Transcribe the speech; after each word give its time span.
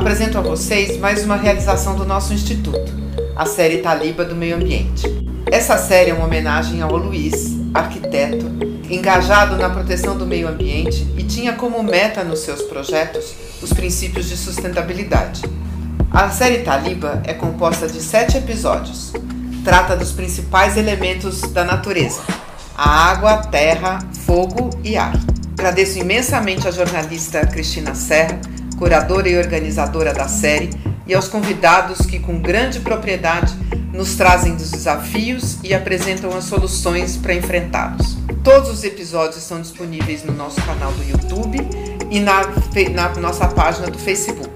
apresento 0.00 0.38
a 0.38 0.40
vocês 0.40 0.96
mais 0.96 1.22
uma 1.26 1.36
realização 1.36 1.94
do 1.94 2.06
nosso 2.06 2.32
instituto, 2.32 2.90
a 3.36 3.44
série 3.44 3.78
Taliba 3.82 4.24
do 4.24 4.34
Meio 4.34 4.56
Ambiente. 4.56 5.02
Essa 5.52 5.76
série 5.76 6.10
é 6.10 6.14
uma 6.14 6.24
homenagem 6.24 6.80
ao 6.80 6.96
Luiz, 6.96 7.54
arquiteto, 7.74 8.46
engajado 8.88 9.56
na 9.58 9.68
proteção 9.68 10.16
do 10.16 10.24
meio 10.24 10.48
ambiente 10.48 11.06
e 11.18 11.22
tinha 11.22 11.52
como 11.52 11.82
meta 11.82 12.24
nos 12.24 12.38
seus 12.38 12.62
projetos 12.62 13.34
os 13.60 13.74
princípios 13.74 14.26
de 14.26 14.38
sustentabilidade. 14.38 15.42
A 16.10 16.30
série 16.30 16.60
Taliba 16.60 17.22
é 17.26 17.34
composta 17.34 17.86
de 17.86 18.00
sete 18.00 18.38
episódios. 18.38 19.12
Trata 19.62 19.94
dos 19.94 20.12
principais 20.12 20.78
elementos 20.78 21.42
da 21.42 21.62
natureza: 21.62 22.22
a 22.74 22.88
água, 22.88 23.36
terra, 23.36 23.98
fogo 24.24 24.70
e 24.82 24.96
ar. 24.96 25.12
Agradeço 25.52 25.98
imensamente 25.98 26.66
à 26.66 26.70
jornalista 26.70 27.46
Cristina 27.46 27.94
Serra, 27.94 28.40
curadora 28.80 29.28
e 29.28 29.36
organizadora 29.36 30.14
da 30.14 30.26
série, 30.26 30.70
e 31.06 31.14
aos 31.14 31.28
convidados 31.28 32.06
que, 32.06 32.18
com 32.18 32.40
grande 32.40 32.80
propriedade, 32.80 33.54
nos 33.92 34.14
trazem 34.14 34.56
dos 34.56 34.70
desafios 34.70 35.58
e 35.62 35.74
apresentam 35.74 36.34
as 36.36 36.44
soluções 36.44 37.16
para 37.16 37.34
enfrentá-los. 37.34 38.16
Todos 38.42 38.70
os 38.70 38.82
episódios 38.82 39.36
estão 39.36 39.60
disponíveis 39.60 40.24
no 40.24 40.32
nosso 40.32 40.62
canal 40.62 40.90
do 40.92 41.02
YouTube 41.02 41.58
e 42.10 42.20
na, 42.20 42.40
na 42.94 43.08
nossa 43.20 43.46
página 43.48 43.90
do 43.90 43.98
Facebook. 43.98 44.48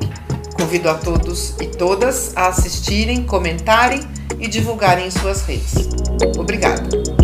Convido 0.54 0.88
a 0.88 0.94
todos 0.94 1.54
e 1.60 1.66
todas 1.66 2.32
a 2.34 2.46
assistirem, 2.46 3.24
comentarem 3.24 4.00
e 4.40 4.48
divulgarem 4.48 5.08
em 5.08 5.10
suas 5.10 5.42
redes. 5.42 5.74
Obrigada! 6.38 7.23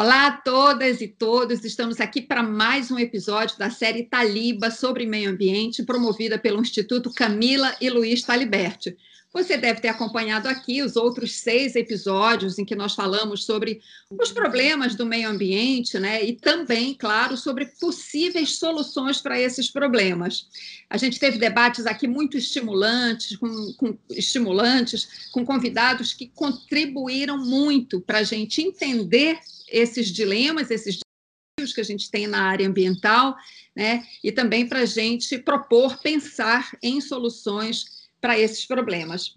Olá 0.00 0.28
a 0.28 0.30
todas 0.30 1.00
e 1.00 1.08
todos, 1.08 1.64
estamos 1.64 2.00
aqui 2.00 2.22
para 2.22 2.40
mais 2.40 2.88
um 2.88 3.00
episódio 3.00 3.58
da 3.58 3.68
série 3.68 4.04
Taliba 4.04 4.70
sobre 4.70 5.04
meio 5.04 5.28
ambiente, 5.28 5.82
promovida 5.82 6.38
pelo 6.38 6.60
Instituto 6.60 7.12
Camila 7.12 7.74
e 7.80 7.90
Luiz 7.90 8.22
Taliberti. 8.22 8.96
Você 9.30 9.58
deve 9.58 9.80
ter 9.80 9.88
acompanhado 9.88 10.48
aqui 10.48 10.82
os 10.82 10.96
outros 10.96 11.36
seis 11.36 11.76
episódios 11.76 12.58
em 12.58 12.64
que 12.64 12.74
nós 12.74 12.94
falamos 12.94 13.44
sobre 13.44 13.80
os 14.10 14.32
problemas 14.32 14.94
do 14.94 15.04
meio 15.04 15.28
ambiente, 15.28 15.98
né? 15.98 16.24
E 16.24 16.32
também, 16.32 16.94
claro, 16.94 17.36
sobre 17.36 17.66
possíveis 17.78 18.56
soluções 18.56 19.20
para 19.20 19.38
esses 19.38 19.70
problemas. 19.70 20.48
A 20.88 20.96
gente 20.96 21.20
teve 21.20 21.36
debates 21.36 21.84
aqui 21.84 22.08
muito 22.08 22.38
estimulantes, 22.38 23.36
com, 23.36 23.72
com 23.74 23.98
estimulantes, 24.10 25.28
com 25.30 25.44
convidados 25.44 26.14
que 26.14 26.28
contribuíram 26.28 27.36
muito 27.36 28.00
para 28.00 28.20
a 28.20 28.24
gente 28.24 28.62
entender 28.62 29.38
esses 29.70 30.08
dilemas, 30.08 30.70
esses 30.70 31.00
desafios 31.58 31.74
que 31.74 31.82
a 31.82 31.84
gente 31.84 32.10
tem 32.10 32.26
na 32.26 32.44
área 32.44 32.66
ambiental, 32.66 33.36
né? 33.76 34.02
E 34.24 34.32
também 34.32 34.66
para 34.66 34.80
a 34.80 34.86
gente 34.86 35.36
propor, 35.36 35.98
pensar 35.98 36.70
em 36.82 36.98
soluções 37.02 37.97
para 38.20 38.38
esses 38.38 38.64
problemas. 38.64 39.36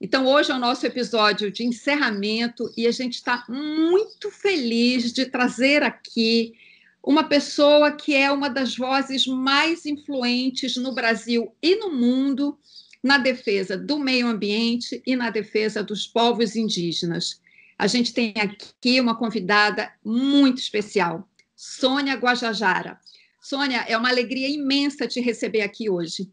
Então, 0.00 0.26
hoje 0.26 0.50
é 0.50 0.54
o 0.54 0.58
nosso 0.58 0.86
episódio 0.86 1.50
de 1.50 1.62
encerramento 1.62 2.72
e 2.76 2.86
a 2.86 2.90
gente 2.90 3.14
está 3.14 3.44
muito 3.48 4.30
feliz 4.30 5.12
de 5.12 5.26
trazer 5.26 5.82
aqui 5.82 6.54
uma 7.02 7.24
pessoa 7.24 7.92
que 7.92 8.14
é 8.14 8.30
uma 8.30 8.48
das 8.48 8.76
vozes 8.76 9.26
mais 9.26 9.84
influentes 9.84 10.76
no 10.76 10.94
Brasil 10.94 11.54
e 11.62 11.76
no 11.76 11.90
mundo 11.92 12.58
na 13.02 13.18
defesa 13.18 13.76
do 13.76 13.98
meio 13.98 14.26
ambiente 14.26 15.02
e 15.06 15.16
na 15.16 15.30
defesa 15.30 15.82
dos 15.82 16.06
povos 16.06 16.56
indígenas. 16.56 17.40
A 17.78 17.86
gente 17.86 18.12
tem 18.12 18.34
aqui 18.36 19.00
uma 19.00 19.16
convidada 19.16 19.90
muito 20.04 20.58
especial, 20.58 21.26
Sônia 21.56 22.14
Guajajara. 22.14 23.00
Sônia, 23.40 23.84
é 23.88 23.96
uma 23.96 24.10
alegria 24.10 24.48
imensa 24.48 25.06
te 25.06 25.20
receber 25.20 25.62
aqui 25.62 25.88
hoje. 25.88 26.30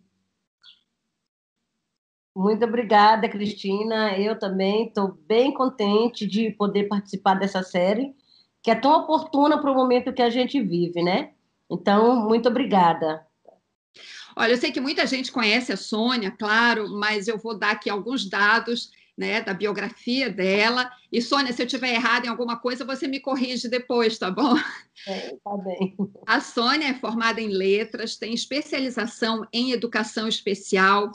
Muito 2.38 2.64
obrigada, 2.66 3.28
Cristina. 3.28 4.16
Eu 4.16 4.38
também 4.38 4.86
estou 4.86 5.18
bem 5.28 5.52
contente 5.52 6.28
de 6.28 6.52
poder 6.52 6.84
participar 6.84 7.34
dessa 7.34 7.64
série, 7.64 8.14
que 8.62 8.70
é 8.70 8.75
tão 8.75 8.92
oportuna 8.92 9.59
para 9.59 9.72
o 9.72 9.74
momento 9.74 10.14
que 10.14 10.22
a 10.22 10.30
gente 10.30 10.62
vive, 10.62 11.02
né? 11.02 11.31
Então, 11.68 12.16
muito 12.16 12.47
obrigada. 12.47 13.26
Olha, 14.36 14.52
eu 14.52 14.58
sei 14.58 14.72
que 14.72 14.80
muita 14.80 15.08
gente 15.08 15.31
conhece 15.31 15.74
a 15.74 15.78
Sônia, 15.78 16.30
claro, 16.30 16.88
mas 16.92 17.28
eu 17.28 17.40
vou 17.40 17.58
dar 17.58 17.72
aqui 17.72 17.90
alguns 17.90 18.30
dados 18.30 18.92
né, 19.18 19.42
da 19.42 19.52
biografia 19.52 20.30
dela. 20.30 20.92
E, 21.12 21.20
Sônia, 21.20 21.52
se 21.52 21.64
eu 21.64 21.68
tiver 21.68 21.96
errado 21.96 22.26
em 22.26 22.30
alguma 22.30 22.56
coisa, 22.56 22.86
você 22.86 23.08
me 23.08 23.20
corrige 23.20 23.68
depois, 23.68 24.20
tá 24.20 24.30
bom? 24.30 24.56
É, 25.08 25.36
tá 25.44 25.58
bem. 25.58 25.97
A 26.28 26.40
Sônia 26.40 26.90
é 26.90 26.94
formada 26.94 27.42
em 27.42 27.50
letras, 27.50 28.16
tem 28.16 28.31
especialização 28.31 29.47
em 29.52 29.72
educação 29.72 30.28
especial, 30.28 31.12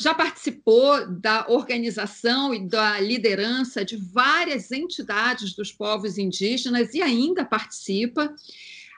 já 0.00 0.14
participou 0.14 1.06
da 1.06 1.46
organização 1.48 2.54
e 2.54 2.66
da 2.66 3.00
liderança 3.00 3.84
de 3.84 3.96
várias 3.96 4.72
entidades 4.72 5.54
dos 5.54 5.70
povos 5.70 6.18
indígenas 6.18 6.94
e 6.94 7.02
ainda 7.02 7.44
participa. 7.44 8.34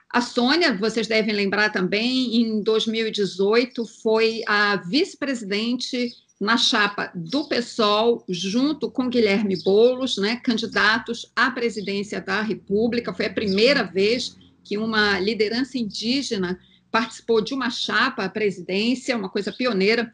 A 0.08 0.20
Sônia, 0.20 0.76
vocês 0.76 1.06
devem 1.06 1.34
lembrar 1.34 1.70
também, 1.70 2.36
em 2.36 2.62
2018 2.62 3.84
foi 3.84 4.42
a 4.46 4.76
vice-presidente 4.76 6.12
na 6.40 6.56
chapa 6.56 7.10
do 7.14 7.48
PSOL, 7.48 8.24
junto 8.28 8.90
com 8.90 9.08
Guilherme 9.08 9.56
Boulos, 9.62 10.16
né, 10.16 10.36
candidatos 10.36 11.30
à 11.34 11.50
presidência 11.50 12.20
da 12.20 12.42
República. 12.42 13.14
Foi 13.14 13.26
a 13.26 13.32
primeira 13.32 13.82
vez 13.82 14.36
que 14.62 14.78
uma 14.78 15.18
liderança 15.18 15.78
indígena 15.78 16.58
participou 16.90 17.40
de 17.40 17.52
uma 17.52 17.70
chapa 17.70 18.24
à 18.24 18.28
presidência, 18.28 19.16
uma 19.16 19.28
coisa 19.28 19.52
pioneira. 19.52 20.12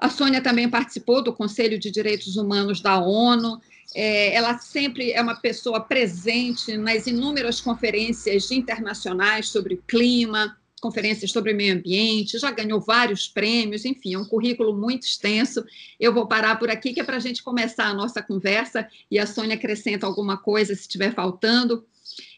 A 0.00 0.08
Sônia 0.08 0.40
também 0.40 0.66
participou 0.66 1.22
do 1.22 1.30
Conselho 1.30 1.78
de 1.78 1.90
Direitos 1.90 2.36
Humanos 2.36 2.80
da 2.80 2.98
ONU. 2.98 3.60
É, 3.94 4.34
ela 4.34 4.56
sempre 4.58 5.12
é 5.12 5.20
uma 5.20 5.34
pessoa 5.34 5.78
presente 5.78 6.74
nas 6.78 7.06
inúmeras 7.06 7.60
conferências 7.60 8.50
internacionais 8.50 9.50
sobre 9.50 9.78
clima, 9.86 10.56
conferências 10.80 11.30
sobre 11.30 11.52
meio 11.52 11.74
ambiente, 11.74 12.38
já 12.38 12.50
ganhou 12.50 12.80
vários 12.80 13.28
prêmios, 13.28 13.84
enfim, 13.84 14.14
é 14.14 14.18
um 14.18 14.24
currículo 14.24 14.74
muito 14.74 15.02
extenso. 15.02 15.62
Eu 15.98 16.14
vou 16.14 16.26
parar 16.26 16.58
por 16.58 16.70
aqui, 16.70 16.94
que 16.94 17.00
é 17.00 17.04
para 17.04 17.18
a 17.18 17.20
gente 17.20 17.42
começar 17.42 17.84
a 17.84 17.94
nossa 17.94 18.22
conversa 18.22 18.88
e 19.10 19.18
a 19.18 19.26
Sônia 19.26 19.56
acrescenta 19.56 20.06
alguma 20.06 20.38
coisa 20.38 20.74
se 20.74 20.80
estiver 20.80 21.12
faltando. 21.12 21.84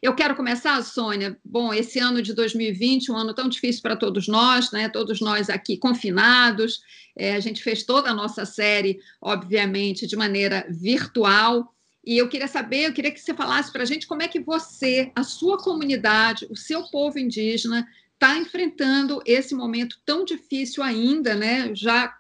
Eu 0.03 0.15
quero 0.15 0.35
começar, 0.35 0.83
Sônia. 0.83 1.39
Bom, 1.45 1.73
esse 1.73 1.99
ano 1.99 2.21
de 2.21 2.35
2020, 2.35 3.13
um 3.13 3.17
ano 3.17 3.35
tão 3.35 3.49
difícil 3.49 3.83
para 3.83 3.97
todos 3.97 4.29
nós, 4.29 4.71
né? 4.73 4.89
Todos 4.89 5.21
nós 5.21 5.49
aqui 5.49 5.77
confinados. 5.77 6.81
É, 7.17 7.35
a 7.35 7.41
gente 7.41 7.63
fez 7.63 7.83
toda 7.83 8.11
a 8.11 8.15
nossa 8.15 8.45
série, 8.45 8.99
obviamente, 9.21 10.07
de 10.07 10.17
maneira 10.17 10.67
virtual. 10.71 11.75
E 12.05 12.19
eu 12.19 12.29
queria 12.29 12.49
saber, 12.49 12.89
eu 12.89 12.93
queria 12.93 13.13
que 13.13 13.21
você 13.21 13.33
falasse 13.33 13.71
para 13.71 13.83
a 13.83 13.87
gente 13.87 14.07
como 14.07 14.23
é 14.23 14.29
que 14.29 14.41
você, 14.41 15.13
a 15.15 15.23
sua 15.23 15.57
comunidade, 15.59 16.47
o 16.51 16.57
seu 16.57 16.85
povo 16.85 17.19
indígena 17.19 17.87
está 18.15 18.37
enfrentando 18.37 19.23
esse 19.25 19.55
momento 19.55 19.99
tão 20.05 20.25
difícil 20.25 20.83
ainda, 20.83 21.35
né? 21.35 21.75
Já 21.75 22.13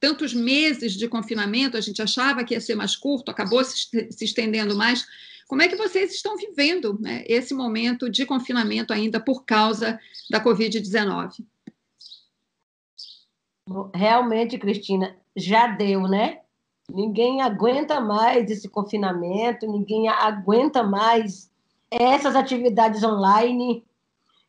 tantos 0.00 0.34
meses 0.34 0.92
de 0.92 1.08
confinamento, 1.08 1.76
a 1.76 1.80
gente 1.80 2.02
achava 2.02 2.44
que 2.44 2.54
ia 2.54 2.60
ser 2.60 2.74
mais 2.74 2.94
curto, 2.94 3.30
acabou 3.30 3.64
se, 3.64 3.88
estendendo 4.20 4.76
mais. 4.76 5.06
Como 5.48 5.62
é 5.62 5.68
que 5.68 5.76
vocês 5.76 6.14
estão 6.14 6.36
vivendo 6.36 6.98
né, 7.00 7.24
esse 7.26 7.54
momento 7.54 8.08
de 8.08 8.24
confinamento 8.24 8.92
ainda 8.92 9.20
por 9.20 9.44
causa 9.44 9.98
da 10.30 10.42
Covid-19? 10.42 11.44
Realmente, 13.94 14.58
Cristina, 14.58 15.16
já 15.36 15.66
deu, 15.66 16.02
né? 16.02 16.40
Ninguém 16.90 17.40
aguenta 17.40 18.00
mais 18.00 18.50
esse 18.50 18.68
confinamento, 18.68 19.66
ninguém 19.66 20.08
aguenta 20.08 20.82
mais 20.82 21.50
essas 21.90 22.36
atividades 22.36 23.02
online 23.02 23.84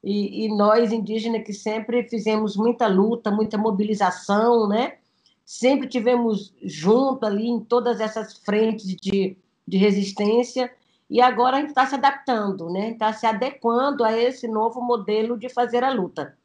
e, 0.04 0.46
e, 0.46 0.50
nós, 0.50 0.92
indígenas, 0.92 1.44
que 1.44 1.54
sempre 1.54 2.08
fizemos 2.10 2.56
muita 2.56 2.88
luta, 2.88 3.32
muita 3.32 3.58
mobilização, 3.58 4.68
né? 4.68 4.98
Sempre 5.46 5.88
tivemos 5.88 6.54
junto 6.62 7.26
ali 7.26 7.48
em 7.48 7.60
todas 7.60 8.00
essas 8.00 8.38
frentes 8.38 8.96
de, 8.96 9.38
de 9.68 9.78
resistência, 9.78 10.72
e 11.10 11.22
agora 11.22 11.58
a 11.58 11.60
gente 11.60 11.70
está 11.70 11.86
se 11.86 11.96
adaptando, 11.96 12.70
né? 12.70 12.92
Está 12.92 13.14
se 13.14 13.26
adequando 13.26 14.04
a 14.04 14.18
esse 14.18 14.48
novo 14.48 14.82
modelo 14.82 15.38
de 15.38 15.50
fazer 15.50 15.84
a 15.84 15.94
luta. 15.94 16.36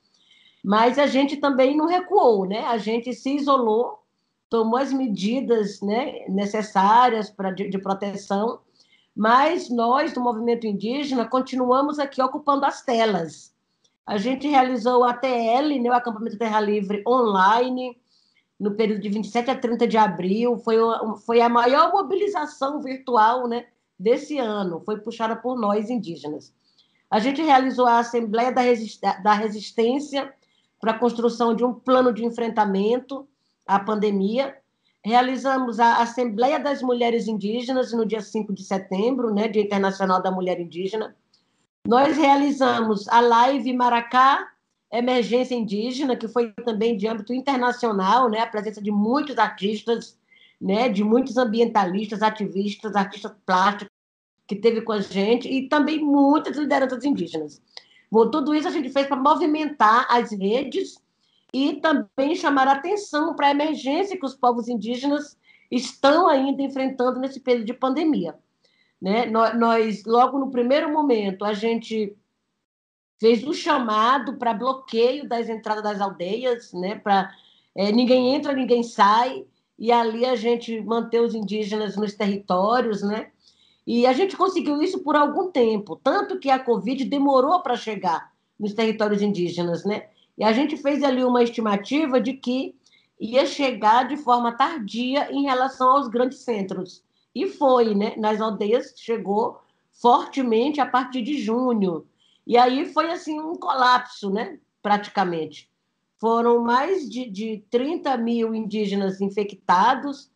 Mas 0.62 0.98
a 0.98 1.06
gente 1.06 1.38
também 1.38 1.76
não 1.76 1.86
recuou, 1.86 2.44
né? 2.44 2.66
A 2.66 2.76
gente 2.76 3.12
se 3.14 3.36
isolou, 3.36 4.00
tomou 4.50 4.78
as 4.78 4.92
medidas 4.92 5.80
né, 5.80 6.26
necessárias 6.28 7.30
para 7.30 7.50
de, 7.50 7.70
de 7.70 7.78
proteção, 7.78 8.60
mas 9.16 9.70
nós, 9.70 10.12
do 10.12 10.20
movimento 10.20 10.66
indígena, 10.66 11.24
continuamos 11.24 11.98
aqui 11.98 12.20
ocupando 12.20 12.66
as 12.66 12.82
telas. 12.82 13.54
A 14.06 14.18
gente 14.18 14.48
realizou 14.48 15.00
o 15.00 15.04
ATL, 15.04 15.80
né, 15.80 15.88
o 15.88 15.92
Acampamento 15.92 16.36
Terra 16.36 16.60
Livre, 16.60 17.02
online, 17.06 17.96
no 18.58 18.72
período 18.72 19.00
de 19.00 19.08
27 19.08 19.50
a 19.50 19.56
30 19.56 19.86
de 19.86 19.96
abril. 19.96 20.58
Foi, 20.58 20.76
foi 21.24 21.40
a 21.40 21.48
maior 21.48 21.92
mobilização 21.92 22.82
virtual 22.82 23.46
né, 23.46 23.66
desse 24.00 24.38
ano 24.38 24.80
foi 24.80 24.98
puxada 24.98 25.36
por 25.36 25.60
nós 25.60 25.90
indígenas. 25.90 26.52
A 27.10 27.18
gente 27.18 27.42
realizou 27.42 27.86
a 27.86 27.98
Assembleia 27.98 28.50
da 28.50 29.32
Resistência 29.34 30.32
para 30.80 30.92
a 30.92 30.98
construção 30.98 31.54
de 31.54 31.62
um 31.62 31.74
plano 31.74 32.12
de 32.12 32.24
enfrentamento 32.24 33.28
à 33.66 33.78
pandemia. 33.78 34.56
Realizamos 35.04 35.78
a 35.78 36.00
Assembleia 36.00 36.58
das 36.58 36.80
Mulheres 36.80 37.28
Indígenas 37.28 37.92
no 37.92 38.06
dia 38.06 38.22
5 38.22 38.54
de 38.54 38.64
setembro, 38.64 39.34
né, 39.34 39.48
Dia 39.48 39.62
Internacional 39.62 40.22
da 40.22 40.30
Mulher 40.30 40.58
Indígena. 40.58 41.14
Nós 41.86 42.16
realizamos 42.16 43.06
a 43.08 43.20
live 43.20 43.72
Maracá 43.74 44.48
Emergência 44.92 45.54
Indígena, 45.54 46.16
que 46.16 46.28
foi 46.28 46.52
também 46.64 46.96
de 46.96 47.06
âmbito 47.06 47.34
internacional, 47.34 48.30
né, 48.30 48.40
a 48.40 48.46
presença 48.46 48.80
de 48.80 48.90
muitos 48.90 49.36
artistas, 49.36 50.18
né, 50.60 50.88
de 50.88 51.02
muitos 51.02 51.36
ambientalistas, 51.36 52.22
ativistas, 52.22 52.94
artistas 52.94 53.32
plásticos 53.44 53.89
que 54.50 54.56
teve 54.56 54.80
com 54.80 54.90
a 54.90 55.00
gente 55.00 55.48
e 55.48 55.68
também 55.68 56.00
muitas 56.04 56.56
lideranças 56.56 57.04
indígenas. 57.04 57.62
Bom, 58.10 58.28
tudo 58.28 58.52
isso 58.52 58.66
a 58.66 58.72
gente 58.72 58.90
fez 58.90 59.06
para 59.06 59.16
movimentar 59.16 60.08
as 60.10 60.32
redes 60.32 61.00
e 61.54 61.74
também 61.74 62.34
chamar 62.34 62.66
atenção 62.66 63.36
para 63.36 63.46
a 63.46 63.50
emergência 63.52 64.18
que 64.18 64.26
os 64.26 64.34
povos 64.34 64.66
indígenas 64.66 65.38
estão 65.70 66.26
ainda 66.26 66.62
enfrentando 66.62 67.20
nesse 67.20 67.38
período 67.38 67.66
de 67.66 67.74
pandemia. 67.74 68.34
Né? 69.00 69.24
Nós, 69.26 70.04
logo 70.04 70.36
no 70.36 70.50
primeiro 70.50 70.92
momento, 70.92 71.44
a 71.44 71.52
gente 71.52 72.16
fez 73.20 73.44
um 73.44 73.52
chamado 73.52 74.36
para 74.36 74.52
bloqueio 74.52 75.28
das 75.28 75.48
entradas 75.48 75.84
das 75.84 76.00
aldeias, 76.00 76.72
né? 76.72 76.96
para 76.96 77.32
é, 77.76 77.92
ninguém 77.92 78.34
entra, 78.34 78.52
ninguém 78.52 78.82
sai, 78.82 79.46
e 79.78 79.92
ali 79.92 80.26
a 80.26 80.34
gente 80.34 80.80
manter 80.80 81.20
os 81.20 81.36
indígenas 81.36 81.96
nos 81.96 82.14
territórios, 82.14 83.00
né? 83.00 83.30
E 83.86 84.06
a 84.06 84.12
gente 84.12 84.36
conseguiu 84.36 84.82
isso 84.82 85.00
por 85.00 85.16
algum 85.16 85.50
tempo, 85.50 85.96
tanto 85.96 86.38
que 86.38 86.50
a 86.50 86.58
Covid 86.58 87.04
demorou 87.04 87.60
para 87.60 87.76
chegar 87.76 88.32
nos 88.58 88.74
territórios 88.74 89.22
indígenas, 89.22 89.84
né? 89.84 90.08
E 90.36 90.44
a 90.44 90.52
gente 90.52 90.76
fez 90.76 91.02
ali 91.02 91.24
uma 91.24 91.42
estimativa 91.42 92.20
de 92.20 92.34
que 92.34 92.74
ia 93.18 93.44
chegar 93.44 94.06
de 94.08 94.16
forma 94.16 94.56
tardia 94.56 95.30
em 95.30 95.42
relação 95.42 95.90
aos 95.90 96.08
grandes 96.08 96.38
centros. 96.38 97.02
E 97.34 97.46
foi, 97.46 97.94
né? 97.94 98.14
Nas 98.16 98.40
aldeias 98.40 98.94
chegou 98.96 99.60
fortemente 99.92 100.80
a 100.80 100.86
partir 100.86 101.22
de 101.22 101.38
junho. 101.38 102.06
E 102.46 102.56
aí 102.56 102.86
foi 102.92 103.10
assim 103.10 103.38
um 103.38 103.54
colapso, 103.54 104.30
né? 104.30 104.58
Praticamente. 104.82 105.70
Foram 106.18 106.62
mais 106.62 107.08
de, 107.08 107.28
de 107.30 107.64
30 107.70 108.16
mil 108.16 108.54
indígenas 108.54 109.20
infectados 109.20 110.30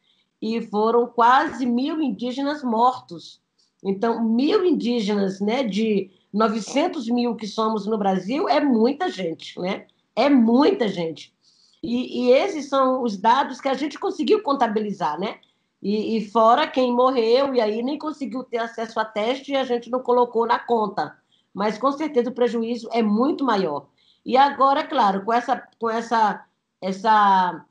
e 0.45 0.61
foram 0.61 1.07
quase 1.07 1.65
mil 1.65 2.03
indígenas 2.03 2.63
mortos. 2.63 3.41
Então, 3.83 4.23
mil 4.23 4.63
indígenas, 4.63 5.41
né, 5.41 5.63
de 5.63 6.11
900 6.31 7.09
mil 7.09 7.35
que 7.35 7.47
somos 7.47 7.87
no 7.87 7.97
Brasil, 7.97 8.47
é 8.47 8.61
muita 8.61 9.09
gente, 9.09 9.59
né? 9.59 9.87
É 10.15 10.29
muita 10.29 10.87
gente. 10.87 11.35
E, 11.83 12.27
e 12.27 12.31
esses 12.33 12.69
são 12.69 13.03
os 13.03 13.17
dados 13.17 13.59
que 13.59 13.69
a 13.69 13.75
gente 13.75 13.99
conseguiu 13.99 14.43
contabilizar, 14.43 15.19
né? 15.19 15.39
E, 15.81 16.19
e, 16.19 16.29
fora 16.29 16.67
quem 16.67 16.93
morreu, 16.93 17.55
e 17.55 17.61
aí 17.61 17.83
nem 17.83 17.99
conseguiu 17.99 18.45
ter 18.45 18.59
acesso 18.59 19.01
a 19.01 19.05
teste 19.05 19.53
e 19.53 19.57
a 19.57 19.65
gente 19.65 19.91
não 19.91 20.01
colocou 20.01 20.47
na 20.47 20.59
conta. 20.59 21.17
Mas 21.55 21.79
com 21.79 21.91
certeza 21.93 22.29
o 22.29 22.35
prejuízo 22.35 22.91
é 22.93 23.03
muito 23.03 23.45
maior. 23.45 23.87
E 24.27 24.37
agora, 24.37 24.85
claro, 24.85 25.25
com 25.25 25.33
essa, 25.33 25.67
com 25.79 25.89
essa, 25.89 26.45
essa 26.83 27.65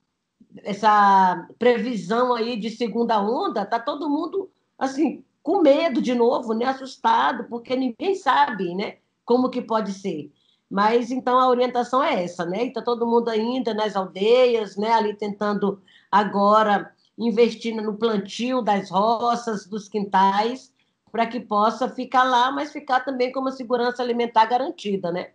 essa 0.64 1.48
previsão 1.58 2.34
aí 2.34 2.56
de 2.58 2.70
segunda 2.70 3.22
onda, 3.22 3.66
tá 3.66 3.80
todo 3.80 4.10
mundo 4.10 4.50
assim 4.78 5.24
com 5.42 5.62
medo 5.62 6.02
de 6.02 6.16
novo, 6.16 6.54
né, 6.54 6.66
assustado, 6.66 7.46
porque 7.46 7.76
ninguém 7.76 8.16
sabe, 8.16 8.74
né, 8.74 8.98
como 9.26 9.50
que 9.50 9.62
pode 9.62 9.94
ser. 9.94 10.32
Mas 10.70 11.12
então 11.12 11.38
a 11.38 11.50
orientação 11.50 12.02
é 12.02 12.24
essa, 12.24 12.46
né? 12.46 12.66
Está 12.66 12.82
todo 12.82 13.06
mundo 13.06 13.30
ainda 13.30 13.74
nas 13.74 13.96
aldeias, 13.96 14.76
né, 14.78 14.92
ali 14.92 15.14
tentando 15.14 15.82
agora 16.12 16.92
investir 17.18 17.76
no 17.76 17.96
plantio 17.96 18.62
das 18.62 18.90
roças, 18.90 19.68
dos 19.68 19.88
quintais, 19.88 20.74
para 21.12 21.28
que 21.28 21.40
possa 21.40 21.88
ficar 21.90 22.24
lá, 22.24 22.52
mas 22.52 22.72
ficar 22.72 23.02
também 23.02 23.32
com 23.32 23.42
uma 23.42 23.52
segurança 23.52 24.02
alimentar 24.02 24.46
garantida, 24.46 25.12
né? 25.12 25.32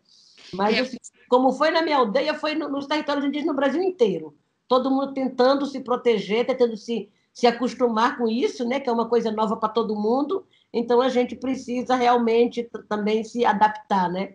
Mas 0.53 0.77
é. 0.77 0.81
assim, 0.81 0.97
como 1.29 1.53
foi 1.53 1.71
na 1.71 1.83
minha 1.83 1.99
aldeia, 1.99 2.35
foi 2.35 2.55
nos 2.55 2.87
territórios 2.87 3.25
indígenas 3.25 3.55
no 3.55 3.61
Brasil 3.61 3.83
inteiro 3.83 4.35
todo 4.69 4.91
mundo 4.91 5.15
tentando 5.15 5.67
se 5.67 5.81
proteger, 5.81 6.47
tentando 6.47 6.77
se, 6.77 7.09
se 7.33 7.47
acostumar 7.47 8.19
com 8.19 8.29
isso, 8.29 8.65
né, 8.65 8.79
que 8.79 8.89
é 8.89 8.93
uma 8.93 9.09
coisa 9.09 9.33
nova 9.33 9.57
para 9.57 9.71
todo 9.71 9.97
mundo. 9.97 10.47
Então 10.73 11.01
a 11.01 11.09
gente 11.09 11.35
precisa 11.35 11.97
realmente 11.97 12.69
também 12.89 13.25
se 13.25 13.45
adaptar, 13.45 14.11
né? 14.11 14.35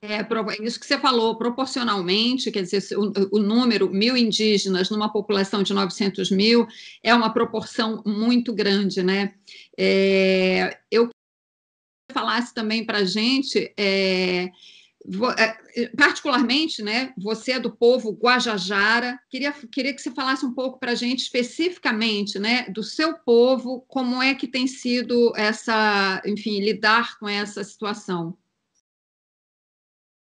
É, 0.00 0.24
isso 0.62 0.78
que 0.78 0.86
você 0.86 0.96
falou, 0.96 1.36
proporcionalmente, 1.36 2.52
quer 2.52 2.62
dizer, 2.62 2.96
o, 2.96 3.12
o, 3.32 3.38
número 3.40 3.90
mil 3.90 4.16
indígenas 4.16 4.90
numa 4.90 5.12
população 5.12 5.60
de 5.60 5.74
900 5.74 6.30
mil 6.30 6.68
é 7.02 7.12
uma 7.12 7.32
proporção 7.32 8.00
muito 8.06 8.52
grande, 8.52 9.02
né? 9.02 9.34
É, 9.76 10.78
eu 10.88 11.08
falasse 12.12 12.54
também 12.54 12.84
para 12.86 12.98
a 12.98 13.04
gente 13.04 13.74
é, 13.76 13.84
é, 13.86 14.44
é, 14.44 14.50
particularmente, 15.96 16.82
né, 16.82 17.14
você 17.16 17.52
é 17.52 17.60
do 17.60 17.74
povo 17.74 18.12
Guajajara, 18.12 19.18
queria, 19.30 19.52
queria 19.52 19.94
que 19.94 20.02
você 20.02 20.10
falasse 20.10 20.44
um 20.44 20.52
pouco 20.52 20.78
para 20.78 20.92
a 20.92 20.94
gente 20.94 21.20
especificamente, 21.20 22.38
né, 22.38 22.64
do 22.68 22.82
seu 22.82 23.16
povo, 23.18 23.84
como 23.88 24.22
é 24.22 24.34
que 24.34 24.48
tem 24.48 24.66
sido 24.66 25.32
essa, 25.36 26.20
enfim, 26.26 26.60
lidar 26.60 27.18
com 27.18 27.28
essa 27.28 27.62
situação. 27.62 28.36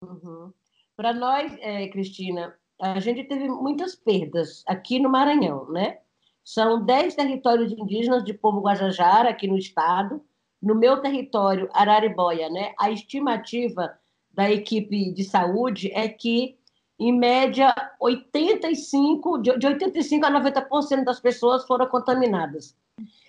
Uhum. 0.02 0.52
Para 0.96 1.12
nós, 1.12 1.56
é, 1.60 1.88
Cristina, 1.88 2.54
a 2.80 3.00
gente 3.00 3.24
teve 3.24 3.48
muitas 3.48 3.94
perdas 3.94 4.62
aqui 4.66 4.98
no 4.98 5.08
Maranhão, 5.08 5.70
né? 5.70 5.98
São 6.44 6.84
10 6.84 7.14
territórios 7.14 7.72
indígenas 7.72 8.22
de 8.22 8.34
povo 8.34 8.60
Guajajara 8.60 9.30
aqui 9.30 9.48
no 9.48 9.56
estado. 9.56 10.22
No 10.60 10.74
meu 10.74 11.00
território, 11.00 11.68
Araribóia, 11.72 12.50
né? 12.50 12.74
A 12.78 12.90
estimativa 12.90 13.98
da 14.34 14.50
equipe 14.50 15.12
de 15.12 15.24
saúde 15.24 15.90
é 15.92 16.08
que, 16.08 16.56
em 16.98 17.16
média, 17.16 17.74
85, 18.00 19.38
de 19.38 19.50
85% 19.50 20.24
a 20.24 20.30
90% 20.30 21.04
das 21.04 21.20
pessoas 21.20 21.66
foram 21.66 21.86
contaminadas. 21.86 22.76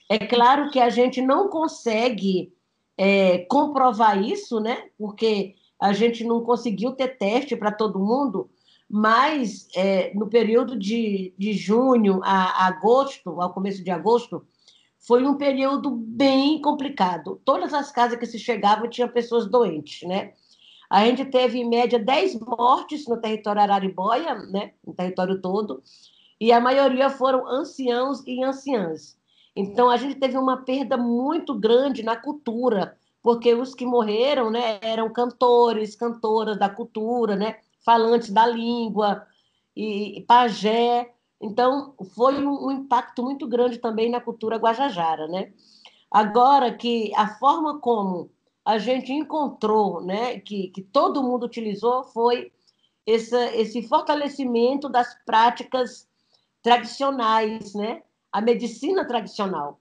É 0.10 0.20
claro 0.20 0.70
que 0.70 0.80
a 0.80 0.90
gente 0.90 1.22
não 1.22 1.48
consegue 1.48 2.54
é, 2.98 3.40
comprovar 3.50 4.22
isso, 4.22 4.60
né? 4.60 4.90
Porque 4.98 5.56
a 5.80 5.94
gente 5.94 6.24
não 6.24 6.42
conseguiu 6.42 6.92
ter 6.94 7.18
teste 7.18 7.56
para 7.56 7.72
todo 7.72 8.00
mundo, 8.00 8.50
mas 8.90 9.68
é, 9.76 10.14
no 10.14 10.28
período 10.28 10.78
de, 10.78 11.34
de 11.38 11.54
junho 11.54 12.22
a 12.24 12.68
agosto, 12.68 13.42
ao 13.42 13.54
começo 13.54 13.84
de 13.84 13.92
agosto, 13.92 14.46
foi 15.00 15.26
um 15.26 15.36
período 15.36 15.92
bem 15.92 16.62
complicado. 16.62 17.40
Todas 17.44 17.74
as 17.74 17.92
casas 17.92 18.18
que 18.18 18.26
se 18.26 18.40
chegavam 18.40 18.90
tinham 18.90 19.10
pessoas 19.10 19.46
doentes, 19.48 20.08
né? 20.08 20.34
A 20.90 21.06
gente 21.06 21.26
teve, 21.26 21.60
em 21.60 21.70
média, 21.70 22.00
10 22.00 22.40
mortes 22.40 23.08
no 23.08 23.18
território 23.18 23.62
Araribóia, 23.62 24.36
né, 24.36 24.74
no 24.86 24.94
território 24.94 25.42
todo, 25.42 25.82
e 26.40 26.52
a 26.52 26.60
maioria 26.60 27.10
foram 27.10 27.48
anciãos 27.48 28.22
e 28.26 28.44
anciãs. 28.44 29.18
Então, 29.56 29.90
a 29.90 29.98
gente 29.98 30.16
teve 30.16 30.38
uma 30.38 30.58
perda 30.58 30.98
muito 30.98 31.54
grande 31.54 32.04
na 32.04 32.16
cultura, 32.16 32.98
porque 33.22 33.54
os 33.54 33.74
que 33.74 33.86
morreram 33.86 34.52
né, 34.52 34.80
eram 34.82 35.12
cantores, 35.12 35.96
cantoras 35.96 36.60
da 36.60 36.70
cultura, 36.70 37.36
né, 37.36 37.58
falantes 37.84 38.30
da 38.30 38.46
língua, 38.46 39.26
e, 39.76 40.18
e 40.20 40.22
pajé. 40.22 41.12
Então, 41.42 41.94
foi 42.16 42.46
um, 42.46 42.68
um 42.68 42.72
impacto 42.72 43.22
muito 43.22 43.48
grande 43.48 43.78
também 43.78 44.10
na 44.10 44.22
cultura 44.22 44.58
guajajara. 44.58 45.28
Né? 45.28 45.52
Agora 46.10 46.74
que 46.74 47.12
a 47.16 47.28
forma 47.28 47.80
como 47.80 48.32
a 48.66 48.80
gente 48.80 49.14
encontrou, 49.14 50.02
né, 50.02 50.40
que, 50.40 50.70
que 50.70 50.82
todo 50.82 51.22
mundo 51.22 51.46
utilizou, 51.46 52.04
foi 52.06 52.52
esse, 53.06 53.38
esse 53.56 53.84
fortalecimento 53.84 54.90
das 54.90 55.16
práticas 55.24 56.08
tradicionais, 56.64 57.76
né? 57.76 58.02
A 58.32 58.42
medicina 58.42 59.06
tradicional. 59.06 59.80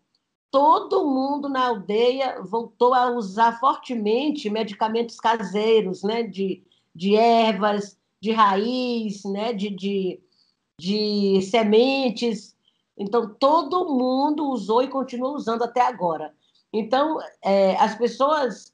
Todo 0.50 1.06
mundo 1.06 1.48
na 1.48 1.68
aldeia 1.68 2.42
voltou 2.42 2.92
a 2.92 3.10
usar 3.10 3.58
fortemente 3.58 4.50
medicamentos 4.50 5.16
caseiros, 5.16 6.02
né? 6.02 6.22
De, 6.22 6.62
de 6.94 7.16
ervas, 7.16 7.98
de 8.20 8.32
raiz, 8.32 9.24
né? 9.24 9.54
De, 9.54 9.70
de, 9.70 10.20
de 10.78 11.40
sementes. 11.50 12.54
Então, 12.98 13.34
todo 13.34 13.88
mundo 13.88 14.50
usou 14.50 14.82
e 14.82 14.88
continua 14.88 15.30
usando 15.30 15.64
até 15.64 15.80
agora. 15.80 16.34
Então, 16.70 17.18
é, 17.42 17.76
as 17.76 17.94
pessoas 17.94 18.73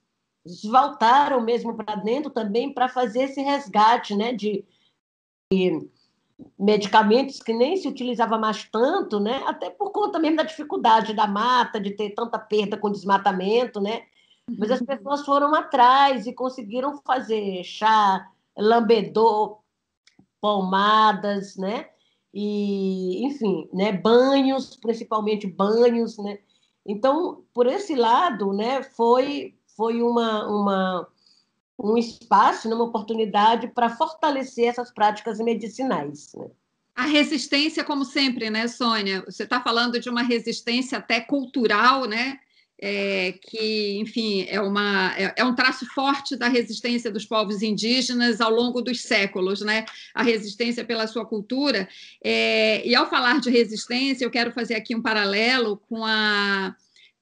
voltaram 0.70 1.40
mesmo 1.40 1.74
para 1.76 1.96
dentro 1.96 2.30
também 2.30 2.72
para 2.72 2.88
fazer 2.88 3.24
esse 3.24 3.40
resgate 3.42 4.14
né, 4.14 4.32
de, 4.32 4.64
medicamentos 6.58 7.40
que 7.40 7.52
nem 7.52 7.76
se 7.76 7.88
utilizava 7.88 8.38
mais 8.38 8.64
tanto, 8.64 9.18
né? 9.18 9.42
Até 9.46 9.70
por 9.70 9.90
conta 9.90 10.18
mesmo 10.18 10.36
da 10.36 10.42
dificuldade 10.42 11.12
da 11.12 11.26
mata, 11.26 11.80
de 11.80 11.90
ter 11.90 12.10
tanta 12.10 12.38
perda 12.38 12.76
com 12.76 12.90
desmatamento, 12.90 13.80
né? 13.80 14.02
Mas 14.58 14.70
as 14.70 14.80
uhum. 14.80 14.86
pessoas 14.86 15.24
foram 15.24 15.54
atrás 15.54 16.26
e 16.26 16.32
conseguiram 16.32 17.00
fazer 17.04 17.62
chá, 17.64 18.28
lambedor, 18.56 19.58
pomadas, 20.40 21.56
né? 21.56 21.88
E, 22.32 23.24
enfim, 23.26 23.68
né? 23.72 23.92
Banhos, 23.92 24.76
principalmente 24.76 25.46
banhos, 25.46 26.16
né? 26.18 26.38
Então, 26.86 27.44
por 27.52 27.66
esse 27.66 27.94
lado, 27.94 28.52
né? 28.52 28.82
Foi 28.82 29.54
foi 29.80 30.02
uma, 30.02 30.46
uma 30.46 31.08
um 31.78 31.96
espaço, 31.96 32.68
né, 32.68 32.74
uma 32.74 32.84
oportunidade 32.84 33.68
para 33.68 33.88
fortalecer 33.88 34.66
essas 34.66 34.92
práticas 34.92 35.38
medicinais. 35.38 36.32
Né? 36.34 36.50
A 36.94 37.06
resistência, 37.06 37.82
como 37.82 38.04
sempre, 38.04 38.50
né, 38.50 38.68
Sônia? 38.68 39.24
Você 39.24 39.44
está 39.44 39.58
falando 39.58 39.98
de 39.98 40.10
uma 40.10 40.20
resistência 40.20 40.98
até 40.98 41.18
cultural, 41.18 42.04
né? 42.04 42.38
É, 42.82 43.32
que, 43.42 43.98
enfim, 43.98 44.46
é, 44.48 44.60
uma, 44.60 45.14
é, 45.16 45.34
é, 45.36 45.44
um 45.44 45.54
traço 45.54 45.86
forte 45.94 46.36
da 46.36 46.48
resistência 46.48 47.10
dos 47.10 47.24
povos 47.24 47.62
indígenas 47.62 48.40
ao 48.40 48.50
longo 48.50 48.82
dos 48.82 49.00
séculos, 49.00 49.62
né? 49.62 49.86
A 50.14 50.22
resistência 50.22 50.84
pela 50.84 51.06
sua 51.06 51.24
cultura. 51.24 51.88
É, 52.22 52.86
e 52.86 52.94
ao 52.94 53.08
falar 53.08 53.40
de 53.40 53.48
resistência, 53.48 54.26
eu 54.26 54.30
quero 54.30 54.52
fazer 54.52 54.74
aqui 54.74 54.94
um 54.94 55.00
paralelo 55.00 55.78
com 55.88 56.04
a 56.04 56.74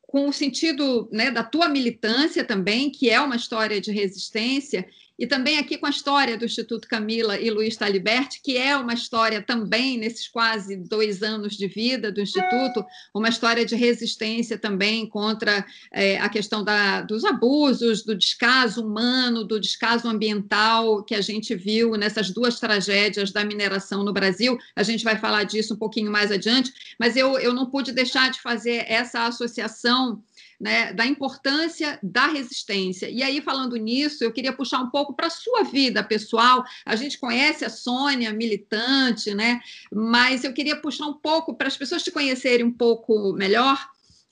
com 0.09 0.27
o 0.27 0.33
sentido 0.33 1.07
né, 1.13 1.31
da 1.31 1.45
tua 1.45 1.69
militância 1.69 2.43
também, 2.43 2.91
que 2.91 3.11
é 3.11 3.21
uma 3.21 3.37
história 3.37 3.79
de 3.79 3.93
resistência, 3.93 4.89
e 5.19 5.27
também 5.27 5.59
aqui 5.59 5.77
com 5.77 5.87
a 5.87 5.91
história 5.91 6.39
do 6.39 6.45
Instituto 6.45 6.87
Camila 6.87 7.39
e 7.39 7.51
Luiz 7.51 7.77
Taliberti, 7.77 8.41
que 8.41 8.57
é 8.57 8.77
uma 8.77 8.95
história 8.95 9.43
também, 9.43 9.99
nesses 9.99 10.29
quase 10.29 10.77
dois 10.77 11.23
anos 11.23 11.57
de 11.57 11.67
vida 11.67 12.13
do 12.13 12.21
Instituto, 12.21 12.85
uma 13.13 13.29
história 13.29 13.67
de 13.67 13.75
resistência 13.75 14.57
também 14.57 15.07
contra 15.07 15.67
é, 15.93 16.19
a 16.19 16.29
questão 16.29 16.63
da, 16.63 17.01
dos 17.01 17.25
abusos, 17.25 18.05
do 18.05 18.15
descaso 18.15 18.85
humano, 18.85 19.43
do 19.43 19.59
descaso 19.59 20.07
ambiental 20.07 21.03
que 21.03 21.17
a 21.17 21.21
gente 21.21 21.55
viu 21.55 21.97
nessas 21.97 22.31
duas 22.31 22.61
tragédias 22.61 23.33
da 23.33 23.45
mineração 23.45 24.05
no 24.05 24.13
Brasil. 24.13 24.57
A 24.77 24.85
gente 24.85 25.03
vai 25.03 25.17
falar 25.17 25.43
disso 25.43 25.75
um 25.75 25.79
pouquinho 25.79 26.13
mais 26.13 26.31
adiante, 26.31 26.73
mas 26.99 27.17
eu, 27.17 27.39
eu 27.39 27.53
não 27.53 27.67
pude 27.67 27.91
deixar 27.91 28.31
de 28.31 28.41
fazer 28.41 28.85
essa 28.87 29.27
associação 29.27 30.23
né, 30.61 30.93
da 30.93 31.07
importância 31.07 31.99
da 32.03 32.27
resistência. 32.27 33.09
E 33.09 33.23
aí, 33.23 33.41
falando 33.41 33.77
nisso, 33.77 34.25
eu 34.25 34.33
queria 34.33 34.53
puxar 34.53 34.81
um 34.81 34.91
pouco 34.91 35.15
para 35.15 35.29
a 35.29 35.31
sua 35.31 35.63
vida 35.63 36.03
pessoal. 36.03 36.65
A 36.85 36.97
gente 36.97 37.19
conhece 37.19 37.65
a 37.65 37.71
Sônia, 37.71 38.33
militante, 38.33 39.35
né? 39.35 39.61
Mas 39.93 40.43
eu 40.43 40.53
queria 40.53 40.77
puxar 40.77 41.07
um 41.07 41.15
pouco 41.15 41.55
para 41.55 41.69
as 41.69 41.77
pessoas 41.77 42.03
te 42.03 42.11
conhecerem 42.11 42.67
um 42.67 42.73
pouco 42.73 43.33
melhor. 43.35 43.79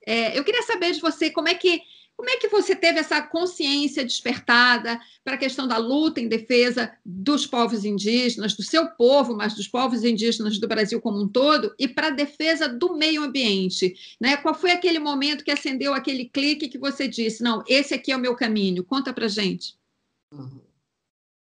É, 0.04 0.36
eu 0.36 0.44
queria 0.44 0.62
saber 0.62 0.92
de 0.92 1.00
você 1.00 1.30
como 1.30 1.48
é 1.48 1.54
que 1.54 1.82
como 2.16 2.30
é 2.30 2.38
que 2.38 2.48
você 2.48 2.74
teve 2.74 2.98
essa 2.98 3.20
consciência 3.20 4.02
despertada 4.02 4.98
para 5.22 5.34
a 5.34 5.38
questão 5.38 5.68
da 5.68 5.76
luta 5.76 6.18
em 6.18 6.28
defesa 6.28 6.96
dos 7.04 7.46
povos 7.46 7.84
indígenas, 7.84 8.54
do 8.54 8.62
seu 8.62 8.88
povo, 8.92 9.36
mas 9.36 9.54
dos 9.54 9.68
povos 9.68 10.02
indígenas 10.02 10.58
do 10.58 10.66
Brasil 10.66 11.00
como 11.00 11.22
um 11.22 11.28
todo, 11.28 11.74
e 11.78 11.86
para 11.86 12.06
a 12.06 12.10
defesa 12.10 12.68
do 12.68 12.96
meio 12.96 13.22
ambiente? 13.22 13.94
Né? 14.18 14.36
Qual 14.38 14.54
foi 14.54 14.70
aquele 14.70 14.98
momento 14.98 15.44
que 15.44 15.50
acendeu 15.50 15.92
aquele 15.92 16.24
clique 16.24 16.68
que 16.68 16.78
você 16.78 17.06
disse, 17.06 17.42
não, 17.42 17.62
esse 17.68 17.92
aqui 17.92 18.10
é 18.10 18.16
o 18.16 18.20
meu 18.20 18.34
caminho? 18.34 18.82
Conta 18.82 19.12
para 19.12 19.28
gente. 19.28 19.76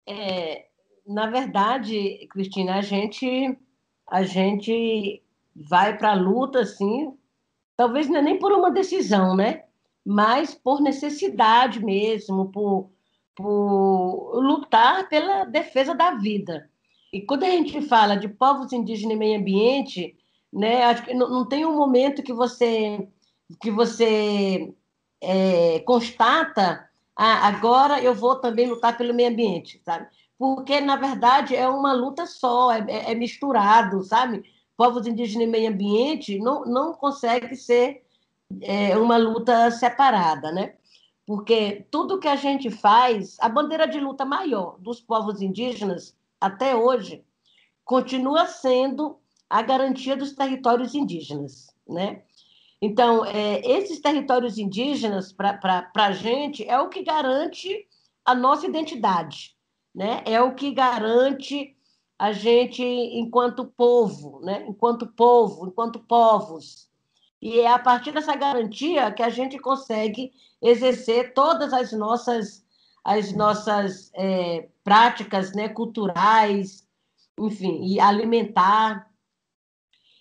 É, 0.09 0.67
na 1.07 1.31
verdade, 1.31 2.27
Cristina, 2.31 2.79
a 2.79 2.83
gente, 2.83 3.57
a 4.09 4.25
gente 4.25 5.23
vai 5.55 5.97
para 5.97 6.11
a 6.11 6.21
luta, 6.21 6.61
assim, 6.61 7.17
talvez 7.77 8.09
não 8.09 8.17
é 8.17 8.23
nem 8.23 8.39
por 8.41 8.53
uma 8.53 8.73
decisão, 8.73 9.37
né? 9.37 9.68
Mas 10.05 10.55
por 10.55 10.81
necessidade 10.81 11.85
mesmo, 11.85 12.51
por, 12.51 12.91
por 13.35 14.41
lutar 14.41 15.09
pela 15.09 15.45
defesa 15.45 15.95
da 15.95 16.13
vida. 16.13 16.69
E 17.13 17.23
quando 17.23 17.45
a 17.45 17.51
gente 17.51 17.81
fala 17.83 18.17
de 18.17 18.29
povos 18.29 18.73
indígenas 18.73 19.17
e 19.17 19.19
meio 19.19 19.39
ambiente, 19.39 20.17
né, 20.53 20.85
acho 20.85 21.05
que 21.05 21.15
não, 21.15 21.47
tem 21.47 21.65
um 21.65 21.77
momento 21.77 22.23
que 22.23 22.33
você 22.33 23.09
que 23.63 23.71
você 23.71 24.75
é, 25.23 25.79
constata, 25.81 26.87
ah, 27.17 27.49
agora 27.49 28.03
eu 28.03 28.15
vou 28.15 28.37
também 28.37 28.69
lutar 28.69 28.97
pelo 28.97 29.15
meio 29.15 29.31
ambiente, 29.31 29.81
sabe? 29.85 30.07
Porque 30.39 30.81
na 30.81 30.97
verdade 30.97 31.57
é 31.57 31.67
uma 31.69 31.93
luta 31.95 32.27
só, 32.27 32.71
é, 32.73 33.13
é 33.13 33.15
misturado, 33.15 34.03
sabe? 34.05 34.43
Povos 34.77 35.07
indígenas 35.07 35.49
e 35.49 35.51
meio 35.51 35.71
ambiente 35.71 36.39
não 36.39 36.65
não 36.65 36.93
consegue 36.93 37.57
ser 37.57 38.03
é 38.61 38.97
uma 38.97 39.17
luta 39.17 39.71
separada, 39.71 40.51
né? 40.53 40.75
Porque 41.27 41.87
tudo 41.91 42.19
que 42.19 42.29
a 42.29 42.37
gente 42.37 42.71
faz, 42.71 43.37
a 43.41 43.49
bandeira 43.49 43.87
de 43.87 44.01
luta 44.01 44.25
maior 44.25 44.79
dos 44.79 45.01
povos 45.01 45.43
indígenas 45.43 46.17
até 46.41 46.75
hoje 46.75 47.25
continua 47.85 48.47
sendo 48.47 49.19
a 49.49 49.63
garantia 49.63 50.17
dos 50.17 50.33
territórios 50.33 50.95
indígenas, 50.95 51.75
né? 51.87 52.23
Então, 52.81 53.25
é, 53.25 53.61
esses 53.67 54.01
territórios 54.01 54.57
indígenas, 54.57 55.33
para 55.33 55.91
a 55.97 56.13
gente, 56.13 56.67
é 56.69 56.79
o 56.79 56.89
que 56.89 57.03
garante 57.03 57.87
a 58.25 58.35
nossa 58.35 58.67
identidade, 58.67 59.57
né? 59.95 60.23
É 60.25 60.41
o 60.41 60.55
que 60.55 60.71
garante 60.71 61.77
a 62.19 62.33
gente 62.33 62.83
enquanto 62.83 63.67
povo, 63.67 64.41
né? 64.41 64.65
Enquanto 64.69 65.07
povo, 65.07 65.67
enquanto 65.67 65.99
povos, 66.01 66.88
e 67.41 67.61
é 67.61 67.71
a 67.71 67.79
partir 67.79 68.13
dessa 68.13 68.35
garantia 68.35 69.13
que 69.13 69.23
a 69.23 69.29
gente 69.29 69.59
consegue 69.59 70.33
exercer 70.61 71.33
todas 71.35 71.73
as 71.73 71.93
nossas, 71.93 72.65
as 73.05 73.33
nossas 73.33 74.11
é, 74.15 74.69
práticas 74.83 75.55
né, 75.55 75.69
culturais, 75.69 76.87
enfim, 77.39 77.85
e 77.85 78.01
alimentar. 78.01 79.09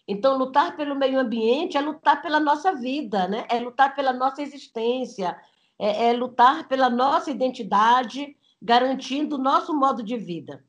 Então, 0.08 0.38
lutar 0.38 0.78
pelo 0.78 0.96
meio 0.96 1.20
ambiente 1.20 1.76
é 1.76 1.82
lutar 1.82 2.22
pela 2.22 2.40
nossa 2.40 2.74
vida, 2.74 3.28
né? 3.28 3.46
é 3.50 3.60
lutar 3.60 3.96
pela 3.96 4.14
nossa 4.14 4.42
existência, 4.42 5.36
é, 5.80 6.10
é 6.10 6.14
lutar 6.14 6.68
pela 6.68 6.90
nossa 6.90 7.32
identidade, 7.32 8.38
garantindo 8.62 9.36
o 9.36 9.42
nosso 9.42 9.74
modo 9.74 10.04
de 10.04 10.18
vida. 10.18 10.64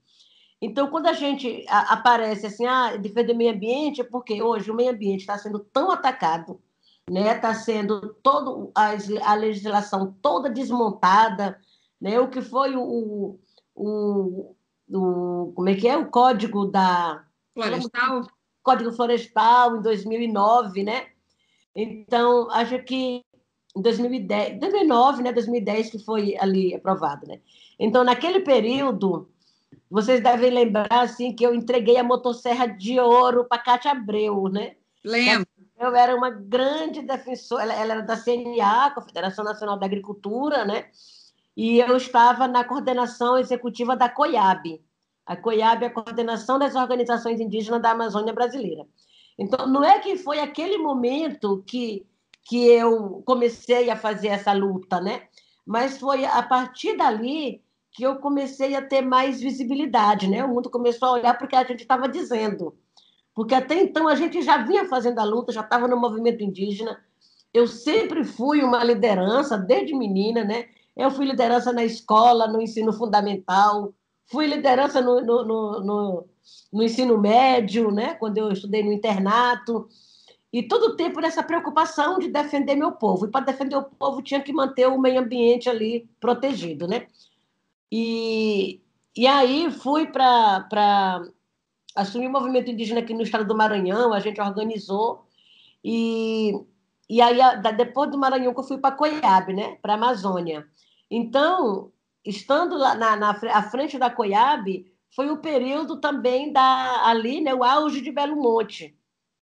Então, 0.61 0.91
quando 0.91 1.07
a 1.07 1.13
gente 1.13 1.65
aparece 1.69 2.47
assim, 2.47 2.67
ah, 2.67 2.97
defender 2.97 3.33
o 3.33 3.37
meio 3.37 3.53
ambiente, 3.53 4.01
é 4.01 4.05
porque 4.05 4.43
hoje 4.43 4.71
o 4.71 4.75
meio 4.75 4.91
ambiente 4.91 5.21
está 5.21 5.39
sendo 5.39 5.61
tão 5.61 5.91
atacado, 5.91 6.61
né? 7.09 7.37
Está 7.37 7.55
sendo 7.55 8.15
todo 8.23 8.73
a, 8.75 8.91
a, 9.23 9.35
legislação 9.35 10.17
toda 10.21 10.51
desmontada, 10.51 11.61
né? 12.01 12.19
O 12.19 12.29
que 12.29 12.43
foi 12.43 12.75
o, 12.75 13.39
o, 13.75 14.57
o 14.91 15.53
como 15.55 15.69
é 15.69 15.77
que 15.77 15.87
é 15.87 15.97
o 15.97 16.11
código 16.11 16.67
da 16.67 17.25
florestal, 17.55 18.27
código 18.61 18.93
florestal 18.93 19.77
em 19.77 19.83
2009, 19.83 20.83
né? 20.83 21.07
Então, 21.75 22.51
acho 22.51 22.83
que 22.83 23.25
em 23.77 23.83
2010, 23.83 24.59
2009, 24.59 25.23
né? 25.23 25.33
2010 25.33 25.91
que 25.91 25.99
foi 26.01 26.37
ali 26.37 26.75
aprovado, 26.75 27.29
né? 27.29 27.41
Então, 27.79 28.03
naquele 28.03 28.41
período 28.41 29.31
vocês 29.91 30.23
devem 30.23 30.51
lembrar 30.51 30.89
assim 30.91 31.35
que 31.35 31.45
eu 31.45 31.55
entreguei 31.55 31.97
a 31.97 32.05
motosserra 32.05 32.67
de 32.67 33.01
ouro 33.01 33.45
para 33.45 33.63
Cátia 33.63 33.93
Abreu, 33.93 34.49
né? 34.49 34.77
Lembro. 35.05 35.47
Eu 35.79 35.95
era 35.95 36.15
uma 36.15 36.31
grande 36.31 37.03
defensora, 37.03 37.63
ela, 37.63 37.75
ela 37.75 37.93
era 37.95 38.03
da 38.03 38.17
CNA, 38.17 38.91
Confederação 38.95 39.45
Nacional 39.45 39.79
da 39.79 39.87
Agricultura, 39.87 40.65
né? 40.65 40.87
E 41.57 41.81
eu 41.81 41.97
estava 41.97 42.47
na 42.49 42.65
coordenação 42.65 43.39
executiva 43.39 43.97
da 43.97 44.09
COIAB. 44.09 44.83
A 45.25 45.37
COIAB 45.37 45.85
é 45.85 45.87
a 45.87 45.93
coordenação 45.93 46.59
das 46.59 46.75
organizações 46.75 47.41
indígenas 47.41 47.81
da 47.81 47.91
Amazônia 47.91 48.33
Brasileira. 48.33 48.87
Então, 49.39 49.67
não 49.69 49.85
é 49.85 50.01
que 50.01 50.17
foi 50.17 50.41
aquele 50.41 50.79
momento 50.79 51.63
que, 51.67 52.05
que 52.45 52.67
eu 52.67 53.23
comecei 53.25 53.89
a 53.89 53.97
fazer 53.97 54.29
essa 54.29 54.53
luta, 54.53 55.01
né? 55.01 55.29
Mas 55.65 55.99
foi 55.99 56.25
a 56.25 56.43
partir 56.43 56.97
dali 56.97 57.63
que 57.99 58.05
eu 58.05 58.15
comecei 58.15 58.77
a 58.77 58.81
ter 58.81 59.03
mais 59.03 59.41
visibilidade, 59.41 60.29
né? 60.29 60.45
O 60.45 60.55
mundo 60.55 60.71
começou 60.71 61.09
a 61.09 61.13
olhar 61.15 61.37
porque 61.37 61.57
a 61.57 61.65
gente 61.65 61.81
estava 61.81 62.09
dizendo. 62.09 62.77
Porque 63.35 63.57
até 63.57 63.75
então 63.75 64.07
a 64.07 64.15
gente 64.15 64.41
já 64.41 64.59
vinha 64.59 64.85
fazendo 64.85 65.19
a 65.19 65.25
luta, 65.25 65.51
já 65.51 65.63
estava 65.63 65.89
no 65.89 65.97
movimento 65.97 66.41
indígena. 66.41 66.97
Eu 67.53 67.67
sempre 67.67 68.23
fui 68.23 68.63
uma 68.63 68.85
liderança, 68.85 69.59
desde 69.59 69.97
menina, 69.97 70.45
né? 70.45 70.67
Eu 70.97 71.11
fui 71.11 71.27
liderança 71.27 71.73
na 71.73 71.85
escola, 71.85 72.47
no 72.47 72.63
ensino 72.63 72.93
fundamental, 72.93 73.93
fui 74.27 74.47
liderança 74.47 75.01
no, 75.01 75.21
no, 75.21 75.45
no, 75.81 76.25
no 76.73 76.83
ensino 76.85 77.19
médio, 77.19 77.91
né? 77.91 78.15
Quando 78.15 78.39
eu 78.39 78.53
estudei 78.53 78.85
no 78.85 78.93
internato. 78.93 79.89
E 80.53 80.63
todo 80.63 80.93
o 80.93 80.97
tempo 80.97 81.21
nessa 81.21 81.43
preocupação 81.43 82.21
de 82.21 82.29
defender 82.29 82.77
meu 82.77 82.93
povo. 82.93 83.27
E 83.27 83.31
para 83.33 83.47
defender 83.47 83.75
o 83.75 83.83
povo 83.83 84.23
tinha 84.23 84.41
que 84.41 84.53
manter 84.53 84.87
o 84.87 85.01
meio 85.01 85.19
ambiente 85.19 85.69
ali 85.69 86.09
protegido, 86.21 86.87
né? 86.87 87.09
E, 87.91 88.83
e 89.17 89.27
aí 89.27 89.71
fui 89.71 90.07
para 90.07 91.23
assumi 91.95 92.27
o 92.27 92.31
movimento 92.31 92.71
indígena 92.71 93.01
aqui 93.01 93.13
no 93.13 93.23
estado 93.23 93.45
do 93.45 93.57
Maranhão, 93.57 94.13
a 94.13 94.21
gente 94.21 94.41
organizou, 94.41 95.27
e, 95.83 96.53
e 97.09 97.21
aí, 97.21 97.39
depois 97.77 98.11
do 98.11 98.19
Maranhão, 98.19 98.55
que 98.55 98.61
eu 98.61 98.65
fui 98.65 98.79
para 98.79 98.95
Coiabe, 98.95 99.53
né, 99.53 99.77
para 99.83 99.95
a 99.95 99.97
Amazônia. 99.97 100.67
Então, 101.11 101.91
estando 102.25 102.77
lá 102.77 102.95
na, 102.95 103.17
na 103.17 103.31
à 103.31 103.63
frente 103.63 103.99
da 103.99 104.11
Coiabe, 104.11 104.93
foi 105.15 105.31
o 105.31 105.39
período 105.39 106.01
também 106.01 106.53
da 106.53 107.07
ali, 107.07 107.41
né, 107.41 107.55
o 107.55 107.65
auge 107.65 108.01
de 108.01 108.13
Belo 108.13 108.37
Monte. 108.37 108.95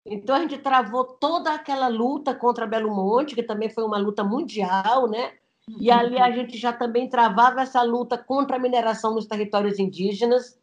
Então 0.04 0.34
a 0.34 0.40
gente 0.40 0.58
travou 0.58 1.04
toda 1.04 1.54
aquela 1.54 1.86
luta 1.86 2.34
contra 2.34 2.66
Belo 2.66 2.92
Monte, 2.92 3.36
que 3.36 3.42
também 3.42 3.70
foi 3.70 3.84
uma 3.84 3.98
luta 3.98 4.24
mundial, 4.24 5.08
né? 5.08 5.34
E 5.78 5.90
ali 5.90 6.18
a 6.18 6.30
gente 6.30 6.58
já 6.58 6.72
também 6.72 7.08
travava 7.08 7.62
essa 7.62 7.82
luta 7.82 8.18
contra 8.18 8.56
a 8.56 8.60
mineração 8.60 9.14
nos 9.14 9.26
territórios 9.26 9.78
indígenas. 9.78 10.58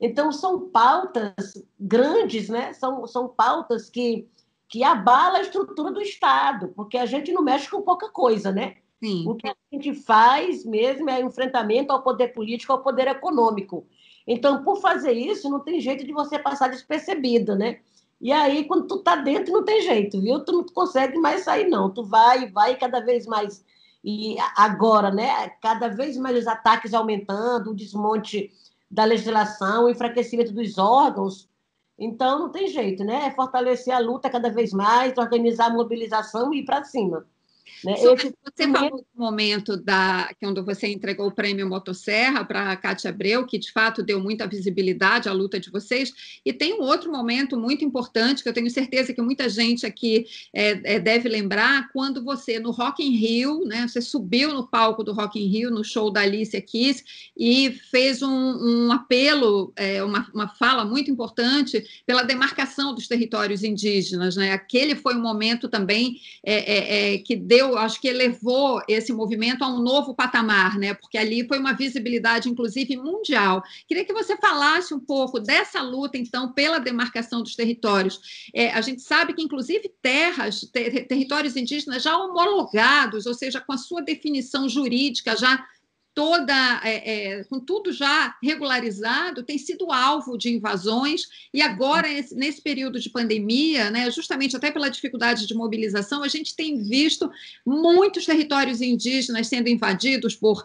Então 0.00 0.30
são 0.30 0.68
pautas 0.68 1.54
grandes, 1.78 2.48
né? 2.48 2.72
São, 2.72 3.06
são 3.06 3.28
pautas 3.28 3.90
que 3.90 4.28
que 4.68 4.82
abala 4.82 5.38
a 5.38 5.42
estrutura 5.42 5.92
do 5.92 6.00
Estado, 6.00 6.72
porque 6.74 6.98
a 6.98 7.06
gente 7.06 7.30
não 7.30 7.42
mexe 7.42 7.70
com 7.70 7.82
pouca 7.82 8.08
coisa, 8.10 8.50
né? 8.50 8.76
Sim. 9.00 9.24
O 9.28 9.36
que 9.36 9.46
a 9.46 9.54
gente 9.72 9.94
faz 9.94 10.64
mesmo 10.64 11.08
é 11.08 11.20
enfrentamento 11.20 11.92
ao 11.92 12.02
poder 12.02 12.28
político, 12.28 12.72
ao 12.72 12.82
poder 12.82 13.06
econômico. 13.06 13.86
Então, 14.26 14.64
por 14.64 14.80
fazer 14.80 15.12
isso, 15.12 15.50
não 15.50 15.60
tem 15.60 15.80
jeito 15.80 16.04
de 16.04 16.12
você 16.12 16.38
passar 16.38 16.68
despercebido, 16.68 17.54
né? 17.54 17.80
E 18.20 18.32
aí, 18.32 18.64
quando 18.64 18.86
tu 18.86 18.98
tá 18.98 19.16
dentro, 19.16 19.52
não 19.52 19.64
tem 19.64 19.82
jeito, 19.82 20.20
viu? 20.20 20.40
Tu 20.40 20.50
não 20.50 20.64
consegue 20.64 21.18
mais 21.18 21.44
sair, 21.44 21.68
não. 21.68 21.90
Tu 21.90 22.02
vai, 22.02 22.50
vai 22.50 22.76
cada 22.76 23.00
vez 23.00 23.26
mais. 23.26 23.64
E 24.04 24.36
agora, 24.54 25.10
né? 25.10 25.48
Cada 25.62 25.88
vez 25.88 26.18
mais 26.18 26.36
os 26.36 26.46
ataques 26.46 26.92
aumentando, 26.92 27.70
o 27.70 27.74
desmonte 27.74 28.52
da 28.90 29.04
legislação, 29.04 29.84
o 29.86 29.90
enfraquecimento 29.90 30.52
dos 30.52 30.76
órgãos. 30.76 31.48
Então, 31.98 32.40
não 32.40 32.50
tem 32.50 32.68
jeito, 32.68 33.02
né? 33.02 33.26
É 33.26 33.30
fortalecer 33.30 33.94
a 33.94 33.98
luta 33.98 34.28
cada 34.28 34.50
vez 34.50 34.72
mais, 34.74 35.16
organizar 35.16 35.66
a 35.66 35.74
mobilização 35.74 36.52
e 36.52 36.58
ir 36.58 36.64
para 36.64 36.84
cima. 36.84 37.26
Né? 37.84 37.92
Esse... 37.92 38.34
Você 38.44 38.70
falou 38.70 38.98
do 38.98 39.06
momento 39.20 39.76
da, 39.76 40.30
quando 40.40 40.64
você 40.64 40.88
entregou 40.88 41.26
o 41.26 41.34
prêmio 41.34 41.68
Motosserra 41.68 42.44
para 42.44 42.72
a 42.72 42.76
Cátia 42.76 43.10
Abreu, 43.10 43.46
que 43.46 43.58
de 43.58 43.70
fato 43.72 44.02
deu 44.02 44.20
muita 44.20 44.46
visibilidade 44.46 45.28
à 45.28 45.32
luta 45.32 45.58
de 45.58 45.70
vocês, 45.70 46.12
e 46.44 46.52
tem 46.52 46.74
um 46.74 46.82
outro 46.82 47.10
momento 47.10 47.58
muito 47.58 47.84
importante 47.84 48.42
que 48.42 48.48
eu 48.48 48.52
tenho 48.52 48.70
certeza 48.70 49.12
que 49.12 49.22
muita 49.22 49.48
gente 49.48 49.86
aqui 49.86 50.26
é, 50.52 50.94
é, 50.94 51.00
deve 51.00 51.28
lembrar, 51.28 51.90
quando 51.92 52.22
você, 52.22 52.58
no 52.58 52.70
Rock 52.70 53.02
in 53.02 53.16
Rio, 53.16 53.64
né, 53.64 53.86
você 53.88 54.00
subiu 54.00 54.52
no 54.52 54.66
palco 54.66 55.02
do 55.02 55.12
Rock 55.12 55.38
in 55.38 55.48
Rio, 55.48 55.70
no 55.70 55.84
show 55.84 56.10
da 56.10 56.20
Alicia 56.20 56.60
Keys, 56.60 57.04
e 57.36 57.70
fez 57.90 58.22
um, 58.22 58.28
um 58.28 58.92
apelo, 58.92 59.72
é, 59.76 60.02
uma, 60.02 60.28
uma 60.34 60.48
fala 60.48 60.84
muito 60.84 61.10
importante 61.10 61.84
pela 62.06 62.22
demarcação 62.22 62.94
dos 62.94 63.08
territórios 63.08 63.62
indígenas. 63.62 64.36
Né? 64.36 64.52
Aquele 64.52 64.94
foi 64.94 65.14
um 65.14 65.22
momento 65.22 65.68
também 65.68 66.20
é, 66.44 66.54
é, 66.54 67.14
é 67.14 67.18
que 67.18 67.36
deu 67.36 67.53
deu, 67.54 67.78
acho 67.78 68.00
que 68.00 68.08
elevou 68.08 68.82
esse 68.88 69.12
movimento 69.12 69.62
a 69.62 69.68
um 69.68 69.80
novo 69.80 70.14
patamar, 70.14 70.76
né? 70.76 70.94
Porque 70.94 71.16
ali 71.16 71.46
foi 71.46 71.58
uma 71.58 71.72
visibilidade, 71.72 72.48
inclusive, 72.48 72.96
mundial. 72.96 73.62
Queria 73.86 74.04
que 74.04 74.12
você 74.12 74.36
falasse 74.36 74.92
um 74.92 74.98
pouco 74.98 75.38
dessa 75.38 75.80
luta, 75.80 76.18
então, 76.18 76.52
pela 76.52 76.80
demarcação 76.80 77.42
dos 77.42 77.54
territórios. 77.54 78.48
É, 78.52 78.72
a 78.72 78.80
gente 78.80 79.02
sabe 79.02 79.34
que, 79.34 79.42
inclusive, 79.42 79.88
terras, 80.02 80.62
ter, 80.72 81.06
territórios 81.06 81.56
indígenas 81.56 82.02
já 82.02 82.16
homologados, 82.16 83.26
ou 83.26 83.34
seja, 83.34 83.60
com 83.60 83.72
a 83.72 83.78
sua 83.78 84.02
definição 84.02 84.68
jurídica 84.68 85.36
já 85.36 85.64
toda, 86.14 86.80
é, 86.84 87.38
é, 87.38 87.44
com 87.44 87.58
tudo 87.58 87.92
já 87.92 88.36
regularizado, 88.42 89.42
tem 89.42 89.58
sido 89.58 89.90
alvo 89.90 90.38
de 90.38 90.54
invasões, 90.54 91.22
e 91.52 91.60
agora, 91.60 92.06
nesse 92.32 92.62
período 92.62 93.00
de 93.00 93.10
pandemia, 93.10 93.90
né, 93.90 94.10
justamente 94.10 94.56
até 94.56 94.70
pela 94.70 94.88
dificuldade 94.88 95.46
de 95.46 95.54
mobilização, 95.54 96.22
a 96.22 96.28
gente 96.28 96.54
tem 96.54 96.82
visto 96.82 97.30
muitos 97.66 98.24
territórios 98.24 98.80
indígenas 98.80 99.48
sendo 99.48 99.68
invadidos 99.68 100.36
por 100.36 100.64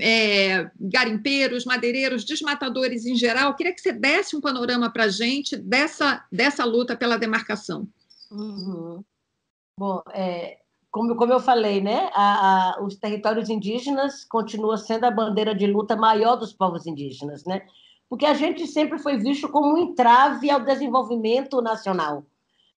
é, 0.00 0.70
garimpeiros, 0.78 1.64
madeireiros, 1.64 2.24
desmatadores 2.24 3.04
em 3.04 3.16
geral. 3.16 3.50
Eu 3.50 3.56
queria 3.56 3.74
que 3.74 3.80
você 3.80 3.92
desse 3.92 4.36
um 4.36 4.40
panorama 4.40 4.90
para 4.90 5.04
a 5.04 5.08
gente 5.08 5.56
dessa, 5.56 6.24
dessa 6.30 6.64
luta 6.64 6.96
pela 6.96 7.16
demarcação. 7.16 7.88
Uhum. 8.30 9.04
Bom, 9.78 10.02
é, 10.12 10.58
como, 10.94 11.16
como 11.16 11.32
eu 11.32 11.40
falei, 11.40 11.80
né, 11.80 12.08
a, 12.14 12.76
a, 12.76 12.84
os 12.84 12.94
territórios 12.94 13.50
indígenas 13.50 14.24
continuam 14.24 14.76
sendo 14.76 15.02
a 15.02 15.10
bandeira 15.10 15.52
de 15.52 15.66
luta 15.66 15.96
maior 15.96 16.36
dos 16.36 16.52
povos 16.52 16.86
indígenas, 16.86 17.44
né? 17.44 17.66
Porque 18.08 18.24
a 18.24 18.32
gente 18.32 18.64
sempre 18.68 19.00
foi 19.00 19.16
visto 19.16 19.48
como 19.48 19.74
um 19.74 19.76
entrave 19.76 20.48
ao 20.52 20.60
desenvolvimento 20.60 21.60
nacional, 21.60 22.24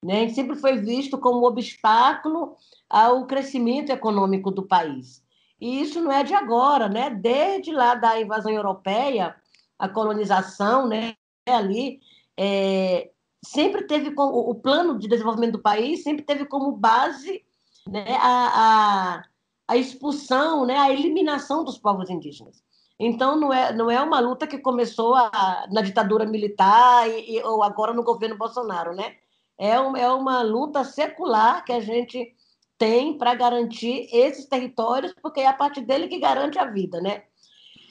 né? 0.01 0.15
A 0.15 0.19
gente 0.21 0.33
sempre 0.33 0.55
foi 0.55 0.79
visto 0.79 1.19
como 1.19 1.41
um 1.41 1.43
obstáculo 1.43 2.55
ao 2.89 3.27
crescimento 3.27 3.91
econômico 3.91 4.49
do 4.49 4.63
país. 4.63 5.23
E 5.61 5.79
isso 5.79 6.01
não 6.01 6.11
é 6.11 6.23
de 6.23 6.33
agora, 6.33 6.89
né? 6.89 7.11
Desde 7.11 7.71
lá 7.71 7.93
da 7.93 8.19
invasão 8.19 8.51
europeia, 8.51 9.35
a 9.77 9.87
colonização, 9.87 10.87
né, 10.87 11.13
ali, 11.47 11.99
é, 12.35 13.11
sempre 13.43 13.83
teve 13.83 14.11
o 14.17 14.55
plano 14.55 14.97
de 14.97 15.07
desenvolvimento 15.07 15.51
do 15.51 15.61
país 15.61 16.01
sempre 16.01 16.25
teve 16.25 16.45
como 16.45 16.71
base 16.71 17.45
né, 17.89 18.05
a, 18.19 19.17
a, 19.17 19.23
a 19.67 19.77
expulsão, 19.77 20.65
né, 20.65 20.77
a 20.77 20.91
eliminação 20.91 21.63
dos 21.63 21.77
povos 21.77 22.09
indígenas. 22.09 22.63
Então, 22.99 23.39
não 23.39 23.53
é, 23.53 23.73
não 23.73 23.91
é 23.91 24.01
uma 24.01 24.19
luta 24.19 24.47
que 24.47 24.57
começou 24.57 25.15
a, 25.15 25.67
na 25.71 25.81
ditadura 25.81 26.25
militar 26.25 27.07
e, 27.07 27.37
e, 27.37 27.43
ou 27.43 27.63
agora 27.63 27.93
no 27.93 28.03
governo 28.03 28.37
Bolsonaro, 28.37 28.95
né? 28.95 29.15
É, 29.57 29.79
um, 29.79 29.95
é 29.95 30.11
uma 30.11 30.41
luta 30.41 30.83
secular 30.83 31.63
que 31.63 31.71
a 31.71 31.79
gente 31.79 32.35
tem 32.77 33.17
para 33.17 33.35
garantir 33.35 34.07
esses 34.11 34.45
territórios, 34.45 35.13
porque 35.21 35.41
é 35.41 35.47
a 35.47 35.53
partir 35.53 35.81
dele 35.81 36.07
que 36.07 36.19
garante 36.19 36.57
a 36.59 36.65
vida, 36.65 36.99
né? 37.01 37.23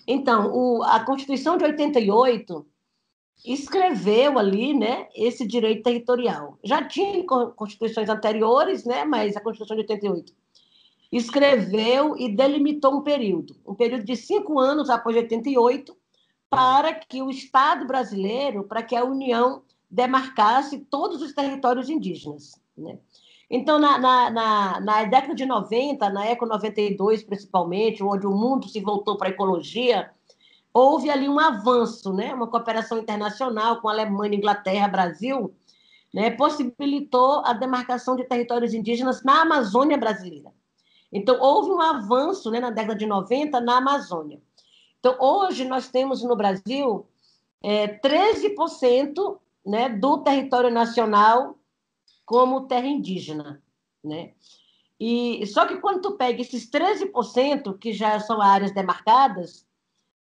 Então, 0.07 0.53
o, 0.53 0.83
a 0.85 1.01
Constituição 1.01 1.57
de 1.57 1.65
88 1.65 2.67
escreveu 3.45 4.39
ali, 4.39 4.75
né, 4.75 5.09
esse 5.15 5.47
direito 5.47 5.83
territorial. 5.83 6.59
Já 6.65 6.83
tinha 6.83 7.25
constituições 7.25 8.09
anteriores, 8.09 8.85
né, 8.85 9.05
mas 9.05 9.37
a 9.37 9.41
Constituição 9.41 9.77
de 9.77 9.83
88 9.83 10.33
escreveu 11.11 12.17
e 12.17 12.29
delimitou 12.29 12.95
um 12.95 13.03
período, 13.03 13.57
um 13.67 13.75
período 13.75 14.05
de 14.05 14.17
cinco 14.17 14.59
anos 14.59 14.91
após 14.91 15.17
88, 15.17 15.97
para 16.51 16.95
que 16.95 17.23
o 17.23 17.31
Estado 17.31 17.87
brasileiro, 17.87 18.65
para 18.65 18.83
que 18.83 18.95
a 18.95 19.05
União 19.05 19.63
demarcasse 19.91 20.79
todos 20.79 21.23
os 21.23 21.33
territórios 21.33 21.89
indígenas. 21.89 22.61
Né? 22.77 22.99
Então, 23.49 23.79
na, 23.79 23.99
na, 23.99 24.31
na, 24.31 24.81
na, 24.81 25.05
década 25.05 25.35
de 25.35 25.47
90, 25.47 26.11
na 26.11 26.27
Eco 26.27 26.47
92 26.47 27.23
principalmente, 27.23 28.03
onde 28.03 28.27
o 28.27 28.33
mundo 28.33 28.69
se 28.69 28.81
voltou 28.81 29.17
para 29.17 29.29
a 29.29 29.31
ecologia, 29.31 30.11
houve 30.77 31.09
ali 31.09 31.27
um 31.27 31.41
avanço, 31.41 32.13
né? 32.13 32.35
uma 32.35 32.49
cooperação 32.49 32.99
internacional 32.99 33.81
com 33.81 33.89
Alemanha, 33.89 34.37
Inglaterra, 34.37 34.87
Brasil, 34.87 35.55
né? 36.13 36.31
possibilitou 36.31 37.43
a 37.47 37.55
demarcação 37.55 38.15
de 38.15 38.25
territórios 38.25 38.75
indígenas 38.75 39.25
na 39.25 39.41
Amazônia 39.41 39.97
brasileira. 39.97 40.53
Então, 41.11 41.41
houve 41.41 41.71
um 41.71 41.81
avanço 41.81 42.51
né, 42.51 42.61
na 42.61 42.69
década 42.69 42.95
de 42.95 43.07
90 43.07 43.59
na 43.61 43.79
Amazônia. 43.79 44.39
Então, 45.01 45.17
hoje 45.19 45.65
nós 45.65 45.89
temos 45.89 46.23
no 46.23 46.37
Brasil 46.37 47.07
é, 47.63 47.99
13% 48.01 49.39
né, 49.65 49.89
do 49.89 50.19
território 50.19 50.71
nacional 50.71 51.57
como 52.27 52.67
terra 52.67 52.87
indígena. 52.87 53.63
Né? 54.05 54.33
E, 55.01 55.47
só 55.47 55.65
que 55.65 55.77
quando 55.77 56.03
tu 56.03 56.13
pega 56.19 56.43
esses 56.43 56.69
13%, 56.69 57.79
que 57.79 57.95
já 57.95 58.21
são 58.21 58.43
áreas 58.43 58.75
demarcadas, 58.75 59.66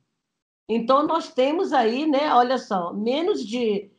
Então, 0.68 1.06
nós 1.06 1.32
temos 1.34 1.72
aí, 1.74 2.06
né, 2.06 2.34
olha 2.34 2.58
só, 2.58 2.94
menos 2.94 3.46
de, 3.46 3.92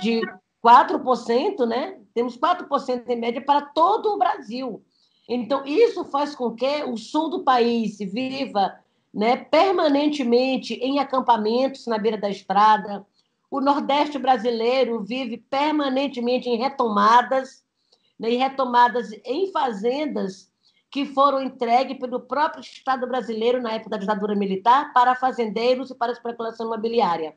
de 0.00 0.20
4%, 0.64 1.66
né? 1.66 2.00
Temos 2.14 2.38
4% 2.38 3.08
em 3.08 3.16
média 3.16 3.42
para 3.42 3.62
todo 3.62 4.14
o 4.14 4.18
Brasil. 4.18 4.84
Então, 5.28 5.64
isso 5.64 6.04
faz 6.04 6.34
com 6.34 6.54
que 6.54 6.84
o 6.84 6.96
sul 6.96 7.30
do 7.30 7.44
país 7.44 7.98
viva 7.98 8.78
né, 9.12 9.36
permanentemente 9.36 10.74
em 10.74 10.98
acampamentos 10.98 11.86
na 11.86 11.98
beira 11.98 12.18
da 12.18 12.30
estrada, 12.30 13.06
o 13.50 13.60
Nordeste 13.60 14.18
brasileiro 14.18 15.02
vive 15.02 15.38
permanentemente 15.38 16.48
em 16.48 16.56
retomadas, 16.56 17.64
né, 18.18 18.30
em 18.30 18.38
retomadas 18.38 19.10
em 19.24 19.50
fazendas 19.50 20.50
que 20.90 21.06
foram 21.06 21.42
entregues 21.42 21.98
pelo 21.98 22.20
próprio 22.20 22.60
Estado 22.60 23.06
brasileiro 23.06 23.60
na 23.62 23.72
época 23.72 23.90
da 23.90 23.96
ditadura 23.96 24.34
militar 24.34 24.92
para 24.92 25.14
fazendeiros 25.14 25.90
e 25.90 25.94
para 25.94 26.12
especulação 26.12 26.66
imobiliária. 26.66 27.36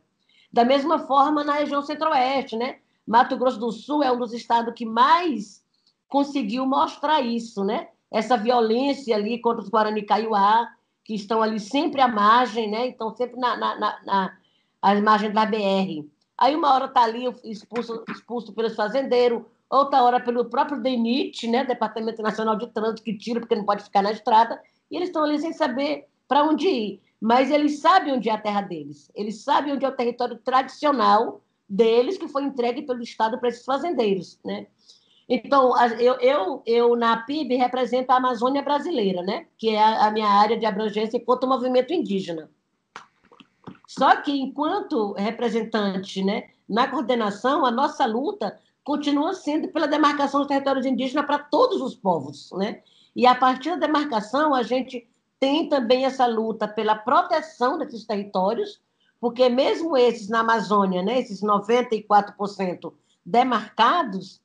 Da 0.51 0.63
mesma 0.63 0.99
forma, 0.99 1.43
na 1.43 1.53
região 1.53 1.81
centro-oeste, 1.81 2.55
né? 2.55 2.79
Mato 3.05 3.37
Grosso 3.37 3.59
do 3.59 3.71
Sul 3.71 4.03
é 4.03 4.11
um 4.11 4.17
dos 4.17 4.33
estados 4.33 4.73
que 4.75 4.85
mais 4.85 5.63
conseguiu 6.07 6.65
mostrar 6.65 7.21
isso, 7.21 7.63
né? 7.63 7.89
essa 8.13 8.37
violência 8.37 9.15
ali 9.15 9.39
contra 9.39 9.63
os 9.63 9.69
Guarani 9.69 10.03
Kaiowá, 10.03 10.71
que 11.03 11.15
estão 11.15 11.41
ali 11.41 11.59
sempre 11.59 11.99
à 11.99 12.07
margem, 12.07 12.69
né? 12.69 12.87
Estão 12.89 13.13
sempre 13.15 13.39
na, 13.39 13.57
na, 13.57 13.75
na, 14.05 14.37
às 14.83 15.01
margens 15.01 15.33
da 15.33 15.45
BR. 15.45 16.05
Aí 16.37 16.53
uma 16.53 16.73
hora 16.73 16.85
está 16.85 17.03
ali 17.03 17.25
expulso, 17.45 18.03
expulso 18.09 18.53
pelos 18.53 18.75
fazendeiros, 18.75 19.43
outra 19.69 20.03
hora 20.03 20.19
pelo 20.19 20.49
próprio 20.49 20.81
DENIT, 20.81 21.47
né? 21.47 21.63
Departamento 21.63 22.21
Nacional 22.21 22.57
de 22.57 22.67
Trânsito, 22.67 23.01
que 23.01 23.17
tira 23.17 23.39
porque 23.39 23.55
não 23.55 23.63
pode 23.63 23.85
ficar 23.85 24.01
na 24.01 24.11
estrada, 24.11 24.61
e 24.91 24.97
eles 24.97 25.07
estão 25.07 25.23
ali 25.23 25.39
sem 25.39 25.53
saber 25.53 26.05
para 26.27 26.43
onde 26.43 26.67
ir. 26.67 27.01
Mas 27.21 27.49
eles 27.49 27.79
sabem 27.79 28.13
onde 28.13 28.27
é 28.29 28.33
a 28.33 28.37
terra 28.37 28.61
deles, 28.61 29.09
eles 29.15 29.41
sabem 29.43 29.73
onde 29.73 29.85
é 29.85 29.87
o 29.87 29.95
território 29.95 30.37
tradicional 30.37 31.41
deles, 31.69 32.17
que 32.17 32.27
foi 32.27 32.43
entregue 32.43 32.81
pelo 32.81 33.01
Estado 33.01 33.39
para 33.39 33.47
esses 33.47 33.63
fazendeiros, 33.63 34.37
né? 34.43 34.67
Então, 35.29 35.73
eu, 35.97 36.15
eu, 36.19 36.63
eu 36.65 36.95
na 36.97 37.15
PIB 37.15 37.55
represento 37.55 38.11
a 38.11 38.17
Amazônia 38.17 38.61
brasileira, 38.61 39.21
né? 39.21 39.47
que 39.57 39.69
é 39.69 39.81
a, 39.81 40.07
a 40.07 40.11
minha 40.11 40.27
área 40.27 40.57
de 40.57 40.65
abrangência 40.65 41.15
enquanto 41.15 41.47
movimento 41.47 41.93
indígena. 41.93 42.51
Só 43.97 44.15
que, 44.15 44.31
enquanto 44.31 45.13
representante 45.13 46.23
né, 46.23 46.49
na 46.67 46.87
coordenação, 46.87 47.63
a 47.63 47.69
nossa 47.69 48.07
luta 48.07 48.59
continua 48.83 49.35
sendo 49.35 49.67
pela 49.67 49.87
demarcação 49.87 50.39
dos 50.39 50.49
territórios 50.49 50.83
indígenas 50.83 51.27
para 51.27 51.37
todos 51.37 51.79
os 51.79 51.93
povos. 51.93 52.49
Né? 52.53 52.81
E, 53.15 53.27
a 53.27 53.35
partir 53.35 53.69
da 53.69 53.85
demarcação, 53.85 54.55
a 54.55 54.63
gente 54.63 55.07
tem 55.39 55.69
também 55.69 56.05
essa 56.05 56.25
luta 56.25 56.67
pela 56.67 56.95
proteção 56.95 57.77
desses 57.77 58.03
territórios, 58.03 58.81
porque 59.19 59.47
mesmo 59.47 59.95
esses 59.95 60.27
na 60.27 60.39
Amazônia, 60.39 61.03
né, 61.03 61.19
esses 61.19 61.41
94% 61.41 62.93
demarcados, 63.23 64.41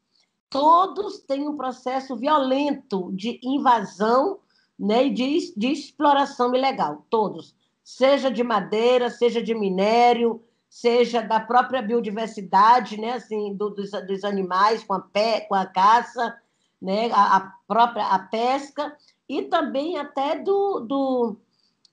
todos 0.51 1.21
têm 1.21 1.49
um 1.49 1.57
processo 1.57 2.15
violento 2.17 3.11
de 3.15 3.41
invasão 3.43 4.41
né, 4.79 5.07
e 5.07 5.11
de, 5.11 5.55
de 5.57 5.69
exploração 5.69 6.55
ilegal, 6.55 7.07
todos. 7.09 7.57
Seja 7.89 8.31
de 8.31 8.45
madeira, 8.45 9.09
seja 9.09 9.43
de 9.43 9.55
minério, 9.55 10.45
seja 10.69 11.23
da 11.23 11.41
própria 11.41 11.81
biodiversidade, 11.81 13.01
né, 13.01 13.13
assim, 13.13 13.55
do, 13.55 13.71
dos, 13.71 13.93
dos, 14.07 14.25
animais 14.25 14.85
com 14.85 14.93
a, 14.93 15.01
pé, 15.01 15.41
com 15.49 15.55
a 15.55 15.65
caça, 15.65 16.37
né, 16.81 17.11
a, 17.11 17.37
a, 17.39 17.53
própria 17.67 18.05
a 18.09 18.19
pesca, 18.19 18.95
e 19.27 19.45
também 19.45 19.97
até 19.97 20.39
do, 20.39 20.81
do, 20.81 21.37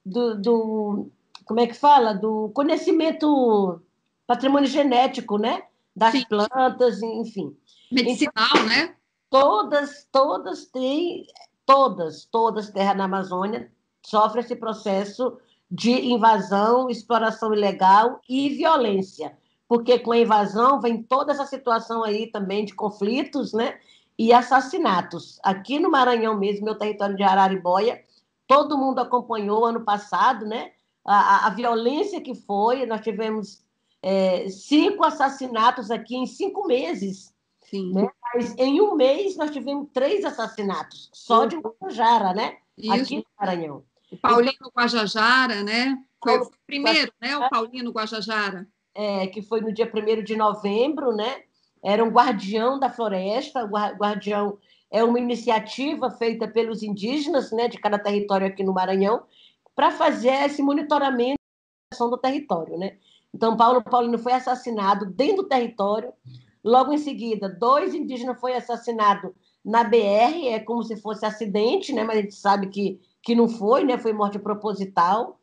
do, 0.06 0.36
do, 0.36 1.12
como 1.46 1.62
é 1.62 1.68
que 1.68 1.74
fala? 1.74 2.14
Do 2.14 2.52
conhecimento 2.54 3.80
patrimônio 4.28 4.68
genético, 4.68 5.38
né? 5.38 5.64
Das 5.96 6.12
Sim. 6.12 6.26
plantas, 6.28 7.02
enfim. 7.02 7.56
Medicinal, 7.90 8.50
então, 8.52 8.66
né? 8.66 8.96
Todas, 9.30 10.06
todas 10.12 10.66
têm, 10.66 11.26
todas, 11.66 12.26
todas 12.26 12.70
terras 12.70 12.98
na 12.98 13.06
Amazônia 13.06 13.72
sofrem 14.02 14.44
esse 14.44 14.58
processo 14.58 15.40
de 15.76 15.92
invasão, 15.92 16.90
exploração 16.90 17.54
ilegal 17.54 18.22
e 18.30 18.48
violência. 18.50 19.38
Porque 19.68 20.00
com 20.00 20.14
a 20.14 20.18
invasão 20.18 20.80
vem 20.80 21.04
toda 21.04 21.34
essa 21.34 21.46
situação 21.46 22.02
aí 22.02 22.28
também 22.28 22.64
de 22.64 22.74
conflitos, 22.74 23.52
né? 23.52 23.78
E 24.18 24.32
assassinatos. 24.32 25.38
Aqui 25.44 25.78
no 25.78 25.92
Maranhão 25.92 26.38
mesmo, 26.38 26.64
meu 26.64 26.78
território 26.78 27.18
de 27.18 27.24
Araribóia, 27.24 28.02
todo 28.48 28.78
mundo 28.78 29.00
acompanhou 29.00 29.66
ano 29.66 29.82
passado, 29.82 30.46
né? 30.46 30.72
A, 31.04 31.48
a, 31.48 31.50
violência 31.50 32.22
que 32.22 32.34
foi, 32.34 32.86
nós 32.86 33.02
tivemos 33.02 33.62
é, 34.02 34.48
cinco 34.50 35.04
assassinatos 35.04 35.92
aqui 35.92 36.16
em 36.16 36.26
cinco 36.26 36.66
meses. 36.66 37.34
Sim. 37.70 37.92
Né? 37.92 38.08
Mas 38.34 38.56
em 38.58 38.80
um 38.80 38.96
mês 38.96 39.36
nós 39.36 39.52
tivemos 39.52 39.90
três 39.94 40.24
assassinatos, 40.24 41.10
só 41.14 41.46
de 41.46 41.58
Guajajara, 41.58 42.34
né? 42.34 42.58
Isso. 42.78 42.94
Aqui 42.94 43.18
no 43.18 43.26
Maranhão. 43.38 43.84
O 44.12 44.18
Paulino 44.18 44.54
então, 44.54 44.72
Guajajara, 44.76 45.63
né? 45.63 45.98
Foi 46.24 46.39
o 46.39 46.52
primeiro, 46.65 47.12
né? 47.22 47.38
O 47.38 47.50
Paulino 47.50 47.91
Guajajara. 47.91 48.68
É, 48.94 49.28
que 49.28 49.41
foi 49.41 49.62
no 49.62 49.74
dia 49.74 49.91
1 49.91 50.24
de 50.24 50.36
novembro, 50.36 51.15
né? 51.15 51.44
Era 51.84 52.04
um 52.04 52.10
guardião 52.10 52.80
da 52.80 52.89
floresta, 52.89 53.63
o 53.63 53.70
guardião 53.70 54.58
é 54.89 55.04
uma 55.04 55.20
iniciativa 55.20 56.10
feita 56.10 56.48
pelos 56.48 56.82
indígenas, 56.82 57.52
né, 57.52 57.68
de 57.68 57.78
cada 57.78 58.00
território 58.00 58.48
aqui 58.48 58.63
no 58.63 58.74
Maranhão, 58.74 59.24
para 59.76 59.91
fazer 59.91 60.32
esse 60.46 60.62
monitoramento 60.62 61.38
do 62.00 62.18
território, 62.18 62.78
né? 62.78 62.98
Então, 63.34 63.58
Paulo 63.58 63.84
Paulino 63.84 64.18
foi 64.18 64.34
assassinado 64.34 65.06
dentro 65.06 65.44
do 65.44 65.50
território, 65.50 66.13
Logo 66.65 66.91
em 66.91 66.98
seguida, 66.98 67.48
dois 67.48 67.94
indígenas 67.94 68.39
foram 68.39 68.56
assassinados 68.56 69.32
na 69.63 69.84
BR, 69.84 70.48
é 70.48 70.60
como 70.60 70.84
se 70.84 70.96
fosse 71.00 71.24
acidente, 71.24 71.94
né? 71.94 72.04
mas 72.04 72.18
a 72.18 72.22
gente 72.22 72.34
sabe 72.34 72.70
que, 72.70 73.00
que 73.26 73.34
não 73.34 73.50
foi, 73.50 73.84
né? 73.84 73.98
foi 73.98 74.14
morte 74.14 74.38
proposital. 74.38 75.40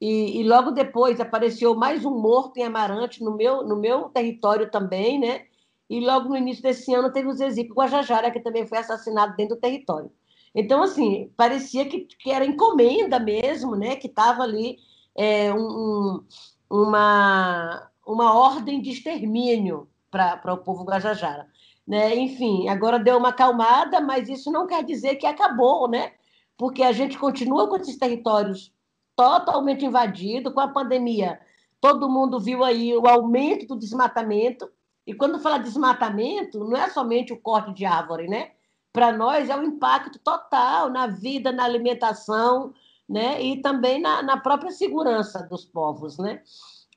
E, 0.00 0.40
e, 0.40 0.44
logo 0.44 0.70
depois 0.70 1.20
apareceu 1.20 1.74
mais 1.74 2.04
um 2.04 2.16
morto 2.16 2.56
em 2.56 2.62
Amarante, 2.62 3.22
no 3.22 3.36
meu, 3.36 3.66
no 3.66 3.76
meu 3.76 4.04
território 4.10 4.70
também, 4.70 5.18
né? 5.18 5.44
E 5.90 6.00
logo 6.00 6.28
no 6.28 6.36
início 6.36 6.62
desse 6.62 6.94
ano 6.94 7.12
teve 7.12 7.28
o 7.28 7.32
Zezico 7.32 7.74
Guajajara, 7.74 8.30
que 8.30 8.40
também 8.40 8.66
foi 8.66 8.78
assassinado 8.78 9.34
dentro 9.36 9.56
do 9.56 9.60
território. 9.60 10.10
Então, 10.54 10.82
assim, 10.82 11.30
parecia 11.36 11.84
que, 11.86 12.02
que 12.02 12.30
era 12.30 12.46
encomenda 12.46 13.18
mesmo, 13.18 13.74
né? 13.74 13.96
Que 13.96 14.06
estava 14.06 14.42
ali 14.42 14.78
é, 15.16 15.52
um, 15.52 16.22
uma, 16.70 17.90
uma 18.06 18.38
ordem 18.38 18.80
de 18.80 18.90
extermínio 18.90 19.88
para 20.10 20.54
o 20.54 20.58
povo 20.58 20.84
Guajajara. 20.84 21.48
Né? 21.86 22.16
Enfim, 22.16 22.68
agora 22.68 22.98
deu 22.98 23.18
uma 23.18 23.30
acalmada, 23.30 24.00
mas 24.00 24.28
isso 24.28 24.50
não 24.50 24.66
quer 24.66 24.84
dizer 24.84 25.16
que 25.16 25.26
acabou, 25.26 25.88
né? 25.88 26.12
Porque 26.56 26.82
a 26.82 26.92
gente 26.92 27.18
continua 27.18 27.68
com 27.68 27.76
esses 27.76 27.96
territórios 27.98 28.72
totalmente 29.14 29.84
invadidos, 29.84 30.52
com 30.52 30.60
a 30.60 30.68
pandemia. 30.68 31.40
Todo 31.80 32.08
mundo 32.08 32.40
viu 32.40 32.64
aí 32.64 32.96
o 32.96 33.06
aumento 33.06 33.66
do 33.66 33.78
desmatamento, 33.78 34.68
e 35.06 35.14
quando 35.14 35.38
fala 35.38 35.58
desmatamento, 35.58 36.58
não 36.64 36.76
é 36.76 36.90
somente 36.90 37.32
o 37.32 37.40
corte 37.40 37.72
de 37.72 37.84
árvore, 37.84 38.26
né? 38.26 38.52
Para 38.92 39.12
nós 39.12 39.48
é 39.48 39.56
um 39.56 39.62
impacto 39.62 40.18
total 40.18 40.90
na 40.90 41.06
vida, 41.06 41.52
na 41.52 41.64
alimentação, 41.64 42.74
né? 43.08 43.40
E 43.40 43.60
também 43.62 44.00
na, 44.00 44.22
na 44.22 44.36
própria 44.38 44.72
segurança 44.72 45.42
dos 45.44 45.64
povos, 45.64 46.18
né? 46.18 46.42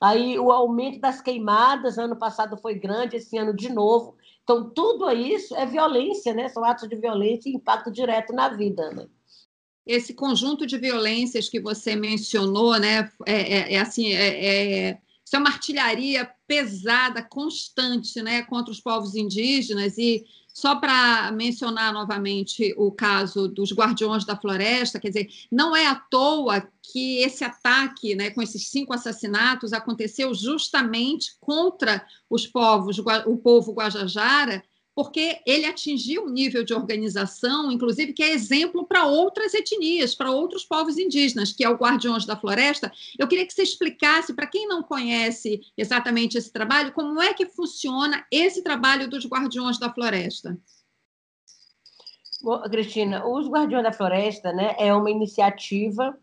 Aí 0.02 0.40
o 0.40 0.52
aumento 0.52 1.00
das 1.00 1.22
queimadas, 1.22 1.98
ano 1.98 2.16
passado 2.16 2.58
foi 2.58 2.76
grande, 2.76 3.18
esse 3.18 3.38
ano 3.38 3.54
de 3.54 3.72
novo. 3.72 4.16
Então, 4.44 4.70
tudo 4.70 5.12
isso 5.12 5.56
é 5.56 5.66
violência, 5.66 6.34
né? 6.34 6.48
São 6.48 6.64
atos 6.64 6.88
de 6.90 6.96
violência 6.96 7.50
e 7.50 7.54
impacto 7.54 7.92
direto 7.92 8.34
na 8.34 8.50
vida, 8.50 8.90
né? 8.92 9.08
Esse 9.86 10.14
conjunto 10.14 10.66
de 10.66 10.78
violências 10.78 11.50
que 11.50 11.60
você 11.60 11.96
mencionou, 11.96 12.78
né? 12.80 13.12
É, 13.26 13.34
é, 13.34 13.74
é 13.74 13.80
assim, 13.80 14.14
é, 14.14 14.46
é, 14.46 15.00
isso 15.26 15.36
é 15.36 15.40
uma 15.40 15.50
artilharia 15.50 16.30
pesada, 16.48 17.22
constante, 17.22 18.22
né? 18.22 18.44
Contra 18.44 18.72
os 18.72 18.80
povos 18.80 19.16
indígenas 19.16 19.98
e 19.98 20.26
só 20.60 20.76
para 20.76 21.32
mencionar 21.32 21.94
novamente 21.94 22.74
o 22.76 22.92
caso 22.92 23.48
dos 23.48 23.72
Guardiões 23.72 24.26
da 24.26 24.36
Floresta, 24.36 25.00
quer 25.00 25.08
dizer, 25.08 25.30
não 25.50 25.76
é 25.76 25.88
à 25.88 25.96
toa 25.96 26.68
que 26.82 27.20
esse 27.20 27.44
ataque, 27.44 28.16
né, 28.16 28.32
com 28.32 28.42
esses 28.42 28.68
cinco 28.68 28.94
assassinatos, 28.94 29.72
aconteceu 29.72 30.34
justamente 30.34 31.38
contra 31.40 32.06
os 32.30 32.46
povos, 32.46 32.98
o 33.26 33.38
povo 33.38 33.74
Guajajara, 33.74 34.64
porque 35.00 35.40
ele 35.46 35.66
atingiu 35.66 36.26
um 36.26 36.30
nível 36.30 36.62
de 36.62 36.74
organização, 36.74 37.72
inclusive, 37.72 38.12
que 38.12 38.22
é 38.22 38.34
exemplo 38.34 38.86
para 38.86 39.06
outras 39.06 39.54
etnias, 39.54 40.14
para 40.14 40.30
outros 40.30 40.66
povos 40.66 40.98
indígenas, 40.98 41.54
que 41.54 41.64
é 41.64 41.70
o 41.70 41.78
Guardiões 41.78 42.26
da 42.26 42.36
Floresta. 42.36 42.92
Eu 43.18 43.26
queria 43.26 43.48
que 43.48 43.54
você 43.54 43.64
explicasse, 43.64 44.34
para 44.34 44.46
quem 44.46 44.68
não 44.68 44.84
conhece 44.84 45.62
exatamente 45.78 46.38
esse 46.38 46.52
trabalho, 46.52 46.92
como 46.92 47.22
é 47.22 47.34
que 47.34 47.46
funciona 47.46 48.26
esse 48.30 48.62
trabalho 48.62 49.10
dos 49.10 49.26
Guardiões 49.26 49.80
da 49.80 49.90
Floresta. 49.90 50.60
Bom, 52.42 52.62
Cristina, 52.64 53.26
os 53.26 53.48
Guardiões 53.48 53.86
da 53.86 53.94
Floresta 53.94 54.52
né, 54.52 54.76
é 54.78 54.94
uma 54.94 55.10
iniciativa 55.10 56.14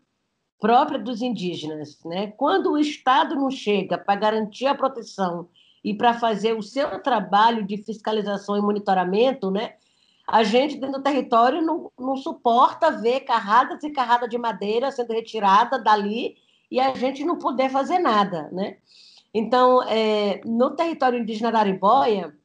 própria 0.59 0.99
dos 0.99 1.23
indígenas. 1.23 1.97
Né? 2.05 2.27
Quando 2.37 2.73
o 2.73 2.77
Estado 2.77 3.33
não 3.33 3.49
chega 3.49 3.97
para 3.97 4.19
garantir 4.19 4.67
a 4.67 4.75
proteção 4.75 5.49
e 5.87 5.93
para 5.93 6.13
fazer 6.13 6.51
o 6.51 6.61
seu 6.61 7.01
trabalho 7.01 7.65
de 7.65 7.77
fiscalização 7.77 8.57
e 8.57 8.61
monitoramento, 8.61 9.49
né, 9.49 9.75
a 10.27 10.43
gente 10.43 10.75
dentro 10.75 10.97
do 10.97 11.01
território 11.01 11.61
não, 11.61 11.89
não 11.97 12.17
suporta 12.17 12.91
ver 12.91 13.21
carradas 13.21 13.81
e 13.85 13.89
carradas 13.89 14.29
de 14.29 14.37
madeira 14.37 14.91
sendo 14.91 15.13
retirada 15.13 15.79
dali 15.79 16.35
e 16.69 16.77
a 16.81 16.93
gente 16.93 17.23
não 17.23 17.37
poder 17.37 17.69
fazer 17.69 17.99
nada, 17.99 18.49
né? 18.51 18.79
Então, 19.33 19.81
é, 19.83 20.41
no 20.43 20.71
território 20.71 21.19
indígena 21.19 21.53
da 21.53 21.59
Aribóia, 21.59 22.35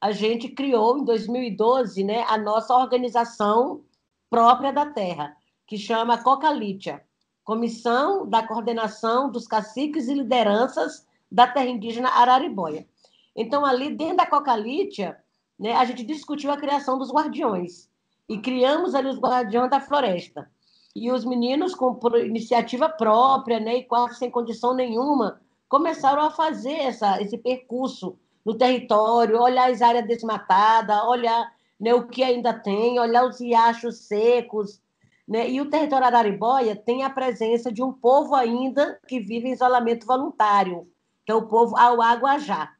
a 0.00 0.12
gente 0.12 0.48
criou 0.48 0.96
em 0.96 1.04
2012, 1.04 2.04
né, 2.04 2.24
a 2.28 2.38
nossa 2.38 2.76
organização 2.76 3.82
própria 4.30 4.72
da 4.72 4.86
terra, 4.86 5.36
que 5.66 5.76
chama 5.76 6.22
Cocalítia, 6.22 7.02
Comissão 7.42 8.24
da 8.24 8.46
Coordenação 8.46 9.32
dos 9.32 9.48
Caciques 9.48 10.06
e 10.06 10.14
Lideranças 10.14 11.04
da 11.34 11.48
terra 11.48 11.66
indígena 11.66 12.10
Araribóia. 12.10 12.86
Então, 13.34 13.66
ali 13.66 13.90
dentro 13.90 14.18
da 14.18 14.26
Cocalítia, 14.26 15.18
né, 15.58 15.72
a 15.72 15.84
gente 15.84 16.04
discutiu 16.04 16.52
a 16.52 16.56
criação 16.56 16.96
dos 16.96 17.12
guardiões. 17.12 17.92
e 18.26 18.38
criamos 18.38 18.94
ali 18.94 19.08
os 19.08 19.18
Guardiões 19.18 19.68
da 19.68 19.80
Floresta. 19.80 20.50
E 20.96 21.12
os 21.12 21.26
meninos, 21.26 21.74
com 21.74 21.98
iniciativa 22.24 22.88
própria, 22.88 23.60
né, 23.60 23.78
e 23.78 23.84
quase 23.84 24.16
sem 24.16 24.30
condição 24.30 24.72
nenhuma, 24.74 25.42
começaram 25.68 26.22
a 26.22 26.30
fazer 26.30 26.72
essa, 26.72 27.20
esse 27.20 27.36
percurso 27.36 28.16
no 28.42 28.56
território, 28.56 29.42
olhar 29.42 29.70
as 29.70 29.82
áreas 29.82 30.06
desmatadas, 30.06 31.02
olhar 31.04 31.52
né, 31.78 31.92
o 31.92 32.06
que 32.06 32.22
ainda 32.22 32.54
tem, 32.54 32.98
olhar 32.98 33.26
os 33.26 33.40
riachos 33.40 34.06
secos. 34.06 34.80
Né? 35.28 35.50
E 35.50 35.60
o 35.60 35.68
território 35.68 36.06
Araribóia 36.06 36.74
tem 36.74 37.02
a 37.02 37.10
presença 37.10 37.70
de 37.70 37.82
um 37.82 37.92
povo 37.92 38.34
ainda 38.34 38.98
que 39.06 39.20
vive 39.20 39.48
em 39.48 39.52
isolamento 39.52 40.06
voluntário, 40.06 40.88
que 41.24 41.32
é 41.32 41.34
o 41.34 41.46
povo 41.46 41.76
Auaguajá. 41.76 42.72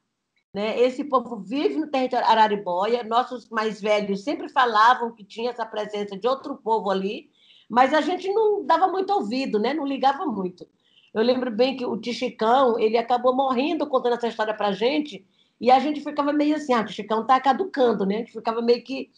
Né? 0.52 0.78
Esse 0.80 1.02
povo 1.04 1.36
vive 1.36 1.76
no 1.76 1.88
território 1.88 2.28
Araribóia. 2.28 3.02
Nossos 3.02 3.48
mais 3.50 3.80
velhos 3.80 4.22
sempre 4.22 4.48
falavam 4.48 5.12
que 5.12 5.24
tinha 5.24 5.50
essa 5.50 5.66
presença 5.66 6.16
de 6.16 6.28
outro 6.28 6.56
povo 6.56 6.90
ali, 6.90 7.30
mas 7.68 7.92
a 7.92 8.00
gente 8.00 8.32
não 8.32 8.64
dava 8.64 8.86
muito 8.86 9.12
ouvido, 9.12 9.58
né? 9.58 9.74
não 9.74 9.84
ligava 9.84 10.24
muito. 10.26 10.66
Eu 11.12 11.22
lembro 11.22 11.50
bem 11.50 11.76
que 11.76 11.84
o 11.84 11.96
Tichicão, 11.96 12.78
ele 12.78 12.96
acabou 12.96 13.34
morrendo 13.34 13.86
contando 13.86 14.14
essa 14.14 14.28
história 14.28 14.54
para 14.54 14.68
a 14.68 14.72
gente, 14.72 15.24
e 15.60 15.70
a 15.70 15.78
gente 15.78 16.00
ficava 16.00 16.32
meio 16.32 16.56
assim, 16.56 16.72
ah, 16.72 16.80
o 16.80 16.84
Tichicão 16.84 17.22
está 17.22 17.40
caducando, 17.40 18.04
né? 18.04 18.16
A 18.16 18.18
gente 18.18 18.32
ficava 18.32 18.60
meio 18.60 18.82
que... 18.82 19.10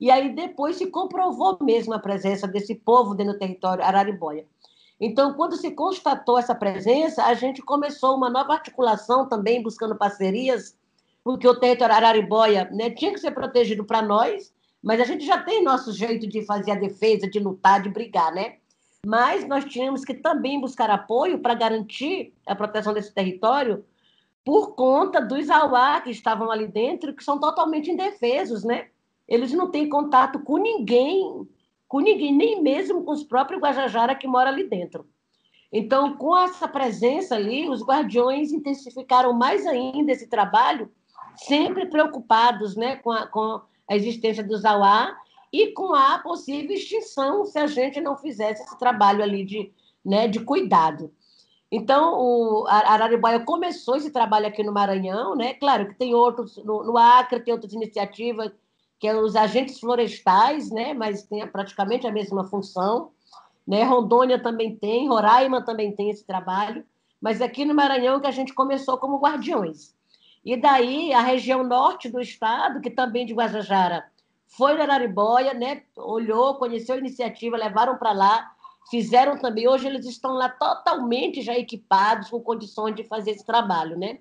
E 0.00 0.10
aí 0.10 0.34
depois 0.34 0.76
se 0.76 0.88
comprovou 0.88 1.56
mesmo 1.62 1.94
a 1.94 1.98
presença 1.98 2.48
desse 2.48 2.74
povo 2.74 3.14
dentro 3.14 3.34
do 3.34 3.38
território 3.38 3.84
Araribóia. 3.84 4.44
Então, 5.04 5.34
quando 5.34 5.54
se 5.54 5.70
constatou 5.70 6.38
essa 6.38 6.54
presença, 6.54 7.24
a 7.24 7.34
gente 7.34 7.60
começou 7.60 8.16
uma 8.16 8.30
nova 8.30 8.54
articulação 8.54 9.28
também, 9.28 9.62
buscando 9.62 9.94
parcerias 9.94 10.74
porque 11.22 11.46
o 11.46 11.54
território 11.54 11.94
Araribóia 11.94 12.70
né, 12.72 12.88
tinha 12.88 13.12
que 13.12 13.20
ser 13.20 13.32
protegido 13.32 13.84
para 13.84 14.00
nós, 14.00 14.50
mas 14.82 15.00
a 15.00 15.04
gente 15.04 15.26
já 15.26 15.42
tem 15.42 15.62
nosso 15.62 15.92
jeito 15.92 16.26
de 16.26 16.44
fazer 16.46 16.70
a 16.70 16.74
defesa, 16.74 17.28
de 17.28 17.38
lutar, 17.38 17.82
de 17.82 17.90
brigar, 17.90 18.32
né? 18.32 18.56
Mas 19.06 19.46
nós 19.46 19.66
tínhamos 19.66 20.06
que 20.06 20.14
também 20.14 20.58
buscar 20.58 20.88
apoio 20.88 21.38
para 21.38 21.52
garantir 21.52 22.32
a 22.46 22.54
proteção 22.54 22.94
desse 22.94 23.12
território 23.12 23.84
por 24.42 24.74
conta 24.74 25.20
dos 25.20 25.50
auá 25.50 26.00
que 26.00 26.10
estavam 26.10 26.50
ali 26.50 26.66
dentro, 26.66 27.14
que 27.14 27.22
são 27.22 27.38
totalmente 27.38 27.90
indefesos, 27.90 28.64
né? 28.64 28.88
Eles 29.28 29.52
não 29.52 29.70
têm 29.70 29.86
contato 29.86 30.38
com 30.40 30.56
ninguém, 30.56 31.46
com 31.94 32.00
ninguém, 32.00 32.34
nem 32.34 32.60
mesmo 32.60 33.04
com 33.04 33.12
os 33.12 33.22
próprios 33.22 33.62
Guajajara 33.62 34.16
que 34.16 34.26
moram 34.26 34.50
ali 34.50 34.68
dentro. 34.68 35.06
Então, 35.72 36.16
com 36.16 36.36
essa 36.36 36.66
presença 36.66 37.36
ali, 37.36 37.68
os 37.68 37.84
guardiões 37.84 38.50
intensificaram 38.50 39.32
mais 39.32 39.64
ainda 39.64 40.10
esse 40.10 40.26
trabalho 40.26 40.90
sempre 41.36 41.86
preocupados 41.86 42.74
né, 42.74 42.96
com, 42.96 43.12
a, 43.12 43.28
com 43.28 43.60
a 43.88 43.94
existência 43.94 44.42
do 44.42 44.56
Zauá 44.56 45.16
e 45.52 45.68
com 45.68 45.94
a 45.94 46.18
possível 46.18 46.74
extinção 46.74 47.44
se 47.44 47.60
a 47.60 47.68
gente 47.68 48.00
não 48.00 48.16
fizesse 48.16 48.64
esse 48.64 48.76
trabalho 48.76 49.22
ali 49.22 49.44
de, 49.44 49.72
né, 50.04 50.26
de 50.26 50.40
cuidado. 50.40 51.12
Então, 51.70 52.18
o 52.18 52.66
Araribóia 52.66 53.38
começou 53.38 53.94
esse 53.94 54.10
trabalho 54.10 54.48
aqui 54.48 54.64
no 54.64 54.72
Maranhão, 54.72 55.36
né? 55.36 55.54
Claro 55.54 55.86
que 55.86 55.94
tem 55.94 56.12
outros, 56.12 56.56
no, 56.56 56.82
no 56.82 56.98
Acre 56.98 57.38
tem 57.38 57.54
outras 57.54 57.72
iniciativas, 57.72 58.50
que 59.04 59.08
é 59.08 59.14
os 59.14 59.36
agentes 59.36 59.78
florestais, 59.78 60.70
né? 60.70 60.94
Mas 60.94 61.24
tem 61.24 61.46
praticamente 61.46 62.06
a 62.06 62.10
mesma 62.10 62.42
função. 62.44 63.10
Né? 63.68 63.82
Rondônia 63.82 64.42
também 64.42 64.76
tem, 64.76 65.06
Roraima 65.06 65.62
também 65.62 65.94
tem 65.94 66.08
esse 66.08 66.24
trabalho, 66.24 66.82
mas 67.20 67.42
aqui 67.42 67.66
no 67.66 67.74
Maranhão 67.74 68.18
que 68.18 68.26
a 68.26 68.30
gente 68.30 68.54
começou 68.54 68.96
como 68.96 69.20
guardiões. 69.20 69.94
E 70.42 70.56
daí 70.56 71.12
a 71.12 71.20
região 71.20 71.62
norte 71.62 72.08
do 72.08 72.18
estado, 72.18 72.80
que 72.80 72.88
também 72.88 73.26
de 73.26 73.34
Guajajara, 73.34 74.06
foi 74.46 74.72
na 74.72 74.84
Araribóia, 74.84 75.52
né? 75.52 75.82
olhou, 75.98 76.54
conheceu 76.54 76.94
a 76.94 76.98
iniciativa, 76.98 77.58
levaram 77.58 77.98
para 77.98 78.12
lá, 78.12 78.52
fizeram 78.90 79.36
também. 79.36 79.68
Hoje 79.68 79.86
eles 79.86 80.06
estão 80.06 80.32
lá 80.32 80.48
totalmente 80.48 81.42
já 81.42 81.52
equipados, 81.52 82.30
com 82.30 82.40
condições 82.40 82.94
de 82.94 83.04
fazer 83.04 83.32
esse 83.32 83.44
trabalho. 83.44 83.98
Né? 83.98 84.20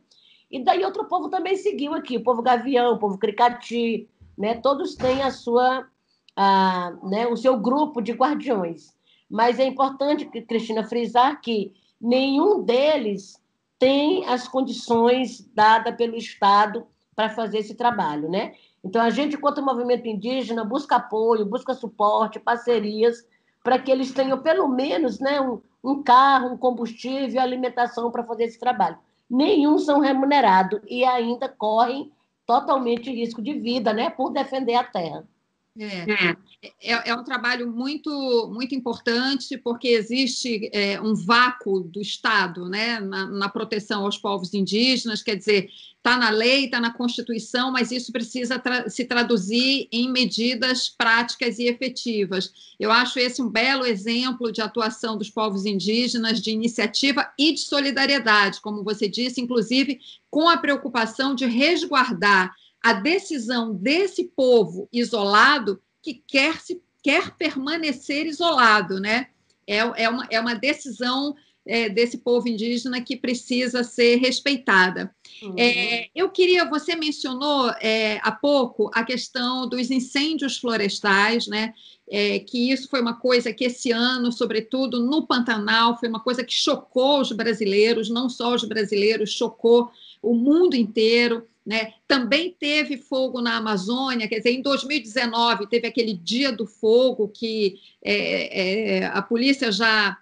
E 0.51 0.61
daí 0.61 0.83
outro 0.83 1.05
povo 1.05 1.29
também 1.29 1.55
seguiu 1.55 1.93
aqui, 1.93 2.17
o 2.17 2.23
povo 2.23 2.41
Gavião, 2.41 2.95
o 2.95 2.99
povo 2.99 3.17
Cricati, 3.17 4.09
né? 4.37 4.55
todos 4.55 4.95
têm 4.95 5.21
a 5.21 5.31
sua, 5.31 5.87
a, 6.35 6.93
né? 7.03 7.27
o 7.27 7.35
seu 7.35 7.57
grupo 7.57 8.01
de 8.01 8.11
guardiões. 8.11 8.93
Mas 9.29 9.59
é 9.59 9.65
importante, 9.65 10.25
Cristina, 10.25 10.83
frisar 10.83 11.41
que 11.41 11.73
nenhum 11.99 12.61
deles 12.61 13.41
tem 13.79 14.25
as 14.27 14.47
condições 14.47 15.49
dadas 15.53 15.95
pelo 15.95 16.15
Estado 16.15 16.85
para 17.15 17.29
fazer 17.29 17.59
esse 17.59 17.75
trabalho, 17.75 18.29
né? 18.29 18.53
Então, 18.83 19.01
a 19.01 19.09
gente, 19.09 19.35
enquanto 19.35 19.61
movimento 19.61 20.07
indígena, 20.07 20.63
busca 20.63 20.97
apoio, 20.97 21.45
busca 21.45 21.73
suporte, 21.73 22.39
parcerias, 22.39 23.25
para 23.63 23.79
que 23.79 23.89
eles 23.89 24.11
tenham, 24.11 24.41
pelo 24.41 24.67
menos, 24.67 25.19
né, 25.19 25.39
um, 25.39 25.61
um 25.83 26.03
carro, 26.03 26.53
um 26.53 26.57
combustível, 26.57 27.41
alimentação 27.41 28.11
para 28.11 28.23
fazer 28.23 28.43
esse 28.43 28.59
trabalho. 28.59 28.97
Nenhum 29.29 29.77
são 29.77 29.99
remunerados 29.99 30.81
e 30.87 31.05
ainda 31.05 31.47
correm 31.47 32.11
totalmente 32.45 33.11
risco 33.11 33.41
de 33.41 33.53
vida, 33.53 33.93
né, 33.93 34.09
por 34.09 34.31
defender 34.31 34.75
a 34.75 34.83
terra. 34.83 35.27
É, 35.75 36.35
é, 36.61 37.09
é, 37.09 37.15
um 37.15 37.23
trabalho 37.23 37.71
muito, 37.71 38.47
muito 38.53 38.75
importante, 38.75 39.57
porque 39.57 39.87
existe 39.87 40.69
é, 40.71 41.01
um 41.01 41.15
vácuo 41.15 41.79
do 41.79 41.99
Estado 41.99 42.69
né, 42.69 42.99
na, 42.99 43.25
na, 43.25 43.49
proteção 43.49 44.05
aos 44.05 44.15
povos 44.15 44.53
indígenas, 44.53 45.23
quer 45.23 45.35
dizer, 45.35 45.71
está 45.97 46.15
na 46.15 46.29
lei, 46.29 46.65
está 46.65 46.79
na 46.79 46.93
Constituição, 46.93 47.71
mas 47.71 47.91
isso 47.91 48.11
precisa 48.11 48.59
tra 48.59 48.87
se 48.87 49.03
traduzir 49.03 49.87
em 49.91 50.11
medidas 50.11 50.89
práticas 50.89 51.57
e 51.57 51.63
efetivas. 51.63 52.53
Eu 52.79 52.91
acho 52.91 53.17
esse 53.17 53.41
um 53.41 53.49
belo 53.49 53.83
exemplo 53.83 54.51
de 54.51 54.61
atuação 54.61 55.17
dos 55.17 55.31
povos 55.31 55.65
indígenas, 55.65 56.39
de 56.39 56.51
iniciativa 56.51 57.31
e 57.39 57.51
de 57.51 57.61
solidariedade, 57.61 58.61
como 58.61 58.83
você 58.83 59.09
disse, 59.09 59.41
inclusive 59.41 59.99
com 60.29 60.47
a 60.47 60.57
preocupação 60.57 61.33
de 61.33 61.45
resguardar 61.47 62.53
a 62.83 62.91
decisão 62.93 63.73
desse 63.73 64.25
povo 64.25 64.89
isolado 64.91 65.81
que 66.01 66.21
quer, 66.27 66.59
se, 66.59 66.81
quer 67.01 67.31
permanecer 67.37 68.27
isolado, 68.27 68.99
né? 68.99 69.27
É, 69.65 69.77
é, 69.77 70.09
uma, 70.09 70.27
é 70.29 70.39
uma 70.39 70.53
decisão 70.53 71.33
é, 71.65 71.87
desse 71.87 72.17
povo 72.17 72.47
indígena 72.49 73.01
que 73.01 73.15
precisa 73.15 73.83
ser 73.83 74.17
respeitada. 74.17 75.15
Uhum. 75.41 75.55
É, 75.57 76.09
eu 76.13 76.29
queria, 76.29 76.69
você 76.69 76.93
mencionou 76.93 77.69
é, 77.79 78.19
há 78.21 78.31
pouco 78.31 78.91
a 78.93 79.03
questão 79.03 79.67
dos 79.67 79.89
incêndios 79.89 80.57
florestais, 80.57 81.47
né? 81.47 81.73
É, 82.09 82.39
que 82.39 82.69
isso 82.69 82.89
foi 82.89 82.99
uma 82.99 83.17
coisa 83.17 83.53
que 83.53 83.63
esse 83.63 83.91
ano, 83.91 84.29
sobretudo 84.29 84.99
no 85.01 85.25
Pantanal, 85.25 85.97
foi 85.97 86.09
uma 86.09 86.19
coisa 86.19 86.43
que 86.43 86.53
chocou 86.53 87.21
os 87.21 87.31
brasileiros, 87.31 88.09
não 88.09 88.27
só 88.27 88.53
os 88.53 88.65
brasileiros, 88.65 89.31
chocou 89.31 89.89
o 90.21 90.35
mundo 90.35 90.75
inteiro. 90.75 91.47
Né? 91.65 91.93
Também 92.07 92.51
teve 92.51 92.97
fogo 92.97 93.41
na 93.41 93.55
Amazônia, 93.55 94.27
quer 94.27 94.39
dizer, 94.39 94.51
em 94.51 94.61
2019 94.61 95.67
teve 95.67 95.87
aquele 95.87 96.13
dia 96.13 96.51
do 96.51 96.67
fogo 96.67 97.29
que 97.29 97.79
é, 98.03 98.97
é, 98.97 99.05
a 99.05 99.21
polícia 99.21 99.71
já 99.71 100.17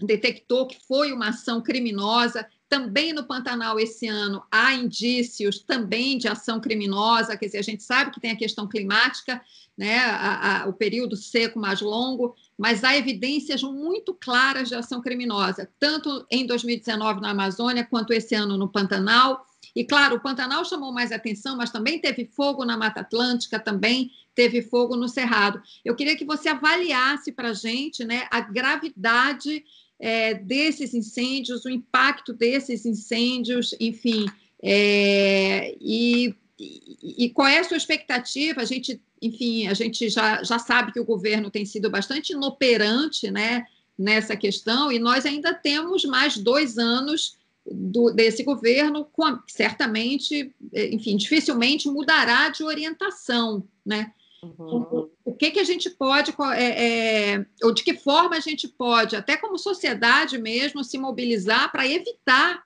detectou 0.00 0.68
que 0.68 0.78
foi 0.86 1.12
uma 1.12 1.30
ação 1.30 1.60
criminosa. 1.60 2.46
Também 2.68 3.12
no 3.12 3.24
Pantanal 3.24 3.80
esse 3.80 4.06
ano 4.06 4.42
há 4.50 4.74
indícios 4.74 5.58
também 5.58 6.16
de 6.16 6.28
ação 6.28 6.60
criminosa, 6.60 7.36
quer 7.36 7.46
dizer, 7.46 7.58
a 7.58 7.62
gente 7.62 7.82
sabe 7.82 8.12
que 8.12 8.20
tem 8.20 8.30
a 8.30 8.36
questão 8.36 8.68
climática, 8.68 9.42
né, 9.76 9.98
a, 9.98 10.62
a, 10.62 10.68
o 10.68 10.72
período 10.72 11.16
seco 11.16 11.58
mais 11.58 11.80
longo, 11.80 12.36
mas 12.56 12.84
há 12.84 12.96
evidências 12.96 13.62
muito 13.62 14.14
claras 14.14 14.68
de 14.68 14.74
ação 14.74 15.00
criminosa, 15.00 15.68
tanto 15.78 16.26
em 16.30 16.46
2019 16.46 17.20
na 17.20 17.30
Amazônia 17.30 17.84
quanto 17.84 18.12
esse 18.12 18.34
ano 18.34 18.56
no 18.56 18.68
Pantanal. 18.68 19.47
E, 19.78 19.84
claro, 19.84 20.16
o 20.16 20.20
Pantanal 20.20 20.64
chamou 20.64 20.90
mais 20.90 21.12
atenção, 21.12 21.56
mas 21.56 21.70
também 21.70 22.00
teve 22.00 22.24
fogo 22.24 22.64
na 22.64 22.76
Mata 22.76 22.98
Atlântica, 22.98 23.60
também 23.60 24.10
teve 24.34 24.60
fogo 24.60 24.96
no 24.96 25.08
Cerrado. 25.08 25.62
Eu 25.84 25.94
queria 25.94 26.16
que 26.16 26.24
você 26.24 26.48
avaliasse 26.48 27.30
para 27.30 27.50
a 27.50 27.54
gente 27.54 28.04
né, 28.04 28.26
a 28.28 28.40
gravidade 28.40 29.64
é, 30.00 30.34
desses 30.34 30.94
incêndios, 30.94 31.64
o 31.64 31.70
impacto 31.70 32.32
desses 32.32 32.84
incêndios, 32.84 33.72
enfim, 33.78 34.26
é, 34.60 35.76
e, 35.80 36.34
e, 36.58 37.30
qual 37.30 37.46
é 37.46 37.60
a 37.60 37.64
sua 37.64 37.76
expectativa? 37.76 38.62
A 38.62 38.64
gente, 38.64 39.00
enfim, 39.22 39.68
a 39.68 39.74
gente 39.74 40.08
já, 40.08 40.42
já 40.42 40.58
sabe 40.58 40.90
que 40.90 40.98
o 40.98 41.04
governo 41.04 41.52
tem 41.52 41.64
sido 41.64 41.88
bastante 41.88 42.32
inoperante 42.32 43.30
né, 43.30 43.64
nessa 43.96 44.36
questão, 44.36 44.90
e 44.90 44.98
nós 44.98 45.24
ainda 45.24 45.54
temos 45.54 46.04
mais 46.04 46.36
dois 46.36 46.78
anos 46.78 47.38
do, 47.70 48.10
desse 48.10 48.42
governo, 48.42 49.04
com, 49.04 49.38
certamente, 49.46 50.54
eh, 50.72 50.94
enfim, 50.94 51.16
dificilmente 51.16 51.88
mudará 51.88 52.48
de 52.48 52.64
orientação, 52.64 53.66
né? 53.84 54.12
Uhum. 54.42 54.86
O, 54.90 55.10
o, 55.24 55.34
que, 55.34 55.50
que 55.50 55.58
a 55.58 55.64
gente 55.64 55.90
pode, 55.90 56.32
é, 56.54 57.34
é, 57.34 57.46
ou 57.62 57.72
de 57.72 57.82
que 57.82 57.94
forma 57.94 58.36
a 58.36 58.40
gente 58.40 58.68
pode, 58.68 59.16
até 59.16 59.36
como 59.36 59.58
sociedade 59.58 60.38
mesmo, 60.38 60.84
se 60.84 60.96
mobilizar 60.96 61.72
para 61.72 61.86
evitar 61.86 62.62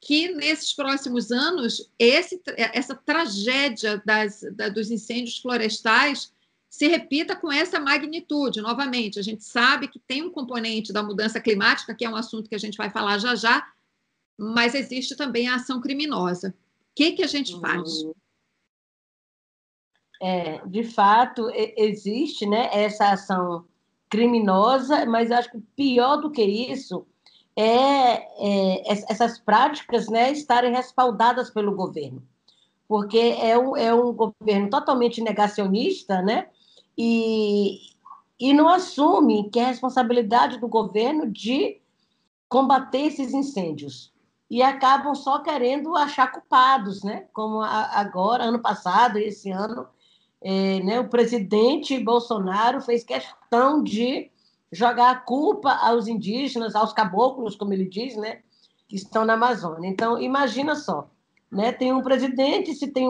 que 0.00 0.32
nesses 0.32 0.72
próximos 0.72 1.30
anos 1.30 1.88
esse, 1.96 2.42
essa 2.56 2.94
tragédia 2.94 4.02
das, 4.04 4.40
da, 4.52 4.68
dos 4.68 4.90
incêndios 4.90 5.38
florestais 5.38 6.32
se 6.68 6.88
repita 6.88 7.36
com 7.36 7.52
essa 7.52 7.78
magnitude. 7.78 8.60
Novamente, 8.60 9.18
a 9.18 9.22
gente 9.22 9.44
sabe 9.44 9.86
que 9.86 10.00
tem 10.00 10.22
um 10.22 10.30
componente 10.30 10.92
da 10.92 11.02
mudança 11.02 11.40
climática, 11.40 11.94
que 11.94 12.04
é 12.04 12.10
um 12.10 12.16
assunto 12.16 12.48
que 12.48 12.54
a 12.54 12.58
gente 12.58 12.76
vai 12.76 12.90
falar 12.90 13.18
já 13.18 13.36
já, 13.36 13.64
mas 14.38 14.74
existe 14.74 15.16
também 15.16 15.48
a 15.48 15.56
ação 15.56 15.80
criminosa. 15.80 16.54
O 16.92 16.94
que, 16.94 17.12
que 17.12 17.22
a 17.22 17.26
gente 17.26 17.58
faz? 17.60 18.02
Uhum. 18.02 18.14
É, 20.20 20.64
de 20.66 20.84
fato, 20.84 21.50
existe 21.76 22.46
né, 22.46 22.70
essa 22.72 23.10
ação 23.10 23.64
criminosa, 24.08 25.04
mas 25.06 25.32
acho 25.32 25.50
que 25.50 25.58
pior 25.74 26.18
do 26.18 26.30
que 26.30 26.42
isso 26.44 27.04
é, 27.56 28.12
é 28.14 28.92
essas 29.10 29.38
práticas 29.38 30.08
né, 30.08 30.30
estarem 30.30 30.72
respaldadas 30.72 31.50
pelo 31.50 31.74
governo, 31.74 32.22
porque 32.86 33.18
é 33.18 33.58
um, 33.58 33.76
é 33.76 33.92
um 33.92 34.12
governo 34.12 34.70
totalmente 34.70 35.20
negacionista, 35.20 36.22
né? 36.22 36.48
E, 36.96 37.78
e 38.38 38.52
não 38.52 38.68
assume 38.68 39.50
que 39.50 39.58
é 39.58 39.64
responsabilidade 39.64 40.58
do 40.58 40.68
governo 40.68 41.30
de 41.30 41.80
combater 42.48 43.06
esses 43.06 43.32
incêndios. 43.32 44.11
E 44.52 44.62
acabam 44.62 45.14
só 45.14 45.38
querendo 45.38 45.96
achar 45.96 46.30
culpados, 46.30 47.02
né? 47.02 47.24
Como 47.32 47.62
agora, 47.62 48.44
ano 48.44 48.58
passado 48.58 49.18
e 49.18 49.24
esse 49.24 49.50
ano, 49.50 49.86
é, 50.42 50.78
né, 50.80 51.00
o 51.00 51.08
presidente 51.08 51.98
Bolsonaro 51.98 52.78
fez 52.82 53.02
questão 53.02 53.82
de 53.82 54.30
jogar 54.70 55.10
a 55.10 55.16
culpa 55.16 55.72
aos 55.72 56.06
indígenas, 56.06 56.76
aos 56.76 56.92
caboclos, 56.92 57.56
como 57.56 57.72
ele 57.72 57.86
diz, 57.86 58.14
né, 58.14 58.40
que 58.86 58.96
estão 58.96 59.24
na 59.24 59.32
Amazônia. 59.32 59.88
Então, 59.88 60.20
imagina 60.20 60.76
só, 60.76 61.08
né, 61.50 61.72
tem 61.72 61.90
um 61.90 62.02
presidente, 62.02 62.74
se 62.74 62.88
tem 62.88 63.08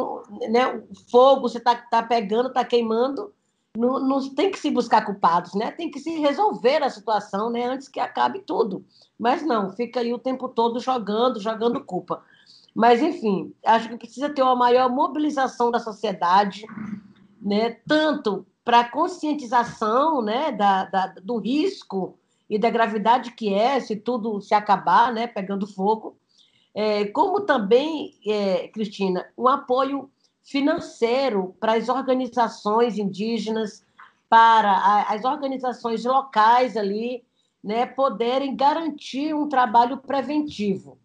né, 0.48 0.80
fogo, 1.10 1.40
você 1.48 1.58
está 1.58 1.74
tá 1.74 2.04
pegando, 2.04 2.50
está 2.50 2.64
queimando, 2.64 3.34
não, 3.76 3.98
não, 3.98 4.34
tem 4.34 4.50
que 4.50 4.58
se 4.58 4.70
buscar 4.70 5.04
culpados, 5.04 5.54
né? 5.54 5.70
Tem 5.70 5.90
que 5.90 5.98
se 5.98 6.18
resolver 6.18 6.82
a 6.82 6.90
situação, 6.90 7.50
né? 7.50 7.64
Antes 7.64 7.88
que 7.88 7.98
acabe 7.98 8.40
tudo. 8.40 8.84
Mas 9.18 9.42
não, 9.42 9.70
fica 9.72 10.00
aí 10.00 10.12
o 10.12 10.18
tempo 10.18 10.48
todo 10.48 10.78
jogando, 10.78 11.40
jogando 11.40 11.82
culpa. 11.82 12.22
Mas 12.74 13.02
enfim, 13.02 13.54
acho 13.64 13.88
que 13.88 13.96
precisa 13.96 14.30
ter 14.30 14.42
uma 14.42 14.56
maior 14.56 14.90
mobilização 14.90 15.70
da 15.70 15.78
sociedade, 15.78 16.66
né? 17.40 17.78
Tanto 17.86 18.46
para 18.64 18.88
conscientização, 18.88 20.20
né? 20.20 20.52
Da, 20.52 20.84
da, 20.84 21.06
do 21.22 21.38
risco 21.38 22.18
e 22.50 22.58
da 22.58 22.68
gravidade 22.68 23.32
que 23.32 23.54
é 23.54 23.80
se 23.80 23.96
tudo 23.96 24.40
se 24.42 24.54
acabar, 24.54 25.12
né? 25.12 25.26
Pegando 25.26 25.66
fogo, 25.66 26.16
é, 26.74 27.06
como 27.06 27.40
também, 27.40 28.14
é, 28.26 28.68
Cristina, 28.68 29.26
um 29.36 29.48
apoio 29.48 30.10
financeiro 30.42 31.54
para 31.60 31.74
as 31.74 31.88
organizações 31.88 32.98
indígenas, 32.98 33.84
para 34.28 35.04
as 35.08 35.24
organizações 35.24 36.04
locais 36.04 36.76
ali, 36.76 37.24
né, 37.62 37.86
poderem 37.86 38.56
garantir 38.56 39.34
um 39.34 39.48
trabalho 39.48 39.98
preventivo, 39.98 40.98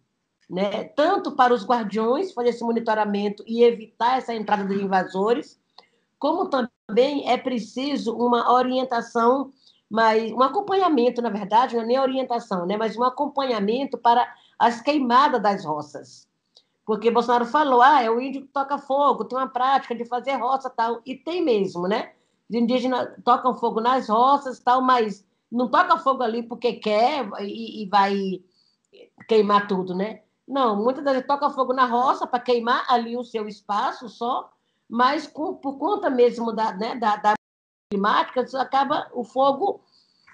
né, 0.50 0.84
tanto 0.84 1.32
para 1.32 1.54
os 1.54 1.64
guardiões 1.64 2.32
fazer 2.32 2.48
esse 2.48 2.64
monitoramento 2.64 3.44
e 3.46 3.62
evitar 3.62 4.18
essa 4.18 4.34
entrada 4.34 4.64
de 4.64 4.82
invasores, 4.82 5.60
como 6.18 6.48
também 6.48 7.30
é 7.30 7.36
preciso 7.36 8.16
uma 8.16 8.52
orientação, 8.52 9.52
mas 9.88 10.32
um 10.32 10.42
acompanhamento, 10.42 11.22
na 11.22 11.30
verdade, 11.30 11.76
não 11.76 11.82
é 11.82 11.86
nem 11.86 12.00
orientação, 12.00 12.66
né, 12.66 12.76
mas 12.76 12.96
um 12.96 13.04
acompanhamento 13.04 13.96
para 13.96 14.26
as 14.58 14.80
queimadas 14.80 15.40
das 15.40 15.64
roças. 15.64 16.27
Porque 16.88 17.10
Bolsonaro 17.10 17.44
falou, 17.44 17.82
ah, 17.82 18.02
é 18.02 18.10
o 18.10 18.18
índio 18.18 18.40
que 18.40 18.48
toca 18.48 18.78
fogo, 18.78 19.26
tem 19.26 19.36
uma 19.36 19.46
prática 19.46 19.94
de 19.94 20.06
fazer 20.06 20.36
roça 20.36 20.70
tal, 20.70 21.02
e 21.04 21.14
tem 21.14 21.44
mesmo, 21.44 21.86
né? 21.86 22.14
Os 22.48 22.56
indígenas 22.56 23.10
tocam 23.22 23.54
fogo 23.54 23.78
nas 23.78 24.08
roças 24.08 24.58
tal, 24.58 24.80
mas 24.80 25.22
não 25.52 25.68
toca 25.68 25.98
fogo 25.98 26.22
ali 26.22 26.42
porque 26.42 26.72
quer 26.72 27.28
e, 27.40 27.82
e 27.82 27.88
vai 27.90 28.42
queimar 29.28 29.68
tudo, 29.68 29.94
né? 29.94 30.22
Não, 30.48 30.82
muitas 30.82 31.04
vezes 31.04 31.26
toca 31.26 31.50
fogo 31.50 31.74
na 31.74 31.84
roça 31.84 32.26
para 32.26 32.40
queimar 32.40 32.86
ali 32.88 33.18
o 33.18 33.22
seu 33.22 33.46
espaço 33.46 34.08
só, 34.08 34.50
mas 34.88 35.26
com, 35.26 35.56
por 35.56 35.76
conta 35.76 36.08
mesmo 36.08 36.54
da, 36.54 36.72
né, 36.72 36.94
da, 36.94 37.16
da 37.16 37.34
climática, 37.92 38.46
acaba 38.58 39.10
o 39.12 39.24
fogo 39.24 39.82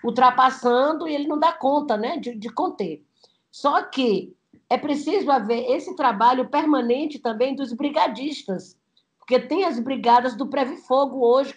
ultrapassando 0.04 1.08
e 1.08 1.16
ele 1.16 1.26
não 1.26 1.36
dá 1.36 1.52
conta 1.52 1.96
né, 1.96 2.16
de, 2.16 2.32
de 2.36 2.48
conter. 2.48 3.04
Só 3.50 3.82
que 3.82 4.36
é 4.68 4.78
preciso 4.78 5.30
haver 5.30 5.70
esse 5.70 5.94
trabalho 5.94 6.48
permanente 6.48 7.18
também 7.18 7.54
dos 7.54 7.72
brigadistas, 7.72 8.76
porque 9.18 9.38
tem 9.40 9.64
as 9.64 9.78
brigadas 9.78 10.36
do 10.36 10.48
Preve 10.48 10.76
Fogo 10.76 11.26
hoje, 11.26 11.54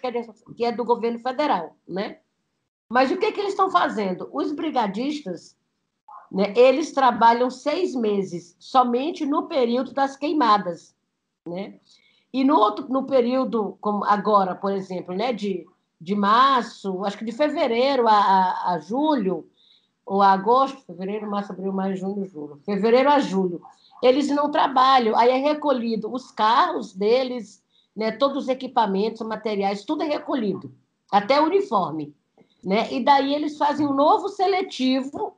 que 0.56 0.64
é 0.64 0.72
do 0.72 0.84
governo 0.84 1.18
federal, 1.18 1.76
né? 1.86 2.18
Mas 2.88 3.10
o 3.10 3.18
que, 3.18 3.26
é 3.26 3.32
que 3.32 3.40
eles 3.40 3.52
estão 3.52 3.70
fazendo? 3.70 4.28
Os 4.32 4.52
brigadistas, 4.52 5.56
né, 6.32 6.54
eles 6.56 6.92
trabalham 6.92 7.50
seis 7.50 7.94
meses 7.94 8.56
somente 8.58 9.26
no 9.26 9.46
período 9.46 9.92
das 9.92 10.16
queimadas, 10.16 10.96
né? 11.46 11.78
E 12.32 12.44
no 12.44 12.56
outro, 12.56 12.88
no 12.88 13.06
período, 13.06 13.76
como 13.80 14.04
agora, 14.04 14.54
por 14.54 14.72
exemplo, 14.72 15.14
né, 15.14 15.32
de, 15.32 15.66
de 16.00 16.14
março, 16.14 17.04
acho 17.04 17.18
que 17.18 17.24
de 17.24 17.32
fevereiro 17.32 18.06
a, 18.06 18.12
a, 18.12 18.74
a 18.74 18.78
julho, 18.78 19.46
ou 20.08 20.22
agosto, 20.22 20.80
fevereiro, 20.86 21.30
março, 21.30 21.52
abril, 21.52 21.72
maio, 21.72 21.94
junho, 21.94 22.24
julho. 22.24 22.60
Fevereiro 22.64 23.10
a 23.10 23.20
julho. 23.20 23.60
Eles 24.02 24.28
não 24.28 24.50
trabalham, 24.50 25.16
aí 25.16 25.30
é 25.30 25.36
recolhido 25.36 26.10
os 26.10 26.30
carros 26.30 26.94
deles, 26.94 27.62
né, 27.94 28.12
todos 28.12 28.44
os 28.44 28.48
equipamentos, 28.48 29.26
materiais, 29.26 29.84
tudo 29.84 30.02
é 30.02 30.06
recolhido, 30.06 30.72
até 31.12 31.40
o 31.40 31.44
uniforme. 31.44 32.14
Né? 32.64 32.90
E 32.92 33.04
daí 33.04 33.34
eles 33.34 33.58
fazem 33.58 33.86
um 33.86 33.92
novo 33.92 34.28
seletivo 34.28 35.36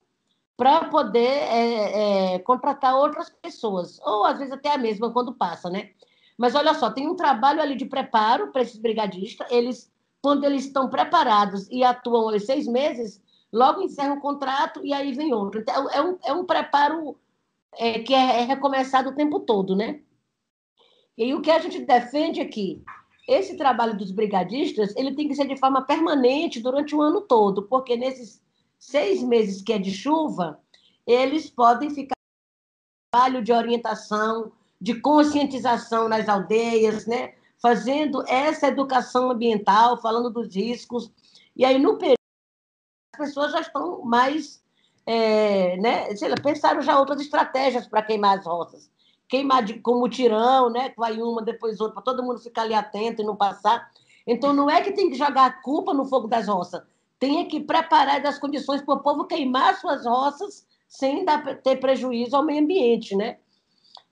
para 0.57 0.85
poder 0.85 1.27
é, 1.27 2.35
é, 2.35 2.39
contratar 2.39 2.95
outras 2.95 3.29
pessoas, 3.31 3.99
ou 4.05 4.25
às 4.25 4.39
vezes 4.39 4.53
até 4.53 4.73
a 4.73 4.79
mesma 4.79 5.11
quando 5.11 5.33
passa, 5.33 5.71
né? 5.71 5.91
Mas 6.37 6.55
olha 6.55 6.75
só, 6.75 6.91
tem 6.91 7.09
um 7.09 7.17
trabalho 7.17 7.61
ali 7.61 7.75
de 7.75 7.87
preparo 7.87 8.49
para 8.53 8.63
esses 8.63 8.79
brigadistas, 8.79 9.51
eles, 9.51 9.91
quando 10.23 10.45
eles 10.45 10.67
estão 10.67 10.89
preparados 10.89 11.67
e 11.71 11.83
atuam 11.83 12.29
ali 12.29 12.41
seis 12.41 12.67
meses, 12.67 13.21
logo 13.53 13.83
encerra 13.83 14.15
o 14.15 14.21
contrato 14.21 14.85
e 14.85 14.93
aí 14.93 15.13
vem 15.13 15.33
outro. 15.33 15.61
Então, 15.61 15.91
é 15.91 16.03
um, 16.03 16.19
é 16.25 16.33
um 16.33 16.45
preparo 16.45 17.17
é, 17.77 17.99
que 18.01 18.15
é, 18.15 18.43
é 18.43 18.45
recomeçado 18.45 19.11
o 19.11 19.15
tempo 19.15 19.41
todo, 19.41 19.75
né? 19.77 20.01
E 21.17 21.35
o 21.35 21.43
que 21.43 21.51
a 21.51 21.59
gente 21.59 21.81
defende 21.81 22.41
aqui, 22.41 22.83
esse 23.29 23.57
trabalho 23.57 23.97
dos 23.97 24.11
brigadistas, 24.11 24.95
ele 24.97 25.15
tem 25.15 25.29
que 25.29 25.35
ser 25.35 25.47
de 25.47 25.59
forma 25.59 25.83
permanente 25.83 26.61
durante 26.61 26.95
o 26.95 27.03
ano 27.03 27.21
todo, 27.21 27.65
porque 27.65 27.97
nesses 27.97 28.43
seis 28.79 29.23
meses 29.23 29.63
que 29.63 29.73
é 29.73 29.79
de 29.79 29.93
chuva, 29.93 30.59
eles 31.07 31.51
podem 31.51 31.91
ficar 31.91 32.15
trabalho 33.13 33.43
de 33.43 33.53
orientação, 33.53 34.53
de 34.81 35.01
conscientização 35.01 36.09
nas 36.09 36.29
aldeias, 36.29 37.07
né? 37.07 37.35
fazendo 37.61 38.27
essa 38.27 38.69
educação 38.69 39.31
ambiental, 39.31 40.01
falando 40.01 40.31
dos 40.31 40.55
riscos. 40.55 41.13
E 41.55 41.65
aí, 41.65 41.79
no 41.79 41.99
período 41.99 42.20
pessoas 43.21 43.53
já 43.53 43.61
estão 43.61 44.03
mais. 44.03 44.61
É, 45.07 45.77
né, 45.79 46.15
sei 46.15 46.29
lá, 46.29 46.37
pensaram 46.43 46.83
já 46.83 46.99
outras 46.99 47.21
estratégias 47.21 47.87
para 47.87 48.03
queimar 48.03 48.39
as 48.39 48.47
roças. 48.47 48.91
Queimar 49.29 49.63
de, 49.63 49.75
com 49.81 49.99
mutirão, 49.99 50.71
né, 50.71 50.93
vai 50.97 51.21
uma, 51.21 51.43
depois 51.43 51.81
outra, 51.81 51.95
para 51.95 52.03
todo 52.03 52.23
mundo 52.23 52.39
ficar 52.39 52.63
ali 52.63 52.75
atento 52.75 53.23
e 53.23 53.25
não 53.25 53.35
passar. 53.37 53.91
Então, 54.27 54.53
não 54.53 54.71
é 54.71 54.81
que 54.81 54.93
tem 54.93 55.11
que 55.11 55.17
jogar 55.17 55.47
a 55.47 55.63
culpa 55.63 55.93
no 55.95 56.05
fogo 56.05 56.29
das 56.29 56.49
roças, 56.49 56.83
tem 57.19 57.47
que 57.49 57.61
preparar 57.61 58.25
as 58.25 58.39
condições 58.39 58.83
para 58.83 58.95
o 58.95 59.01
povo 59.01 59.25
queimar 59.25 59.77
suas 59.77 60.05
roças 60.07 60.67
sem 60.89 61.25
dar, 61.25 61.43
ter 61.63 61.77
prejuízo 61.77 62.37
ao 62.37 62.45
meio 62.45 62.63
ambiente, 62.63 63.17
né? 63.17 63.39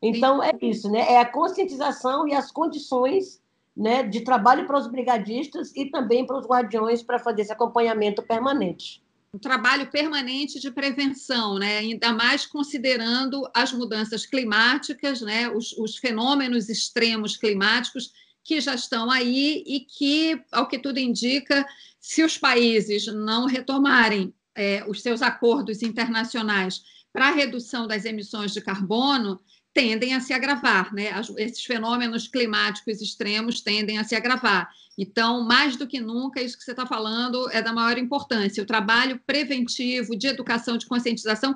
Então, 0.01 0.43
é 0.43 0.53
isso, 0.62 0.91
né? 0.91 1.01
É 1.12 1.18
a 1.18 1.30
conscientização 1.30 2.26
e 2.26 2.35
as 2.35 2.51
condições 2.51 3.41
né, 3.79 4.03
de 4.03 4.22
trabalho 4.22 4.66
para 4.66 4.76
os 4.76 4.89
brigadistas 4.89 5.70
e 5.76 5.89
também 5.89 6.26
para 6.26 6.37
os 6.37 6.45
guardiões 6.45 7.01
para 7.01 7.20
fazer 7.20 7.43
esse 7.43 7.53
acompanhamento 7.53 8.20
permanente. 8.24 9.01
Um 9.33 9.39
trabalho 9.39 9.89
permanente 9.89 10.59
de 10.59 10.70
prevenção, 10.70 11.59
né? 11.59 11.79
ainda 11.79 12.12
mais 12.12 12.45
considerando 12.45 13.49
as 13.55 13.72
mudanças 13.72 14.26
climáticas, 14.26 15.20
né? 15.20 15.49
os, 15.49 15.72
os 15.74 15.97
fenômenos 15.97 16.68
extremos 16.68 17.37
climáticos 17.37 18.12
que 18.43 18.61
já 18.61 18.74
estão 18.74 19.11
aí 19.11 19.62
e 19.64 19.81
que, 19.81 20.43
ao 20.51 20.66
que 20.66 20.79
tudo 20.79 20.99
indica, 20.99 21.64
se 22.01 22.24
os 22.24 22.37
países 22.37 23.07
não 23.07 23.47
retomarem 23.47 24.35
é, 24.57 24.83
os 24.89 25.03
seus 25.03 25.22
acordos 25.22 25.83
internacionais 25.83 26.83
para 27.12 27.29
a 27.29 27.33
redução 27.33 27.87
das 27.87 28.05
emissões 28.05 28.53
de 28.53 28.61
carbono, 28.61 29.39
tendem 29.79 30.12
a 30.12 30.18
se 30.18 30.33
agravar, 30.33 30.93
né? 30.93 31.12
Esses 31.37 31.62
fenômenos 31.62 32.26
climáticos 32.26 33.01
extremos 33.01 33.61
tendem 33.61 33.97
a 33.97 34.03
se 34.03 34.16
agravar. 34.16 34.68
Então, 34.99 35.45
mais 35.45 35.76
do 35.76 35.87
que 35.87 36.01
nunca, 36.01 36.43
isso 36.43 36.59
que 36.59 36.64
você 36.64 36.72
está 36.72 36.85
falando 36.85 37.49
é 37.53 37.62
da 37.62 37.72
maior 37.72 37.97
importância. 37.97 38.61
O 38.61 38.66
trabalho 38.66 39.20
preventivo 39.24 40.16
de 40.16 40.26
educação, 40.26 40.76
de 40.76 40.85
conscientização, 40.85 41.55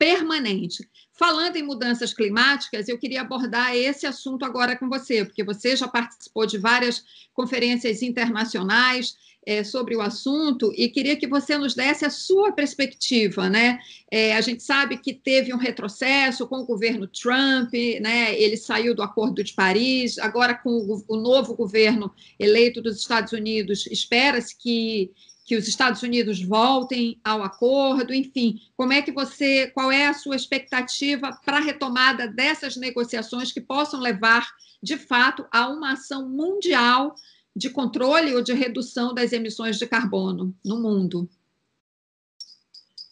permanente. 0.00 0.88
Falando 1.12 1.56
em 1.56 1.62
mudanças 1.62 2.14
climáticas, 2.14 2.88
eu 2.88 2.96
queria 2.96 3.20
abordar 3.20 3.76
esse 3.76 4.06
assunto 4.06 4.46
agora 4.46 4.74
com 4.74 4.88
você, 4.88 5.26
porque 5.26 5.44
você 5.44 5.76
já 5.76 5.86
participou 5.86 6.46
de 6.46 6.56
várias 6.56 7.04
conferências 7.34 8.00
internacionais 8.00 9.14
é, 9.44 9.62
sobre 9.62 9.94
o 9.94 10.00
assunto 10.00 10.72
e 10.74 10.88
queria 10.88 11.16
que 11.16 11.26
você 11.26 11.58
nos 11.58 11.74
desse 11.74 12.06
a 12.06 12.10
sua 12.10 12.50
perspectiva, 12.52 13.50
né? 13.50 13.78
É, 14.10 14.34
a 14.34 14.40
gente 14.40 14.62
sabe 14.62 14.96
que 14.96 15.12
teve 15.12 15.52
um 15.52 15.58
retrocesso 15.58 16.46
com 16.46 16.60
o 16.60 16.66
governo 16.66 17.06
Trump, 17.06 17.70
né? 18.00 18.34
Ele 18.40 18.56
saiu 18.56 18.94
do 18.94 19.02
Acordo 19.02 19.44
de 19.44 19.52
Paris, 19.52 20.18
agora 20.18 20.54
com 20.54 20.70
o, 20.70 21.04
o 21.08 21.16
novo 21.16 21.54
governo 21.54 22.10
eleito 22.38 22.80
dos 22.80 22.96
Estados 22.96 23.34
Unidos, 23.34 23.86
espera-se 23.86 24.56
que 24.56 25.10
que 25.50 25.56
os 25.56 25.66
Estados 25.66 26.00
Unidos 26.04 26.40
voltem 26.40 27.20
ao 27.24 27.42
acordo, 27.42 28.14
enfim, 28.14 28.60
como 28.76 28.92
é 28.92 29.02
que 29.02 29.10
você, 29.10 29.66
qual 29.74 29.90
é 29.90 30.06
a 30.06 30.14
sua 30.14 30.36
expectativa 30.36 31.36
para 31.44 31.56
a 31.56 31.60
retomada 31.60 32.28
dessas 32.28 32.76
negociações 32.76 33.50
que 33.50 33.60
possam 33.60 33.98
levar, 33.98 34.46
de 34.80 34.96
fato, 34.96 35.44
a 35.50 35.66
uma 35.66 35.94
ação 35.94 36.28
mundial 36.28 37.16
de 37.56 37.68
controle 37.68 38.32
ou 38.32 38.42
de 38.42 38.52
redução 38.52 39.12
das 39.12 39.32
emissões 39.32 39.76
de 39.76 39.88
carbono 39.88 40.54
no 40.64 40.80
mundo? 40.80 41.28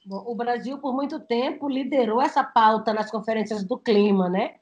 Bom, 0.06 0.22
o 0.24 0.36
Brasil, 0.36 0.78
por 0.78 0.94
muito 0.94 1.18
tempo, 1.18 1.68
liderou 1.68 2.22
essa 2.22 2.44
pauta 2.44 2.94
nas 2.94 3.10
conferências 3.10 3.64
do 3.64 3.76
clima, 3.76 4.28
né? 4.28 4.58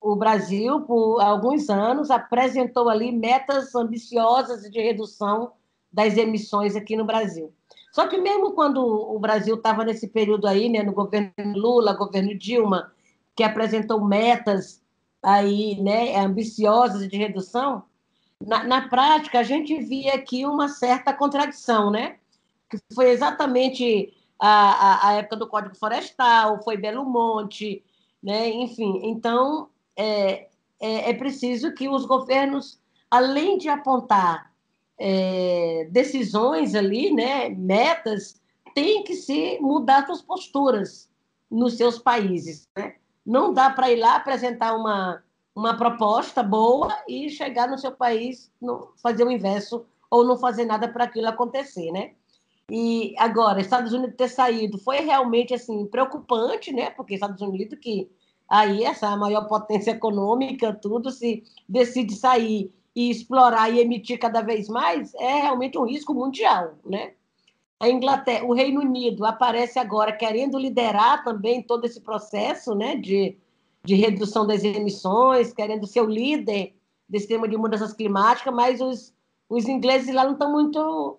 O 0.00 0.16
Brasil, 0.16 0.80
por 0.80 1.20
alguns 1.20 1.68
anos, 1.68 2.10
apresentou 2.10 2.88
ali 2.88 3.12
metas 3.12 3.74
ambiciosas 3.74 4.62
de 4.62 4.80
redução 4.80 5.52
das 5.92 6.16
emissões 6.16 6.74
aqui 6.74 6.96
no 6.96 7.04
Brasil. 7.04 7.52
Só 7.92 8.06
que 8.08 8.16
mesmo 8.16 8.52
quando 8.52 8.82
o 8.82 9.18
Brasil 9.18 9.56
estava 9.56 9.84
nesse 9.84 10.08
período 10.08 10.46
aí, 10.46 10.68
né, 10.68 10.82
no 10.82 10.92
governo 10.92 11.32
Lula, 11.54 11.92
governo 11.92 12.36
Dilma, 12.36 12.90
que 13.36 13.42
apresentou 13.42 14.02
metas 14.02 14.82
aí, 15.22 15.80
né, 15.80 16.16
ambiciosas 16.16 17.06
de 17.06 17.16
redução, 17.16 17.84
na, 18.46 18.64
na, 18.64 18.88
prática, 18.88 19.38
a 19.38 19.42
gente 19.42 19.78
via 19.82 20.14
aqui 20.14 20.44
uma 20.44 20.68
certa 20.68 21.12
contradição, 21.12 21.90
né? 21.90 22.16
Que 22.68 22.78
foi 22.92 23.10
exatamente 23.10 24.12
a, 24.38 24.48
a, 24.48 25.08
a 25.08 25.12
época 25.14 25.36
do 25.36 25.46
Código 25.46 25.76
Florestal, 25.76 26.60
foi 26.64 26.76
Belo 26.76 27.04
Monte, 27.04 27.84
né? 28.20 28.48
Enfim, 28.48 29.00
então 29.04 29.68
é, 29.96 30.48
é, 30.80 31.10
é 31.10 31.14
preciso 31.14 31.72
que 31.72 31.88
os 31.88 32.04
governos, 32.04 32.80
além 33.10 33.58
de 33.58 33.68
apontar 33.68 34.51
é, 34.98 35.88
decisões 35.90 36.74
ali, 36.74 37.12
né, 37.12 37.48
metas, 37.50 38.40
tem 38.74 39.02
que 39.04 39.14
se 39.14 39.58
mudar 39.60 40.06
suas 40.06 40.22
posturas 40.22 41.10
nos 41.50 41.76
seus 41.76 41.98
países, 41.98 42.68
né? 42.76 42.94
Não 43.24 43.52
dá 43.52 43.70
para 43.70 43.90
ir 43.90 43.96
lá 43.96 44.16
apresentar 44.16 44.74
uma 44.74 45.22
uma 45.54 45.76
proposta 45.76 46.42
boa 46.42 46.96
e 47.06 47.28
chegar 47.28 47.68
no 47.68 47.78
seu 47.78 47.92
país, 47.92 48.50
fazer 49.02 49.24
o 49.24 49.30
inverso 49.30 49.84
ou 50.10 50.24
não 50.24 50.38
fazer 50.38 50.64
nada 50.64 50.88
para 50.88 51.04
aquilo 51.04 51.28
acontecer, 51.28 51.90
né? 51.92 52.12
E 52.70 53.14
agora, 53.18 53.60
Estados 53.60 53.92
Unidos 53.92 54.16
ter 54.16 54.28
saído 54.28 54.78
foi 54.78 55.00
realmente 55.00 55.52
assim 55.52 55.86
preocupante, 55.86 56.72
né? 56.72 56.90
Porque 56.90 57.14
Estados 57.14 57.40
Unidos 57.42 57.78
que 57.78 58.10
aí 58.48 58.84
essa 58.84 59.14
maior 59.16 59.46
potência 59.46 59.90
econômica, 59.90 60.72
tudo 60.72 61.10
se 61.10 61.42
decide 61.68 62.14
sair 62.14 62.72
e 62.94 63.10
explorar 63.10 63.70
e 63.70 63.80
emitir 63.80 64.18
cada 64.18 64.42
vez 64.42 64.68
mais, 64.68 65.14
é 65.14 65.40
realmente 65.40 65.78
um 65.78 65.86
risco 65.86 66.12
mundial, 66.14 66.74
né? 66.84 67.12
A 67.80 67.88
Inglaterra, 67.88 68.44
o 68.44 68.52
Reino 68.52 68.80
Unido 68.80 69.24
aparece 69.24 69.78
agora 69.78 70.12
querendo 70.12 70.58
liderar 70.58 71.24
também 71.24 71.62
todo 71.62 71.84
esse 71.84 72.00
processo, 72.00 72.74
né, 72.74 72.94
de 72.94 73.36
de 73.84 73.94
redução 73.94 74.46
das 74.46 74.62
emissões, 74.62 75.52
querendo 75.52 75.86
ser 75.86 76.02
o 76.02 76.08
líder 76.08 76.74
desse 77.08 77.26
tema 77.26 77.48
de 77.48 77.56
mudanças 77.56 77.92
climáticas, 77.92 78.54
mas 78.54 78.80
os, 78.80 79.14
os 79.48 79.68
ingleses 79.68 80.14
lá 80.14 80.24
não 80.24 80.32
estão 80.32 80.52
muito 80.52 81.18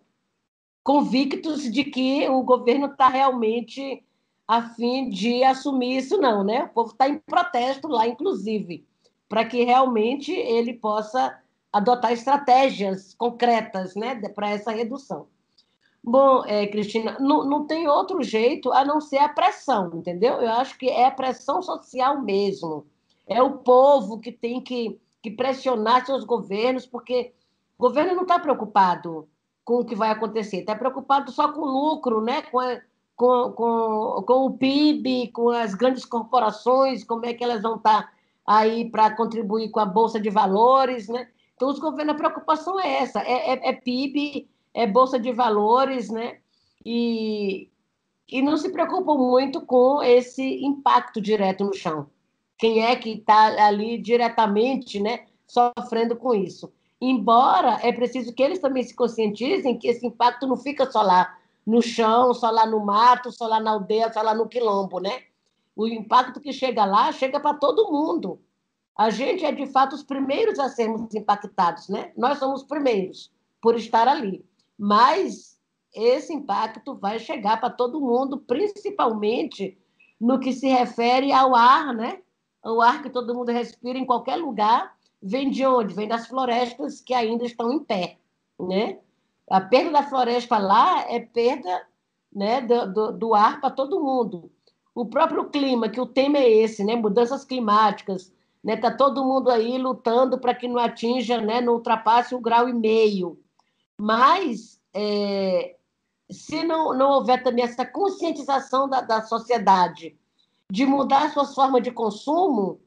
convictos 0.83 1.71
de 1.71 1.83
que 1.83 2.27
o 2.29 2.41
governo 2.41 2.87
está 2.87 3.09
realmente 3.09 4.03
a 4.47 4.61
fim 4.61 5.09
de 5.09 5.43
assumir 5.43 5.97
isso, 5.97 6.17
não, 6.17 6.43
né? 6.43 6.63
O 6.63 6.69
povo 6.69 6.91
está 6.91 7.07
em 7.07 7.17
protesto 7.17 7.87
lá, 7.87 8.07
inclusive, 8.07 8.85
para 9.29 9.45
que 9.45 9.63
realmente 9.63 10.31
ele 10.31 10.73
possa 10.73 11.39
adotar 11.73 12.13
estratégias 12.13 13.15
concretas, 13.15 13.95
né, 13.95 14.15
para 14.29 14.51
essa 14.51 14.71
redução. 14.71 15.25
Bom, 16.03 16.43
é, 16.45 16.67
Cristina, 16.67 17.17
não, 17.19 17.45
não 17.45 17.65
tem 17.65 17.87
outro 17.87 18.21
jeito 18.21 18.71
a 18.71 18.85
não 18.85 19.01
ser 19.01 19.17
a 19.17 19.29
pressão, 19.29 19.89
entendeu? 19.95 20.33
Eu 20.35 20.51
acho 20.51 20.77
que 20.77 20.87
é 20.87 21.07
a 21.07 21.11
pressão 21.11 21.61
social 21.61 22.21
mesmo. 22.21 22.85
É 23.25 23.41
o 23.41 23.59
povo 23.59 24.19
que 24.19 24.31
tem 24.31 24.61
que, 24.61 24.99
que 25.21 25.31
pressionar 25.31 26.05
seus 26.05 26.25
governos, 26.25 26.85
porque 26.85 27.33
o 27.77 27.83
governo 27.83 28.15
não 28.15 28.23
está 28.23 28.37
preocupado 28.37 29.27
com 29.63 29.79
o 29.79 29.85
que 29.85 29.95
vai 29.95 30.09
acontecer, 30.09 30.57
está 30.57 30.75
preocupado 30.75 31.31
só 31.31 31.51
com 31.53 31.61
o 31.61 31.65
lucro, 31.65 32.21
né? 32.21 32.41
com, 32.41 32.59
a, 32.59 32.81
com, 33.15 33.51
com, 33.53 34.23
com 34.27 34.45
o 34.45 34.57
PIB, 34.57 35.29
com 35.29 35.49
as 35.49 35.73
grandes 35.73 36.03
corporações, 36.03 37.05
como 37.05 37.25
é 37.25 37.33
que 37.33 37.43
elas 37.43 37.61
vão 37.61 37.77
estar 37.77 38.03
tá 38.03 38.11
aí 38.45 38.91
para 38.91 39.15
contribuir 39.15 39.69
com 39.71 39.79
a 39.79 39.85
Bolsa 39.85 40.19
de 40.19 40.29
Valores. 40.29 41.07
Né? 41.07 41.29
Então, 41.55 41.69
os 41.69 41.79
governos, 41.79 42.15
a 42.15 42.17
preocupação 42.17 42.79
é 42.79 43.01
essa: 43.01 43.21
é, 43.21 43.53
é, 43.53 43.69
é 43.69 43.73
PIB 43.73 44.49
é 44.73 44.87
bolsa 44.87 45.19
de 45.19 45.31
valores, 45.31 46.09
né? 46.09 46.39
E, 46.85 47.69
e 48.27 48.41
não 48.41 48.57
se 48.57 48.71
preocupam 48.71 49.15
muito 49.15 49.61
com 49.61 50.01
esse 50.01 50.63
impacto 50.63 51.21
direto 51.21 51.63
no 51.63 51.73
chão. 51.73 52.07
Quem 52.57 52.83
é 52.83 52.95
que 52.95 53.11
está 53.11 53.65
ali 53.65 53.97
diretamente, 53.97 54.99
né, 54.99 55.25
sofrendo 55.47 56.15
com 56.15 56.33
isso? 56.33 56.71
Embora 56.99 57.79
é 57.81 57.91
preciso 57.91 58.33
que 58.33 58.41
eles 58.41 58.59
também 58.59 58.83
se 58.83 58.95
conscientizem 58.95 59.77
que 59.77 59.87
esse 59.87 60.05
impacto 60.05 60.47
não 60.47 60.55
fica 60.55 60.89
só 60.89 61.01
lá 61.01 61.37
no 61.65 61.81
chão, 61.81 62.33
só 62.33 62.49
lá 62.49 62.65
no 62.65 62.79
mato, 62.79 63.31
só 63.31 63.47
lá 63.47 63.59
na 63.59 63.71
aldeia, 63.71 64.11
só 64.11 64.21
lá 64.21 64.33
no 64.33 64.47
quilombo, 64.47 64.99
né? 64.99 65.23
O 65.75 65.87
impacto 65.87 66.39
que 66.39 66.53
chega 66.53 66.85
lá 66.85 67.11
chega 67.11 67.39
para 67.39 67.55
todo 67.55 67.91
mundo. 67.91 68.39
A 68.97 69.09
gente 69.09 69.43
é 69.43 69.51
de 69.51 69.65
fato 69.67 69.93
os 69.93 70.03
primeiros 70.03 70.59
a 70.59 70.69
sermos 70.69 71.13
impactados, 71.15 71.89
né? 71.89 72.11
Nós 72.15 72.37
somos 72.37 72.61
os 72.61 72.67
primeiros 72.67 73.31
por 73.61 73.75
estar 73.75 74.07
ali 74.07 74.45
mas 74.77 75.57
esse 75.93 76.33
impacto 76.33 76.95
vai 76.95 77.19
chegar 77.19 77.59
para 77.59 77.69
todo 77.69 78.01
mundo, 78.01 78.37
principalmente 78.37 79.77
no 80.19 80.39
que 80.39 80.51
se 80.51 80.67
refere 80.67 81.31
ao 81.31 81.55
ar, 81.55 81.93
né? 81.93 82.19
O 82.61 82.81
ar 82.81 83.01
que 83.01 83.09
todo 83.09 83.33
mundo 83.33 83.51
respira 83.51 83.97
em 83.97 84.05
qualquer 84.05 84.35
lugar 84.35 84.93
vem 85.21 85.49
de 85.49 85.65
onde? 85.65 85.93
Vem 85.93 86.07
das 86.07 86.27
florestas 86.27 86.99
que 86.99 87.13
ainda 87.13 87.45
estão 87.45 87.71
em 87.71 87.79
pé, 87.79 88.17
né? 88.59 88.99
A 89.49 89.61
perda 89.61 89.91
da 89.91 90.03
floresta 90.03 90.57
lá 90.57 91.09
é 91.09 91.19
perda 91.19 91.87
né, 92.33 92.59
do, 92.59 92.91
do, 92.91 93.11
do 93.13 93.33
ar 93.33 93.61
para 93.61 93.69
todo 93.69 94.01
mundo. 94.01 94.51
O 94.93 95.05
próprio 95.05 95.49
clima, 95.49 95.87
que 95.87 96.01
o 96.01 96.05
tema 96.05 96.39
é 96.39 96.49
esse, 96.49 96.83
né? 96.83 96.95
Mudanças 96.95 97.45
climáticas, 97.45 98.32
né? 98.63 98.77
Tá 98.77 98.89
todo 98.89 99.25
mundo 99.25 99.49
aí 99.49 99.77
lutando 99.77 100.39
para 100.39 100.55
que 100.55 100.67
não 100.67 100.77
atinja, 100.77 101.41
né? 101.41 101.59
Não 101.59 101.73
ultrapasse 101.73 102.33
o 102.33 102.39
grau 102.39 102.69
e 102.69 102.73
meio. 102.73 103.37
Mas, 103.99 104.81
é, 104.93 105.75
se 106.31 106.63
não, 106.63 106.93
não 106.93 107.11
houver 107.11 107.43
também 107.43 107.65
essa 107.65 107.85
conscientização 107.85 108.87
da, 108.87 109.01
da 109.01 109.21
sociedade 109.21 110.17
de 110.71 110.85
mudar 110.85 111.31
suas 111.31 111.53
formas 111.53 111.83
de 111.83 111.91
consumo, 111.91 112.79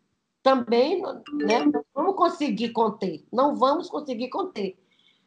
também 0.42 1.02
né, 1.02 1.64
não 1.64 1.84
vamos 1.94 2.16
conseguir 2.16 2.70
conter. 2.70 3.24
Não 3.32 3.54
vamos 3.54 3.90
conseguir 3.90 4.28
conter. 4.28 4.78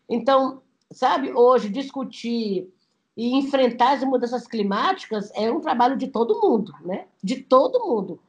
Então, 0.10 0.62
sabe, 0.92 1.32
hoje 1.32 1.70
discutir 1.70 2.74
e 3.16 3.36
enfrentar 3.36 3.92
as 3.92 4.04
mudanças 4.04 4.48
climáticas 4.48 5.30
é 5.36 5.52
um 5.52 5.60
trabalho 5.60 5.98
de 5.98 6.08
todo 6.08 6.40
mundo, 6.42 6.74
né? 6.82 7.08
De 7.22 7.36
todo 7.36 7.86
mundo. 7.86 8.20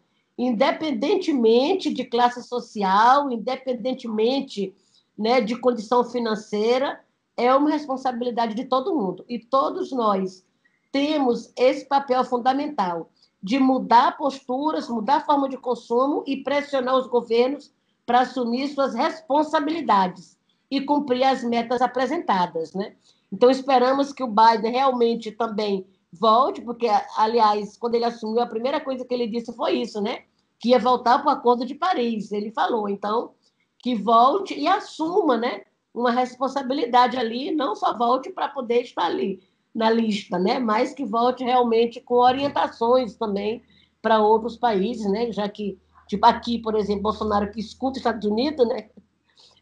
Independentemente 0.43 1.93
de 1.93 2.03
classe 2.03 2.43
social, 2.43 3.31
independentemente 3.31 4.75
né, 5.17 5.39
de 5.39 5.55
condição 5.55 6.03
financeira, 6.03 6.99
é 7.37 7.55
uma 7.55 7.69
responsabilidade 7.69 8.55
de 8.55 8.65
todo 8.65 8.97
mundo. 8.97 9.23
E 9.29 9.39
todos 9.39 9.93
nós 9.93 10.43
temos 10.91 11.53
esse 11.55 11.85
papel 11.85 12.25
fundamental 12.25 13.11
de 13.43 13.59
mudar 13.59 14.17
posturas, 14.17 14.89
mudar 14.89 15.17
a 15.17 15.25
forma 15.27 15.47
de 15.47 15.59
consumo 15.59 16.25
e 16.27 16.39
pressionar 16.39 16.97
os 16.97 17.07
governos 17.07 17.71
para 18.07 18.21
assumir 18.21 18.69
suas 18.69 18.95
responsabilidades 18.95 20.39
e 20.71 20.81
cumprir 20.81 21.23
as 21.23 21.45
metas 21.45 21.83
apresentadas, 21.83 22.73
né? 22.73 22.95
Então 23.31 23.51
esperamos 23.51 24.11
que 24.11 24.23
o 24.23 24.27
Biden 24.27 24.73
realmente 24.73 25.33
também 25.33 25.87
volte, 26.11 26.63
porque 26.63 26.89
aliás, 27.15 27.77
quando 27.77 27.95
ele 27.97 28.07
assumiu, 28.07 28.41
a 28.41 28.47
primeira 28.47 28.81
coisa 28.81 29.05
que 29.05 29.13
ele 29.13 29.27
disse 29.27 29.53
foi 29.53 29.73
isso, 29.73 30.01
né? 30.01 30.25
Que 30.61 30.69
ia 30.69 30.79
voltar 30.79 31.19
para 31.19 31.29
o 31.29 31.31
Acordo 31.33 31.67
de 31.67 31.75
Paris. 31.75 32.31
Ele 32.31 32.53
falou, 32.53 32.89
então, 32.89 33.33
que 33.79 33.95
volte 33.97 34.55
e 34.55 34.69
assuma, 34.69 35.37
né? 35.37 35.63
uma 35.93 36.11
responsabilidade 36.11 37.17
ali, 37.17 37.51
não 37.51 37.75
só 37.75 37.97
volte 37.97 38.31
para 38.31 38.49
poder 38.49 38.83
estar 38.83 39.07
ali 39.07 39.43
na 39.75 39.91
lista, 39.91 40.39
né? 40.39 40.59
mas 40.59 40.95
que 40.95 41.05
volte 41.05 41.45
realmente 41.45 42.01
com 42.01 42.15
orientações 42.15 43.17
também 43.17 43.63
para 44.01 44.23
outros 44.23 44.57
países, 44.57 45.11
né? 45.11 45.31
Já 45.31 45.49
que, 45.49 45.79
tipo, 46.09 46.25
aqui, 46.25 46.59
por 46.59 46.75
exemplo, 46.75 47.03
Bolsonaro 47.03 47.51
que 47.51 47.61
escuta 47.61 47.93
os 47.93 47.99
Estados 47.99 48.27
Unidos, 48.27 48.67
né? 48.67 48.89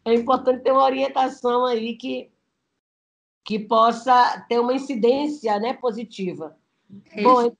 É 0.05 0.13
importante 0.13 0.63
ter 0.63 0.71
uma 0.71 0.85
orientação 0.85 1.65
aí 1.65 1.97
que, 1.97 2.31
que 3.43 3.59
possa 3.59 4.45
ter 4.47 4.59
uma 4.59 4.73
incidência 4.73 5.59
né, 5.59 5.73
positiva. 5.73 6.55
É 7.11 7.21
bom, 7.21 7.51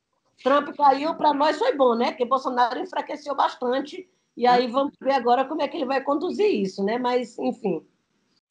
Trump 0.43 0.75
caiu, 0.75 1.15
para 1.15 1.33
nós 1.33 1.57
foi 1.57 1.75
bom, 1.75 1.95
né? 1.95 2.11
Porque 2.11 2.25
Bolsonaro 2.25 2.79
enfraqueceu 2.79 3.35
bastante, 3.35 4.07
e 4.35 4.47
aí 4.47 4.67
vamos 4.67 4.93
ver 5.01 5.13
agora 5.13 5.45
como 5.45 5.61
é 5.61 5.67
que 5.67 5.77
ele 5.77 5.85
vai 5.85 6.01
conduzir 6.01 6.49
isso, 6.49 6.83
né? 6.83 6.97
Mas, 6.97 7.37
enfim, 7.37 7.83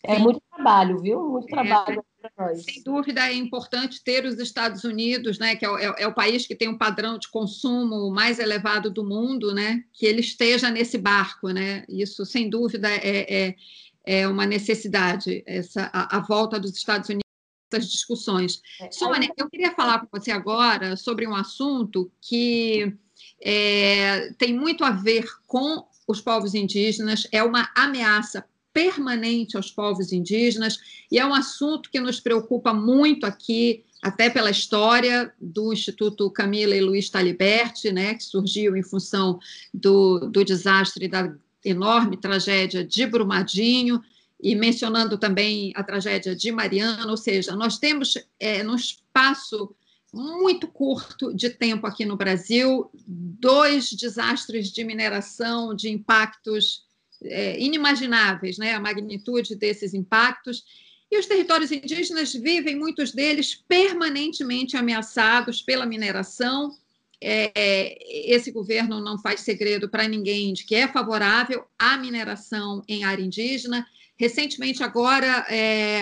é 0.03 0.17
Sim. 0.17 0.23
muito 0.23 0.41
trabalho, 0.55 0.99
viu? 1.01 1.29
Muito 1.29 1.49
é, 1.49 1.51
trabalho 1.51 2.05
é, 2.23 2.29
para 2.29 2.47
nós. 2.47 2.63
Sem 2.63 2.83
dúvida 2.83 3.27
é 3.27 3.35
importante 3.35 4.03
ter 4.05 4.25
os 4.25 4.39
Estados 4.39 4.85
Unidos, 4.85 5.39
né? 5.39 5.57
Que 5.57 5.65
é 5.65 5.71
o, 5.71 5.79
é, 5.79 5.95
é 5.99 6.07
o 6.07 6.15
país 6.15 6.47
que 6.47 6.55
tem 6.55 6.69
um 6.69 6.79
padrão 6.79 7.19
de 7.19 7.29
consumo 7.29 8.11
mais 8.11 8.39
elevado 8.39 8.91
do 8.91 9.05
mundo, 9.05 9.55
né? 9.55 9.83
Que 9.93 10.07
ele 10.07 10.21
esteja 10.21 10.71
nesse 10.71 10.99
barco, 10.99 11.49
né? 11.51 11.85
Isso, 11.89 12.25
sem 12.27 12.49
dúvida, 12.49 12.89
é, 12.89 13.49
é, 13.49 13.57
é 14.05 14.29
uma 14.29 14.47
necessidade, 14.47 15.43
essa, 15.47 15.91
a, 15.93 16.19
a 16.19 16.21
volta 16.21 16.61
dos 16.61 16.77
Estados 16.77 17.09
Unidos 17.09 17.28
essas 17.71 17.91
discussões. 17.91 18.63
É, 18.81 18.91
Sônia, 18.91 19.33
eu 19.37 19.49
queria 19.49 19.73
falar 19.75 20.01
com 20.01 20.19
você 20.19 20.31
agora 20.31 20.97
sobre 20.97 21.27
um 21.27 21.35
assunto 21.35 22.11
que 22.21 22.95
é, 23.43 24.33
tem 24.39 24.55
muito 24.55 24.85
a 24.85 24.91
ver 24.91 25.27
com 25.47 25.85
os 26.07 26.21
povos 26.21 26.55
indígenas, 26.55 27.27
é 27.31 27.43
uma 27.43 27.69
ameaça 27.77 28.45
permanente 28.73 29.57
aos 29.57 29.71
povos 29.71 30.13
indígenas 30.13 30.79
e 31.11 31.19
é 31.19 31.27
um 31.27 31.35
assunto 31.35 31.91
que 31.91 32.01
nos 32.01 32.21
preocupa 32.21 32.73
muito 32.73 33.27
aqui, 33.27 33.85
até 34.01 34.31
pela 34.31 34.51
história 34.51 35.33
do 35.41 35.73
Instituto 35.73 36.31
Camila 36.31 36.75
e 36.75 36.81
Luiz 36.81 37.11
Taliberti, 37.11 37.91
né, 37.91 38.15
que 38.15 38.23
surgiu 38.23 38.77
em 38.77 38.83
função 38.83 39.39
do, 39.75 40.21
do 40.31 40.45
desastre 40.45 41.09
da 41.09 41.35
enorme 41.65 42.17
tragédia 42.17 42.85
de 42.85 43.05
Brumadinho 43.05 44.01
e 44.41 44.55
mencionando 44.55 45.19
também 45.19 45.73
a 45.75 45.83
tragédia 45.83 46.35
de 46.35 46.53
Mariana, 46.53 47.11
ou 47.11 47.17
seja, 47.17 47.57
nós 47.57 47.79
temos 47.79 48.15
é, 48.39 48.63
num 48.63 48.77
espaço 48.77 49.75
muito 50.13 50.67
curto 50.69 51.35
de 51.35 51.51
tempo 51.51 51.87
aqui 51.87 52.05
no 52.05 52.17
Brasil 52.17 52.91
dois 53.07 53.91
desastres 53.91 54.71
de 54.71 54.85
mineração 54.85 55.75
de 55.75 55.91
impactos 55.91 56.87
é, 57.23 57.61
inimagináveis, 57.61 58.59
né? 58.59 58.75
A 58.75 58.81
magnitude 58.81 59.55
desses 59.55 59.93
impactos. 59.93 60.65
E 61.11 61.19
os 61.19 61.27
territórios 61.27 61.73
indígenas 61.73 62.33
vivem, 62.33 62.77
muitos 62.77 63.13
deles, 63.13 63.55
permanentemente 63.55 64.77
ameaçados 64.77 65.63
pela 65.63 65.87
mineração. 65.87 66.77
É, 67.21 68.33
esse 68.33 68.51
governo 68.53 69.01
não 69.01 69.19
faz 69.19 69.41
segredo 69.41 69.89
para 69.89 70.07
ninguém 70.07 70.53
de 70.53 70.65
que 70.65 70.75
é 70.75 70.87
favorável 70.87 71.65
à 71.79 71.97
mineração 71.97 72.83
em 72.87 73.03
área 73.05 73.23
indígena 73.23 73.85
Recentemente, 74.19 74.83
agora, 74.83 75.47
é, 75.49 76.01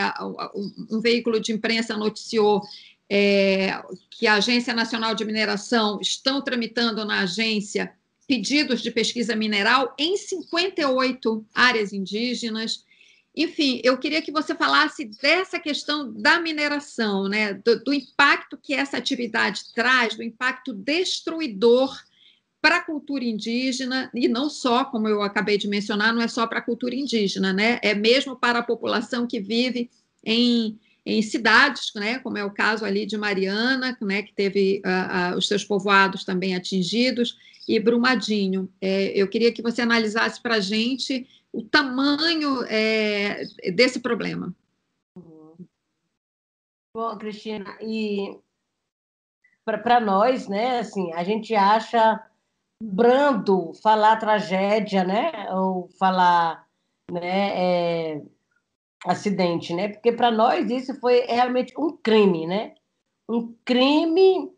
um 0.90 1.00
veículo 1.00 1.38
de 1.38 1.52
imprensa 1.52 1.98
noticiou 1.98 2.62
é, 3.10 3.82
que 4.10 4.26
a 4.26 4.34
Agência 4.36 4.72
Nacional 4.72 5.14
de 5.14 5.24
Mineração 5.24 6.00
estão 6.00 6.40
tramitando 6.40 7.04
na 7.04 7.20
agência 7.20 7.92
pedidos 8.26 8.80
de 8.80 8.90
pesquisa 8.90 9.36
mineral 9.36 9.94
em 9.98 10.16
58 10.16 11.44
áreas 11.54 11.92
indígenas. 11.92 12.85
Enfim, 13.36 13.82
eu 13.84 13.98
queria 13.98 14.22
que 14.22 14.32
você 14.32 14.54
falasse 14.54 15.04
dessa 15.20 15.60
questão 15.60 16.10
da 16.10 16.40
mineração, 16.40 17.28
né? 17.28 17.52
do, 17.52 17.84
do 17.84 17.92
impacto 17.92 18.56
que 18.56 18.72
essa 18.72 18.96
atividade 18.96 19.74
traz, 19.74 20.14
do 20.14 20.22
impacto 20.22 20.72
destruidor 20.72 21.94
para 22.62 22.78
a 22.78 22.82
cultura 22.82 23.22
indígena, 23.22 24.10
e 24.14 24.26
não 24.26 24.48
só, 24.48 24.86
como 24.86 25.06
eu 25.06 25.20
acabei 25.20 25.58
de 25.58 25.68
mencionar, 25.68 26.14
não 26.14 26.22
é 26.22 26.26
só 26.28 26.46
para 26.46 26.60
a 26.60 26.62
cultura 26.62 26.94
indígena, 26.94 27.52
né? 27.52 27.78
é 27.82 27.94
mesmo 27.94 28.34
para 28.34 28.60
a 28.60 28.62
população 28.62 29.26
que 29.26 29.38
vive 29.38 29.90
em, 30.24 30.78
em 31.04 31.20
cidades, 31.20 31.92
né? 31.94 32.18
como 32.20 32.38
é 32.38 32.44
o 32.44 32.50
caso 32.50 32.86
ali 32.86 33.04
de 33.04 33.18
Mariana, 33.18 33.96
né? 34.00 34.22
que 34.22 34.32
teve 34.32 34.82
uh, 34.84 35.34
uh, 35.34 35.38
os 35.38 35.46
seus 35.46 35.62
povoados 35.62 36.24
também 36.24 36.56
atingidos, 36.56 37.36
e 37.68 37.78
Brumadinho. 37.80 38.68
É, 38.80 39.12
eu 39.14 39.28
queria 39.28 39.52
que 39.52 39.60
você 39.60 39.82
analisasse 39.82 40.40
para 40.40 40.54
a 40.54 40.60
gente 40.60 41.26
o 41.52 41.62
tamanho 41.62 42.64
é, 42.64 43.42
desse 43.74 44.00
problema. 44.00 44.54
Bom, 46.94 47.18
Cristina, 47.18 47.76
e 47.80 48.38
para 49.64 50.00
nós, 50.00 50.48
né, 50.48 50.78
assim, 50.78 51.12
a 51.12 51.22
gente 51.24 51.54
acha 51.54 52.24
brando 52.82 53.72
falar 53.82 54.16
tragédia, 54.16 55.04
né? 55.04 55.50
Ou 55.52 55.88
falar, 55.98 56.66
né? 57.10 58.12
É, 58.14 58.22
acidente, 59.04 59.74
né? 59.74 59.88
Porque 59.88 60.12
para 60.12 60.30
nós 60.30 60.70
isso 60.70 60.98
foi 61.00 61.20
realmente 61.26 61.72
um 61.78 61.96
crime, 61.96 62.46
né? 62.46 62.74
Um 63.28 63.54
crime 63.64 64.52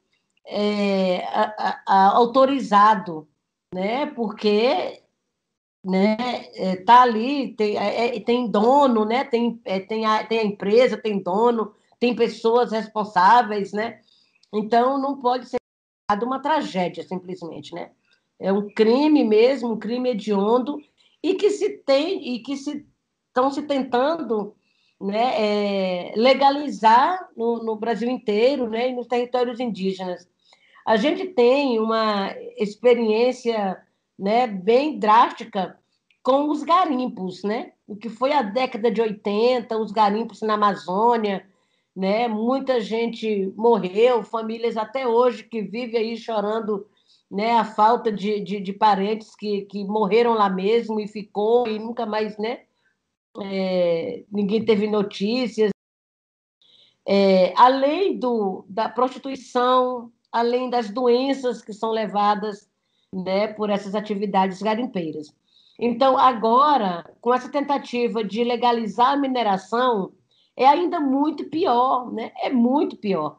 é, 0.46 1.24
a, 1.26 1.82
a, 1.86 2.16
autorizado, 2.16 3.28
né? 3.74 4.06
Porque 4.06 5.02
né, 5.84 6.16
é, 6.54 6.76
tá 6.76 7.02
ali, 7.02 7.54
tem, 7.54 7.76
é, 7.78 8.16
é, 8.16 8.20
tem 8.20 8.50
dono, 8.50 9.04
né? 9.04 9.24
Tem, 9.24 9.60
é, 9.64 9.80
tem, 9.80 10.04
a, 10.06 10.24
tem 10.26 10.38
a 10.40 10.44
empresa, 10.44 10.96
tem 10.96 11.22
dono, 11.22 11.74
tem 12.00 12.14
pessoas 12.14 12.72
responsáveis, 12.72 13.72
né? 13.72 14.00
Então 14.52 14.98
não 14.98 15.20
pode 15.20 15.46
ser 15.48 15.58
uma 16.22 16.40
tragédia 16.40 17.06
simplesmente, 17.06 17.74
né? 17.74 17.90
é 18.38 18.52
um 18.52 18.68
crime 18.70 19.24
mesmo, 19.24 19.72
um 19.72 19.78
crime 19.78 20.10
hediondo, 20.10 20.80
e 21.22 21.34
que 21.34 21.50
se 21.50 21.78
tem 21.78 22.34
e 22.34 22.40
que 22.40 22.56
se 22.56 22.86
estão 23.26 23.50
se 23.50 23.62
tentando 23.62 24.54
né, 25.00 26.10
é, 26.10 26.12
legalizar 26.16 27.28
no, 27.36 27.62
no, 27.62 27.76
Brasil 27.76 28.08
inteiro 28.08 28.68
né, 28.68 28.90
e 28.90 28.94
nos 28.94 29.06
territórios 29.06 29.60
indígenas. 29.60 30.28
A 30.86 30.96
gente 30.96 31.26
tem 31.26 31.78
uma 31.78 32.34
experiência 32.56 33.80
né, 34.18 34.46
bem 34.46 34.98
drástica 34.98 35.78
com 36.22 36.50
os 36.50 36.62
garimpos, 36.62 37.42
né? 37.42 37.72
O 37.86 37.96
que 37.96 38.08
foi 38.08 38.32
a 38.32 38.42
década 38.42 38.90
de 38.90 39.00
80, 39.00 39.78
os 39.78 39.92
garimpos 39.92 40.42
na 40.42 40.54
Amazônia, 40.54 41.46
né? 41.94 42.28
Muita 42.28 42.80
gente 42.80 43.52
morreu, 43.56 44.22
famílias 44.22 44.76
até 44.76 45.06
hoje 45.06 45.44
que 45.44 45.62
vivem 45.62 46.00
aí 46.00 46.16
chorando 46.16 46.86
né, 47.30 47.52
a 47.58 47.64
falta 47.64 48.10
de, 48.10 48.40
de, 48.40 48.60
de, 48.60 48.72
parentes 48.72 49.34
que, 49.34 49.62
que 49.62 49.84
morreram 49.84 50.32
lá 50.32 50.48
mesmo 50.48 50.98
e 50.98 51.06
ficou 51.06 51.68
e 51.68 51.78
nunca 51.78 52.06
mais, 52.06 52.38
né, 52.38 52.62
é, 53.42 54.24
ninguém 54.30 54.64
teve 54.64 54.86
notícias. 54.86 55.70
É, 57.06 57.52
além 57.56 58.18
do, 58.18 58.64
da 58.68 58.88
prostituição, 58.88 60.12
além 60.30 60.68
das 60.68 60.90
doenças 60.90 61.62
que 61.62 61.72
são 61.72 61.90
levadas 61.90 62.68
né, 63.12 63.48
por 63.48 63.70
essas 63.70 63.94
atividades 63.94 64.60
garimpeiras. 64.62 65.34
Então, 65.78 66.18
agora, 66.18 67.04
com 67.20 67.32
essa 67.32 67.50
tentativa 67.50 68.24
de 68.24 68.42
legalizar 68.44 69.12
a 69.12 69.16
mineração, 69.16 70.12
é 70.56 70.66
ainda 70.66 70.98
muito 70.98 71.44
pior, 71.44 72.12
né? 72.12 72.32
É 72.42 72.50
muito 72.50 72.96
pior 72.96 73.38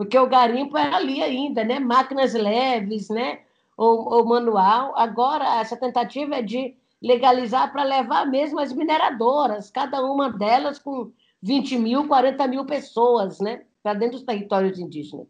porque 0.00 0.18
o 0.18 0.26
garimpo 0.26 0.78
era 0.78 0.96
ali 0.96 1.22
ainda, 1.22 1.62
né? 1.62 1.78
Máquinas 1.78 2.32
leves, 2.32 3.10
né? 3.10 3.40
Ou, 3.76 4.10
ou 4.10 4.24
manual. 4.24 4.96
Agora, 4.96 5.60
essa 5.60 5.76
tentativa 5.76 6.36
é 6.36 6.42
de 6.42 6.74
legalizar 7.02 7.70
para 7.70 7.82
levar 7.82 8.24
mesmo 8.24 8.58
as 8.58 8.72
mineradoras, 8.72 9.70
cada 9.70 10.02
uma 10.02 10.32
delas 10.32 10.78
com 10.78 11.12
20 11.42 11.76
mil, 11.76 12.08
40 12.08 12.48
mil 12.48 12.64
pessoas, 12.64 13.40
né? 13.40 13.60
Para 13.82 13.92
dentro 13.92 14.16
dos 14.16 14.24
territórios 14.24 14.78
indígenas. 14.78 15.26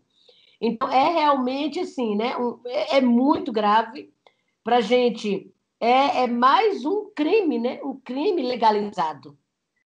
Então, 0.61 0.89
é 0.91 1.09
realmente 1.13 1.81
assim, 1.81 2.15
né? 2.15 2.37
Um, 2.37 2.61
é, 2.67 2.99
é, 2.99 3.01
muito 3.01 3.51
grave 3.51 4.13
para 4.63 4.77
a 4.77 4.81
gente. 4.81 5.53
É, 5.81 6.25
é 6.25 6.27
mais 6.27 6.85
um 6.85 7.11
crime, 7.15 7.59
né? 7.59 7.81
Um 7.83 7.99
crime 7.99 8.43
legalizado. 8.43 9.39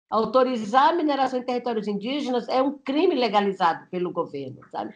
Autorizar 0.08 0.90
a 0.90 0.92
mineração 0.92 1.38
em 1.38 1.44
territórios 1.44 1.86
indígenas 1.86 2.48
é 2.48 2.62
um 2.62 2.78
crime 2.78 3.14
legalizado 3.14 3.86
pelo 3.90 4.12
governo, 4.12 4.60
sabe? 4.70 4.94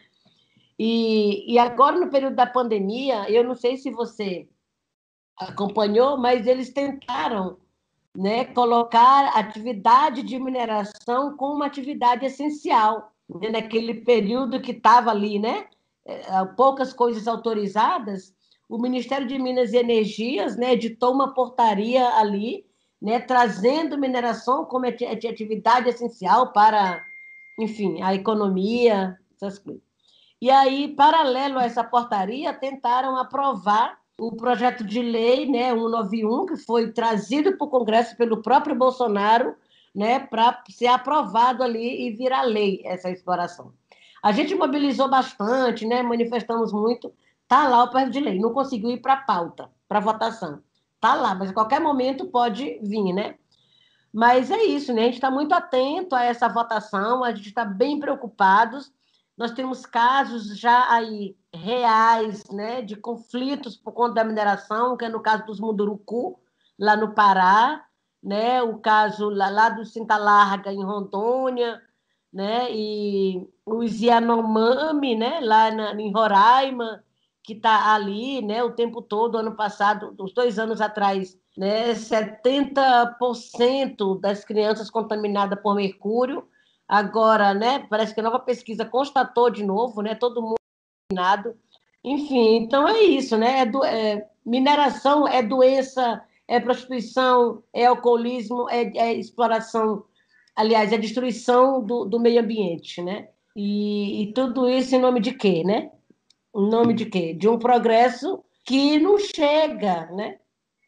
E, 0.79 1.51
e 1.51 1.57
agora, 1.59 1.99
no 1.99 2.09
período 2.09 2.35
da 2.35 2.45
pandemia, 2.45 3.29
eu 3.29 3.43
não 3.43 3.55
sei 3.55 3.77
se 3.77 3.91
você 3.91 4.47
acompanhou, 5.37 6.17
mas 6.17 6.47
eles 6.47 6.71
tentaram 6.71 7.57
né, 8.15 8.45
colocar 8.45 9.37
atividade 9.37 10.23
de 10.23 10.39
mineração 10.39 11.37
como 11.37 11.55
uma 11.55 11.67
atividade 11.67 12.25
essencial, 12.25 13.11
naquele 13.51 13.93
período 13.95 14.61
que 14.61 14.71
estava 14.71 15.11
ali, 15.11 15.39
né? 15.39 15.67
É, 16.05 16.45
poucas 16.55 16.93
coisas 16.93 17.27
autorizadas, 17.27 18.33
o 18.69 18.77
Ministério 18.77 19.27
de 19.27 19.37
Minas 19.37 19.73
e 19.73 19.77
Energias 19.77 20.55
né, 20.55 20.73
editou 20.73 21.13
uma 21.13 21.33
portaria 21.33 22.07
ali 22.15 22.65
né, 23.01 23.19
trazendo 23.19 23.97
mineração 23.97 24.65
como 24.65 24.85
atividade 24.85 25.89
essencial 25.89 26.51
para, 26.51 27.03
enfim, 27.59 28.01
a 28.01 28.13
economia, 28.13 29.17
essas 29.35 29.59
coisas. 29.59 29.81
E 30.41 30.51
aí, 30.51 30.89
paralelo 30.89 31.57
a 31.59 31.65
essa 31.65 31.83
portaria, 31.83 32.53
tentaram 32.53 33.17
aprovar 33.17 33.99
o 34.19 34.35
projeto 34.35 34.83
de 34.83 35.01
lei 35.01 35.45
né, 35.45 35.69
191, 35.73 36.45
que 36.47 36.57
foi 36.57 36.91
trazido 36.91 37.55
para 37.57 37.65
o 37.65 37.69
Congresso 37.69 38.17
pelo 38.17 38.41
próprio 38.41 38.75
Bolsonaro, 38.75 39.55
né, 39.97 40.19
para 40.19 40.63
ser 40.69 40.85
aprovado 40.85 41.63
ali 41.63 42.07
e 42.07 42.11
virar 42.11 42.43
lei 42.43 42.83
essa 42.85 43.09
exploração. 43.09 43.73
A 44.21 44.31
gente 44.31 44.53
mobilizou 44.53 45.09
bastante, 45.09 45.87
né, 45.87 46.03
manifestamos 46.03 46.71
muito, 46.71 47.11
está 47.41 47.67
lá 47.67 47.83
o 47.83 47.89
projeto 47.89 48.11
de 48.11 48.19
lei, 48.19 48.39
não 48.39 48.53
conseguiu 48.53 48.91
ir 48.91 49.01
para 49.01 49.13
a 49.13 49.21
pauta, 49.21 49.71
para 49.89 49.99
votação. 49.99 50.61
Está 50.93 51.15
lá, 51.15 51.33
mas 51.33 51.49
a 51.49 51.53
qualquer 51.53 51.81
momento 51.81 52.27
pode 52.27 52.79
vir, 52.83 53.11
né? 53.11 53.37
Mas 54.13 54.51
é 54.51 54.63
isso, 54.65 54.93
né? 54.93 55.01
A 55.01 55.05
gente 55.05 55.15
está 55.15 55.31
muito 55.31 55.53
atento 55.53 56.15
a 56.15 56.23
essa 56.23 56.47
votação, 56.47 57.23
a 57.23 57.33
gente 57.33 57.49
está 57.49 57.65
bem 57.65 57.99
preocupados. 57.99 58.91
Nós 59.35 59.51
temos 59.51 59.83
casos 59.83 60.57
já 60.59 60.91
aí 60.91 61.35
reais, 61.51 62.43
né, 62.51 62.83
de 62.83 62.95
conflitos 62.95 63.75
por 63.75 63.93
conta 63.93 64.15
da 64.15 64.23
mineração, 64.23 64.95
que 64.95 65.05
é 65.05 65.09
no 65.09 65.21
caso 65.21 65.45
dos 65.45 65.59
Munduruku, 65.59 66.39
lá 66.77 66.95
no 66.95 67.13
Pará, 67.15 67.86
né, 68.21 68.61
o 68.61 68.77
caso 68.79 69.29
lá, 69.29 69.49
lá 69.49 69.69
do 69.69 69.85
Cinta 69.85 70.17
Larga, 70.17 70.71
em 70.71 70.83
Rondônia, 70.83 71.81
né, 72.31 72.67
e 72.71 73.47
os 73.65 74.01
Yanomami, 74.01 75.15
né, 75.15 75.39
lá 75.41 75.71
na, 75.71 75.93
em 75.93 76.11
Roraima, 76.11 77.03
que 77.43 77.53
está 77.53 77.93
ali, 77.93 78.41
né, 78.41 78.63
o 78.63 78.73
tempo 78.73 79.01
todo, 79.01 79.37
ano 79.37 79.55
passado, 79.55 80.13
uns 80.19 80.33
dois 80.33 80.59
anos 80.59 80.81
atrás, 80.81 81.39
né, 81.57 81.93
70% 81.93 84.19
das 84.19 84.43
crianças 84.43 84.89
contaminadas 84.89 85.59
por 85.61 85.75
mercúrio, 85.75 86.47
agora, 86.87 87.53
né, 87.53 87.85
parece 87.89 88.13
que 88.13 88.19
a 88.19 88.23
nova 88.23 88.39
pesquisa 88.39 88.85
constatou 88.85 89.49
de 89.49 89.63
novo, 89.63 90.01
né, 90.01 90.15
todo 90.15 90.41
mundo 90.41 90.55
contaminado, 91.09 91.55
enfim, 92.03 92.57
então 92.57 92.87
é 92.87 93.01
isso, 93.03 93.37
né, 93.37 93.61
é 93.61 93.65
do, 93.65 93.83
é, 93.83 94.27
mineração 94.45 95.27
é 95.27 95.41
doença, 95.41 96.21
é 96.47 96.59
prostituição, 96.59 97.63
é 97.73 97.85
alcoolismo, 97.85 98.69
é, 98.69 98.91
é 98.97 99.13
exploração, 99.13 100.05
aliás, 100.55 100.91
é 100.93 100.97
destruição 100.97 101.83
do, 101.83 102.05
do 102.05 102.19
meio 102.19 102.41
ambiente, 102.41 103.01
né, 103.01 103.27
e, 103.59 104.21
e 104.21 104.33
tudo 104.33 104.69
isso 104.69 104.95
em 104.95 104.99
nome 104.99 105.19
de 105.19 105.33
quê, 105.33 105.63
né? 105.65 105.91
Em 106.55 106.69
nome 106.69 106.93
de 106.93 107.07
quê? 107.07 107.33
De 107.33 107.49
um 107.49 107.57
progresso 107.57 108.43
que 108.63 108.99
não 108.99 109.17
chega, 109.17 110.05
né? 110.11 110.37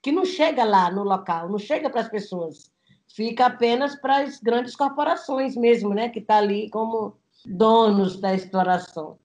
Que 0.03 0.11
não 0.11 0.23
chega 0.23 0.63
lá 0.63 0.91
no 0.91 1.03
local, 1.03 1.49
não 1.49 1.57
chega 1.57 1.89
para 1.89 2.01
as 2.01 2.09
pessoas. 2.09 2.71
Fica 3.07 3.47
apenas 3.47 3.95
para 3.95 4.17
as 4.17 4.39
grandes 4.39 4.75
corporações 4.75 5.55
mesmo, 5.55 5.95
né? 5.95 6.09
Que 6.09 6.19
está 6.19 6.37
ali 6.37 6.69
como 6.69 7.17
donos 7.43 8.19
da 8.19 8.35
exploração. 8.35 9.17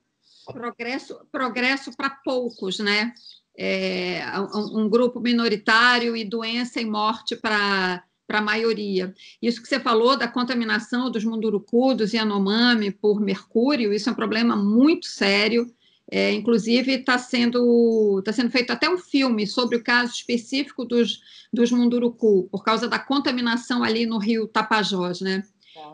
Progresso, 0.46 1.20
progresso 1.30 1.94
para 1.94 2.08
poucos, 2.24 2.78
né? 2.78 3.12
É, 3.56 4.22
um, 4.54 4.80
um 4.80 4.88
grupo 4.88 5.20
minoritário 5.20 6.16
e 6.16 6.24
doença 6.24 6.80
e 6.80 6.84
morte 6.84 7.36
para 7.36 8.02
para 8.26 8.38
a 8.38 8.42
maioria. 8.42 9.14
Isso 9.40 9.60
que 9.60 9.68
você 9.68 9.78
falou 9.78 10.16
da 10.16 10.26
contaminação 10.26 11.10
dos 11.10 11.24
mundurucus 11.24 12.14
e 12.14 12.16
Yanomami 12.16 12.90
por 12.90 13.20
mercúrio, 13.20 13.92
isso 13.92 14.08
é 14.08 14.12
um 14.12 14.16
problema 14.16 14.56
muito 14.56 15.06
sério. 15.06 15.70
É, 16.10 16.32
inclusive, 16.32 16.92
está 16.92 17.18
sendo, 17.18 18.22
tá 18.24 18.32
sendo 18.32 18.50
feito 18.50 18.70
até 18.70 18.88
um 18.88 18.98
filme 18.98 19.46
sobre 19.46 19.76
o 19.76 19.82
caso 19.82 20.12
específico 20.12 20.84
dos, 20.84 21.20
dos 21.50 21.70
Munduruku, 21.70 22.46
por 22.50 22.62
causa 22.62 22.86
da 22.86 22.98
contaminação 22.98 23.82
ali 23.82 24.04
no 24.04 24.18
rio 24.18 24.46
Tapajós, 24.46 25.22
né? 25.22 25.42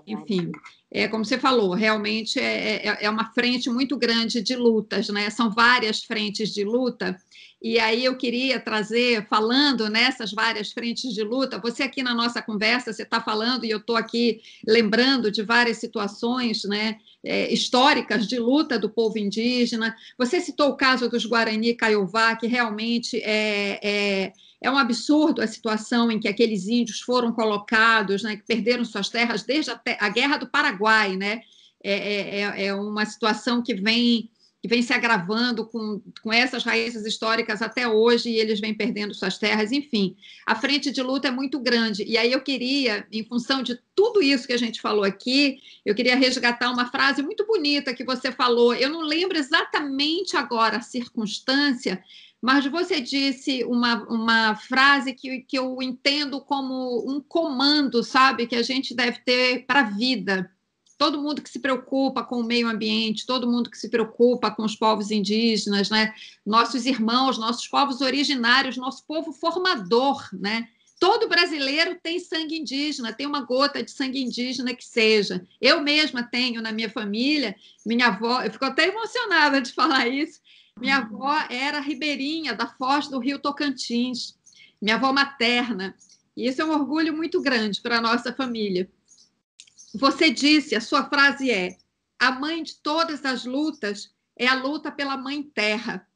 Enfim, 0.07 0.51
é 0.91 1.07
como 1.07 1.25
você 1.25 1.39
falou, 1.39 1.73
realmente 1.75 2.39
é, 2.41 2.87
é, 2.87 3.05
é 3.05 3.11
uma 3.11 3.33
frente 3.33 3.71
muito 3.71 3.97
grande 3.97 4.43
de 4.43 4.57
lutas, 4.57 5.09
né? 5.09 5.31
São 5.31 5.49
várias 5.51 6.03
frentes 6.03 6.53
de 6.53 6.65
luta, 6.65 7.17
e 7.63 7.79
aí 7.79 8.07
eu 8.07 8.17
queria 8.17 8.59
trazer, 8.59 9.27
falando 9.29 9.89
nessas 9.91 10.33
várias 10.33 10.73
frentes 10.73 11.13
de 11.13 11.23
luta, 11.23 11.59
você 11.59 11.83
aqui 11.83 12.03
na 12.03 12.15
nossa 12.15 12.41
conversa, 12.41 12.91
você 12.91 13.03
está 13.03 13.21
falando, 13.21 13.67
e 13.67 13.71
eu 13.71 13.77
estou 13.77 13.97
aqui 13.97 14.41
lembrando 14.67 15.31
de 15.31 15.43
várias 15.43 15.77
situações 15.77 16.65
né, 16.65 16.97
é, 17.23 17.53
históricas 17.53 18.27
de 18.27 18.39
luta 18.39 18.79
do 18.79 18.89
povo 18.89 19.19
indígena. 19.19 19.95
Você 20.17 20.41
citou 20.41 20.71
o 20.71 20.77
caso 20.77 21.11
dos 21.11 21.27
Guarani 21.27 21.75
Caiová, 21.75 22.35
que 22.35 22.47
realmente 22.47 23.21
é, 23.23 23.79
é, 23.83 24.33
é 24.63 24.71
um 24.71 24.79
absurdo 24.79 25.43
a 25.43 25.47
situação 25.47 26.11
em 26.11 26.19
que 26.19 26.29
aqueles 26.29 26.67
índios 26.67 27.01
foram 27.01 27.31
colocados, 27.31 28.23
né, 28.23 28.37
que 28.37 28.47
perderam 28.47 28.87
suas 28.87 29.11
terras 29.11 29.43
desde 29.43 29.71
a, 29.71 29.81
a 29.99 30.09
Guerra 30.09 30.39
do 30.39 30.49
Paraguai. 30.49 31.15
Né? 31.15 31.43
É, 31.85 31.93
é, 31.93 32.41
é, 32.41 32.67
é 32.69 32.75
uma 32.75 33.05
situação 33.05 33.63
que 33.63 33.75
vem 33.75 34.31
que 34.61 34.69
vem 34.69 34.83
se 34.83 34.93
agravando 34.93 35.67
com, 35.67 36.03
com 36.23 36.33
essas 36.33 36.63
raízes 36.65 37.07
históricas 37.07 37.63
até 37.63 37.89
hoje 37.89 38.29
e 38.29 38.37
eles 38.37 38.61
vêm 38.61 38.75
perdendo 38.75 39.15
suas 39.15 39.39
terras, 39.39 39.73
enfim. 39.73 40.17
A 40.47 40.55
frente 40.55 40.93
de 40.93 41.03
luta 41.03 41.29
é 41.29 41.31
muito 41.31 41.59
grande. 41.59 42.05
E 42.05 42.19
aí 42.19 42.31
eu 42.31 42.43
queria, 42.43 43.07
em 43.11 43.25
função 43.25 43.63
de 43.63 43.79
tudo 43.95 44.23
isso 44.23 44.47
que 44.47 44.53
a 44.53 44.59
gente 44.59 44.81
falou 44.81 45.03
aqui, 45.03 45.61
eu 45.85 45.95
queria 45.95 46.15
resgatar 46.15 46.71
uma 46.71 46.91
frase 46.91 47.23
muito 47.23 47.47
bonita 47.47 47.95
que 47.95 48.05
você 48.05 48.31
falou. 48.31 48.75
Eu 48.75 48.91
não 48.91 49.01
lembro 49.01 49.39
exatamente 49.39 50.37
agora 50.37 50.77
a 50.77 50.83
circunstância, 50.83 52.05
mas 52.43 52.67
você 52.67 53.01
disse 53.01 53.65
uma, 53.65 54.03
uma 54.09 54.55
frase 54.57 55.15
que, 55.15 55.41
que 55.41 55.59
eu 55.59 55.81
entendo 55.81 56.39
como 56.39 57.11
um 57.11 57.19
comando, 57.19 58.03
sabe, 58.03 58.47
que 58.47 58.57
a 58.57 58.63
gente 58.63 58.95
deve 58.95 59.21
ter 59.21 59.65
para 59.65 59.81
a 59.81 59.91
vida 59.91 60.51
todo 61.01 61.23
mundo 61.23 61.41
que 61.41 61.49
se 61.49 61.59
preocupa 61.59 62.23
com 62.23 62.41
o 62.41 62.45
meio 62.45 62.69
ambiente, 62.69 63.25
todo 63.25 63.51
mundo 63.51 63.71
que 63.71 63.79
se 63.79 63.89
preocupa 63.89 64.51
com 64.51 64.63
os 64.63 64.77
povos 64.77 65.11
indígenas, 65.11 65.89
né? 65.89 66.13
nossos 66.45 66.85
irmãos, 66.85 67.39
nossos 67.39 67.67
povos 67.67 68.03
originários, 68.03 68.77
nosso 68.77 69.07
povo 69.07 69.33
formador, 69.33 70.29
né? 70.31 70.69
Todo 70.99 71.27
brasileiro 71.27 71.99
tem 72.03 72.19
sangue 72.19 72.59
indígena, 72.59 73.15
tem 73.15 73.27
uma 73.27 73.41
gota 73.41 73.83
de 73.83 73.91
sangue 73.91 74.21
indígena 74.21 74.75
que 74.75 74.85
seja. 74.85 75.43
Eu 75.59 75.81
mesma 75.81 76.23
tenho 76.23 76.61
na 76.61 76.71
minha 76.71 76.91
família, 76.91 77.57
minha 77.87 78.09
avó, 78.09 78.43
eu 78.43 78.53
fico 78.53 78.67
até 78.67 78.89
emocionada 78.89 79.59
de 79.63 79.73
falar 79.73 80.07
isso. 80.07 80.39
Minha 80.79 80.99
avó 80.99 81.35
era 81.49 81.81
ribeirinha 81.81 82.53
da 82.53 82.67
foz 82.67 83.09
do 83.09 83.19
Rio 83.19 83.39
Tocantins, 83.39 84.37
minha 84.79 84.97
avó 84.97 85.15
materna. 85.15 85.97
E 86.37 86.47
isso 86.47 86.61
é 86.61 86.65
um 86.67 86.73
orgulho 86.73 87.17
muito 87.17 87.41
grande 87.41 87.81
para 87.81 87.97
a 87.97 88.03
nossa 88.03 88.35
família. 88.35 88.87
Você 89.95 90.31
disse, 90.31 90.75
a 90.75 90.81
sua 90.81 91.09
frase 91.09 91.51
é: 91.51 91.77
a 92.19 92.31
mãe 92.31 92.63
de 92.63 92.77
todas 92.77 93.25
as 93.25 93.45
lutas 93.45 94.11
é 94.37 94.47
a 94.47 94.55
luta 94.55 94.91
pela 94.91 95.17
mãe 95.17 95.43
terra. 95.43 96.07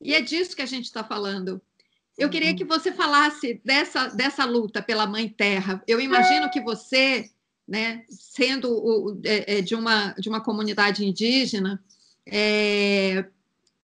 E 0.00 0.14
é 0.14 0.20
disso 0.20 0.54
que 0.54 0.62
a 0.62 0.66
gente 0.66 0.84
está 0.84 1.02
falando. 1.02 1.60
Eu 2.16 2.30
queria 2.30 2.50
uhum. 2.50 2.56
que 2.56 2.64
você 2.64 2.92
falasse 2.92 3.60
dessa, 3.64 4.08
dessa 4.08 4.44
luta 4.44 4.82
pela 4.82 5.06
mãe 5.06 5.28
terra. 5.28 5.82
Eu 5.86 6.00
imagino 6.00 6.50
que 6.50 6.60
você, 6.60 7.30
né, 7.66 8.04
sendo 8.08 8.70
o, 8.70 9.20
é, 9.24 9.58
é, 9.58 9.60
de, 9.60 9.74
uma, 9.74 10.12
de 10.12 10.28
uma 10.28 10.40
comunidade 10.40 11.04
indígena, 11.04 11.82
é, 12.26 13.24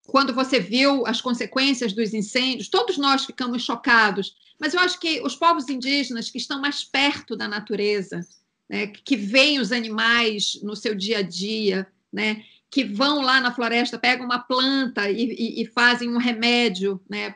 quando 0.06 0.34
você 0.34 0.58
viu 0.58 1.06
as 1.06 1.20
consequências 1.20 1.92
dos 1.92 2.14
incêndios, 2.14 2.68
todos 2.68 2.98
nós 2.98 3.24
ficamos 3.24 3.62
chocados, 3.62 4.36
mas 4.58 4.74
eu 4.74 4.80
acho 4.80 4.98
que 4.98 5.20
os 5.20 5.36
povos 5.36 5.68
indígenas 5.68 6.30
que 6.30 6.38
estão 6.38 6.60
mais 6.60 6.82
perto 6.82 7.36
da 7.36 7.46
natureza, 7.46 8.26
né, 8.68 8.86
que 8.88 9.16
veem 9.16 9.60
os 9.60 9.72
animais 9.72 10.58
no 10.62 10.74
seu 10.74 10.94
dia 10.94 11.18
a 11.18 11.22
dia, 11.22 11.86
né, 12.12 12.44
que 12.70 12.84
vão 12.84 13.20
lá 13.20 13.40
na 13.40 13.54
floresta, 13.54 13.98
pegam 13.98 14.26
uma 14.26 14.40
planta 14.40 15.10
e, 15.10 15.32
e, 15.32 15.62
e 15.62 15.66
fazem 15.66 16.08
um 16.08 16.18
remédio 16.18 17.00
né, 17.08 17.34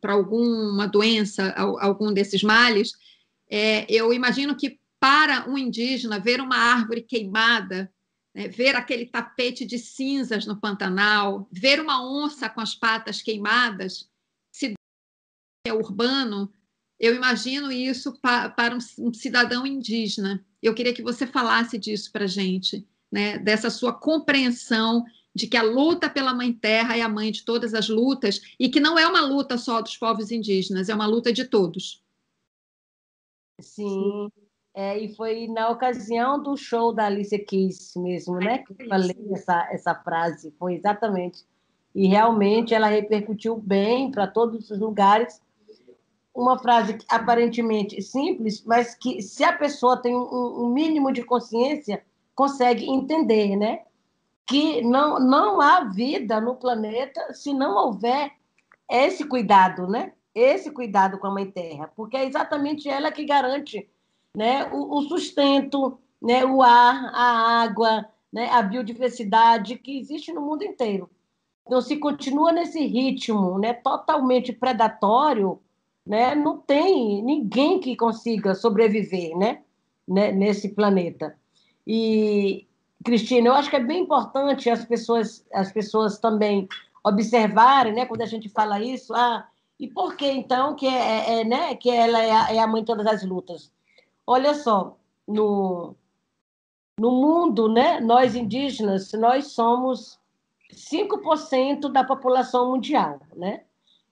para 0.00 0.12
alguma 0.12 0.86
doença, 0.86 1.52
algum 1.56 2.12
desses 2.12 2.42
males, 2.42 2.92
é, 3.50 3.86
eu 3.88 4.12
imagino 4.12 4.56
que 4.56 4.80
para 4.98 5.48
um 5.48 5.56
indígena 5.56 6.18
ver 6.18 6.40
uma 6.40 6.56
árvore 6.56 7.02
queimada, 7.02 7.92
né, 8.34 8.48
ver 8.48 8.74
aquele 8.74 9.06
tapete 9.06 9.64
de 9.64 9.78
cinzas 9.78 10.46
no 10.46 10.60
Pantanal, 10.60 11.48
ver 11.52 11.80
uma 11.80 12.04
onça 12.04 12.48
com 12.48 12.60
as 12.60 12.74
patas 12.74 13.22
queimadas, 13.22 14.08
se 14.50 14.74
é 15.66 15.72
urbano, 15.72 16.52
eu 16.98 17.14
imagino 17.14 17.70
isso 17.70 18.18
pa, 18.20 18.48
para 18.48 18.76
um 18.98 19.12
cidadão 19.12 19.66
indígena. 19.66 20.44
Eu 20.64 20.74
queria 20.74 20.94
que 20.94 21.02
você 21.02 21.26
falasse 21.26 21.76
disso 21.78 22.10
para 22.10 22.24
a 22.24 22.28
gente, 22.28 22.88
né? 23.12 23.38
dessa 23.38 23.68
sua 23.68 23.92
compreensão 23.92 25.04
de 25.34 25.46
que 25.46 25.58
a 25.58 25.62
luta 25.62 26.08
pela 26.08 26.32
Mãe 26.32 26.54
Terra 26.54 26.96
é 26.96 27.02
a 27.02 27.08
mãe 27.08 27.30
de 27.30 27.44
todas 27.44 27.74
as 27.74 27.88
lutas 27.88 28.40
e 28.58 28.70
que 28.70 28.80
não 28.80 28.98
é 28.98 29.06
uma 29.06 29.20
luta 29.20 29.58
só 29.58 29.82
dos 29.82 29.96
povos 29.96 30.30
indígenas, 30.30 30.88
é 30.88 30.94
uma 30.94 31.06
luta 31.06 31.30
de 31.30 31.44
todos. 31.44 32.02
Sim, 33.60 34.30
é, 34.72 34.98
e 34.98 35.14
foi 35.14 35.48
na 35.48 35.68
ocasião 35.68 36.42
do 36.42 36.56
show 36.56 36.94
da 36.94 37.06
Alicia 37.06 37.44
Keys 37.44 37.92
mesmo, 37.96 38.36
né, 38.36 38.58
que 38.58 38.72
eu 38.72 38.88
falei 38.88 39.16
essa, 39.32 39.68
essa 39.70 39.94
frase, 39.94 40.54
foi 40.58 40.74
exatamente. 40.74 41.44
E 41.94 42.06
realmente 42.06 42.72
ela 42.72 42.88
repercutiu 42.88 43.56
bem 43.56 44.10
para 44.10 44.26
todos 44.26 44.70
os 44.70 44.78
lugares, 44.80 45.40
uma 46.34 46.58
frase 46.58 46.98
aparentemente 47.08 48.02
simples, 48.02 48.64
mas 48.64 48.94
que 48.94 49.22
se 49.22 49.44
a 49.44 49.52
pessoa 49.52 49.96
tem 49.96 50.14
um, 50.16 50.64
um, 50.64 50.68
mínimo 50.68 51.12
de 51.12 51.22
consciência, 51.22 52.04
consegue 52.34 52.90
entender, 52.90 53.56
né? 53.56 53.82
que 54.46 54.82
não, 54.82 55.18
não 55.18 55.60
há 55.60 55.84
vida 55.84 56.40
no 56.40 56.54
planeta 56.54 57.32
se 57.32 57.52
não 57.52 57.76
houver 57.76 58.32
esse 58.88 59.24
cuidado, 59.24 59.86
né? 59.86 60.12
Esse 60.34 60.70
cuidado 60.70 61.18
com 61.18 61.26
a 61.26 61.30
Mãe 61.30 61.50
Terra, 61.50 61.90
porque 61.96 62.16
é 62.16 62.24
exatamente 62.24 62.88
ela 62.88 63.10
que 63.10 63.24
garante 63.24 63.88
né, 64.36 64.68
o, 64.72 64.98
o 64.98 65.02
sustento, 65.02 65.96
né, 66.20 66.44
o 66.44 66.60
ar, 66.60 67.10
a 67.14 67.62
água, 67.62 68.06
né, 68.32 68.50
a 68.50 68.60
biodiversidade 68.60 69.78
que 69.78 69.96
existe 69.96 70.32
no 70.32 70.40
mundo 70.40 70.64
inteiro. 70.64 71.08
Então, 71.64 71.80
se 71.80 71.96
continua 71.96 72.52
nesse 72.52 72.84
ritmo 72.84 73.58
né, 73.58 73.72
totalmente 73.72 74.52
predatório, 74.52 75.60
né, 76.06 76.34
não 76.34 76.58
tem 76.58 77.22
ninguém 77.22 77.80
que 77.80 77.96
consiga 77.96 78.54
sobreviver 78.54 79.36
né, 79.36 79.62
né, 80.06 80.32
nesse 80.32 80.68
planeta. 80.70 81.36
E, 81.86 82.66
Cristina, 83.04 83.48
eu 83.48 83.54
acho 83.54 83.70
que 83.70 83.76
é 83.76 83.80
bem 83.80 84.02
importante 84.02 84.68
as 84.68 84.84
pessoas, 84.84 85.46
as 85.52 85.72
pessoas 85.72 86.18
também 86.18 86.68
observarem, 87.02 87.94
né, 87.94 88.06
quando 88.06 88.22
a 88.22 88.26
gente 88.26 88.48
fala 88.48 88.80
isso, 88.80 89.14
ah, 89.14 89.46
e 89.78 89.88
por 89.88 90.16
que 90.16 90.30
então 90.30 90.74
que, 90.74 90.86
é, 90.86 90.90
é, 90.90 91.40
é 91.40 91.44
né, 91.44 91.74
que 91.74 91.90
ela 91.90 92.22
é 92.22 92.32
a, 92.32 92.54
é 92.54 92.58
a 92.58 92.66
mãe 92.66 92.82
de 92.82 92.86
todas 92.86 93.06
as 93.06 93.24
lutas? 93.24 93.72
Olha 94.26 94.54
só, 94.54 94.96
no, 95.26 95.94
no 96.98 97.10
mundo, 97.10 97.68
né, 97.68 98.00
nós 98.00 98.34
indígenas, 98.34 99.12
nós 99.12 99.48
somos 99.48 100.18
5% 100.72 101.90
da 101.90 102.04
população 102.04 102.70
mundial. 102.70 103.20
Né? 103.36 103.62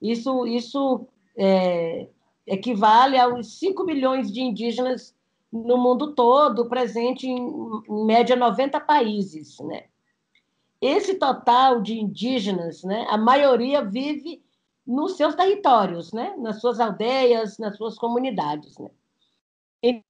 Isso, 0.01 0.47
isso 0.47 1.07
é, 1.37 2.09
equivale 2.47 3.19
aos 3.19 3.59
5 3.59 3.85
milhões 3.85 4.33
de 4.33 4.43
indígenas 4.43 5.15
no 5.53 5.77
mundo 5.77 6.15
todo, 6.15 6.69
presente 6.69 7.27
em, 7.27 7.39
em 7.89 8.05
média 8.07 8.35
90 8.35 8.81
países. 8.81 9.59
Né? 9.61 9.85
Esse 10.81 11.15
total 11.15 11.81
de 11.81 11.99
indígenas, 11.99 12.83
né, 12.83 13.07
a 13.11 13.19
maioria 13.19 13.85
vive 13.85 14.43
nos 14.87 15.17
seus 15.17 15.35
territórios, 15.35 16.13
né, 16.13 16.35
nas 16.39 16.61
suas 16.61 16.81
aldeias, 16.81 17.59
nas 17.59 17.77
suas 17.77 17.97
comunidades. 17.97 18.79
Né? 18.79 18.91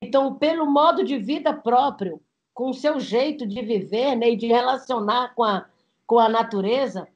Então, 0.00 0.34
pelo 0.34 0.66
modo 0.66 1.04
de 1.04 1.18
vida 1.18 1.52
próprio, 1.52 2.20
com 2.54 2.70
o 2.70 2.74
seu 2.74 3.00
jeito 3.00 3.46
de 3.46 3.62
viver 3.62 4.14
né, 4.14 4.30
e 4.30 4.36
de 4.36 4.46
relacionar 4.46 5.34
com 5.34 5.42
a, 5.42 5.66
com 6.06 6.18
a 6.18 6.28
natureza, 6.28 7.08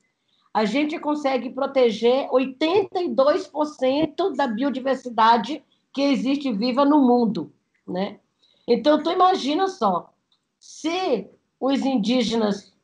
a 0.57 0.65
gente 0.65 0.99
consegue 0.99 1.51
proteger 1.51 2.31
82% 2.31 4.35
da 4.35 4.47
biodiversidade 4.47 5.63
que 5.93 6.01
existe 6.01 6.51
viva 6.51 6.83
no 6.83 7.07
mundo. 7.07 7.53
Né? 7.87 8.19
Então, 8.67 9.03
tu 9.03 9.11
imagina 9.11 9.69
só, 9.69 10.11
se 10.59 11.29
os 11.61 11.81
indígenas 11.81 12.75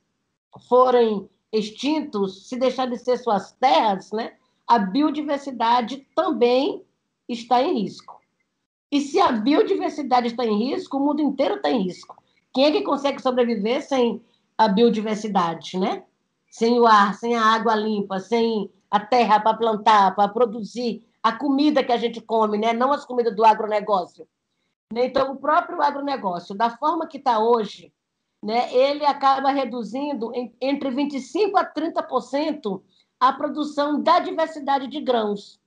forem 0.68 1.26
extintos, 1.50 2.46
se 2.46 2.58
deixar 2.58 2.90
de 2.90 2.98
ser 2.98 3.16
suas 3.16 3.52
terras, 3.52 4.12
né, 4.12 4.34
a 4.68 4.78
biodiversidade 4.78 6.06
também 6.14 6.84
está 7.26 7.62
em 7.62 7.84
risco. 7.84 8.20
E 8.90 9.00
se 9.00 9.18
a 9.18 9.32
biodiversidade 9.32 10.26
está 10.26 10.44
em 10.44 10.58
risco, 10.58 10.98
o 10.98 11.00
mundo 11.00 11.22
inteiro 11.22 11.54
está 11.54 11.70
em 11.70 11.84
risco. 11.84 12.22
Quem 12.52 12.66
é 12.66 12.70
que 12.70 12.82
consegue 12.82 13.22
sobreviver 13.22 13.82
sem 13.82 14.20
a 14.58 14.68
biodiversidade, 14.68 15.78
né? 15.78 16.04
Sem 16.52 16.78
o 16.78 16.86
ar, 16.86 17.14
sem 17.14 17.34
a 17.34 17.44
água 17.44 17.74
limpa, 17.74 18.20
sem 18.20 18.70
a 18.88 19.00
terra 19.00 19.40
para 19.40 19.56
plantar, 19.56 20.14
para 20.14 20.28
produzir 20.28 21.04
a 21.20 21.32
comida 21.32 21.82
que 21.82 21.90
a 21.90 21.96
gente 21.96 22.20
come, 22.20 22.58
né? 22.58 22.72
Não 22.72 22.92
as 22.92 23.04
comidas 23.04 23.34
do 23.34 23.44
agronegócio. 23.44 24.28
Então, 24.94 25.32
o 25.32 25.36
próprio 25.36 25.82
agronegócio, 25.82 26.54
da 26.54 26.70
forma 26.70 27.08
que 27.08 27.16
está 27.16 27.40
hoje, 27.40 27.92
né, 28.42 28.72
ele 28.72 29.04
acaba 29.06 29.50
reduzindo 29.50 30.30
entre 30.60 30.90
25% 30.90 31.56
a 31.56 31.64
30% 31.64 32.82
a 33.18 33.32
produção 33.32 34.02
da 34.02 34.20
diversidade 34.20 34.86
de 34.88 35.00
grãos 35.00 35.60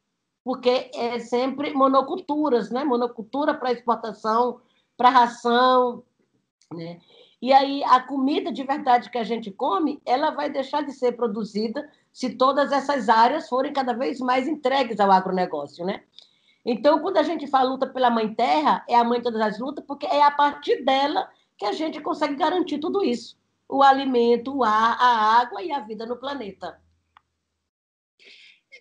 porque 0.46 0.92
é 0.94 1.18
sempre 1.18 1.74
monoculturas, 1.74 2.70
né? 2.70 2.84
Monocultura 2.84 3.56
para 3.56 3.72
exportação, 3.72 4.62
para 4.96 5.10
ração, 5.10 6.04
né? 6.72 7.02
E 7.46 7.54
aí 7.54 7.84
a 7.84 8.00
comida 8.00 8.52
de 8.52 8.64
verdade 8.64 9.12
que 9.12 9.20
a 9.20 9.24
gente 9.24 9.52
come, 9.52 10.02
ela 10.04 10.32
vai 10.32 10.50
deixar 10.50 10.82
de 10.82 10.92
ser 10.92 11.12
produzida 11.12 11.88
se 12.12 12.32
todas 12.32 12.72
essas 12.72 13.08
áreas 13.08 13.48
forem 13.48 13.72
cada 13.72 13.94
vez 13.94 14.20
mais 14.20 14.48
entregues 14.48 15.00
ao 15.00 15.12
agronegócio, 15.12 15.86
né? 15.86 16.02
Então, 16.66 16.98
quando 17.02 17.18
a 17.18 17.22
gente 17.22 17.46
fala 17.46 17.70
luta 17.70 17.86
pela 17.86 18.10
mãe 18.10 18.34
terra, 18.34 18.84
é 18.90 18.96
a 18.96 19.04
mãe 19.04 19.20
de 19.20 19.26
todas 19.26 19.40
as 19.40 19.60
lutas, 19.60 19.86
porque 19.86 20.08
é 20.08 20.24
a 20.24 20.32
partir 20.32 20.84
dela 20.84 21.30
que 21.56 21.68
a 21.68 21.72
gente 21.72 22.02
consegue 22.02 22.34
garantir 22.34 22.80
tudo 22.80 23.06
isso: 23.06 23.38
o 23.70 23.84
alimento, 23.84 24.52
o 24.52 24.64
ar, 24.64 24.98
a 25.00 25.40
água 25.40 25.62
e 25.62 25.72
a 25.72 25.82
vida 25.82 26.04
no 26.04 26.18
planeta. 26.18 26.82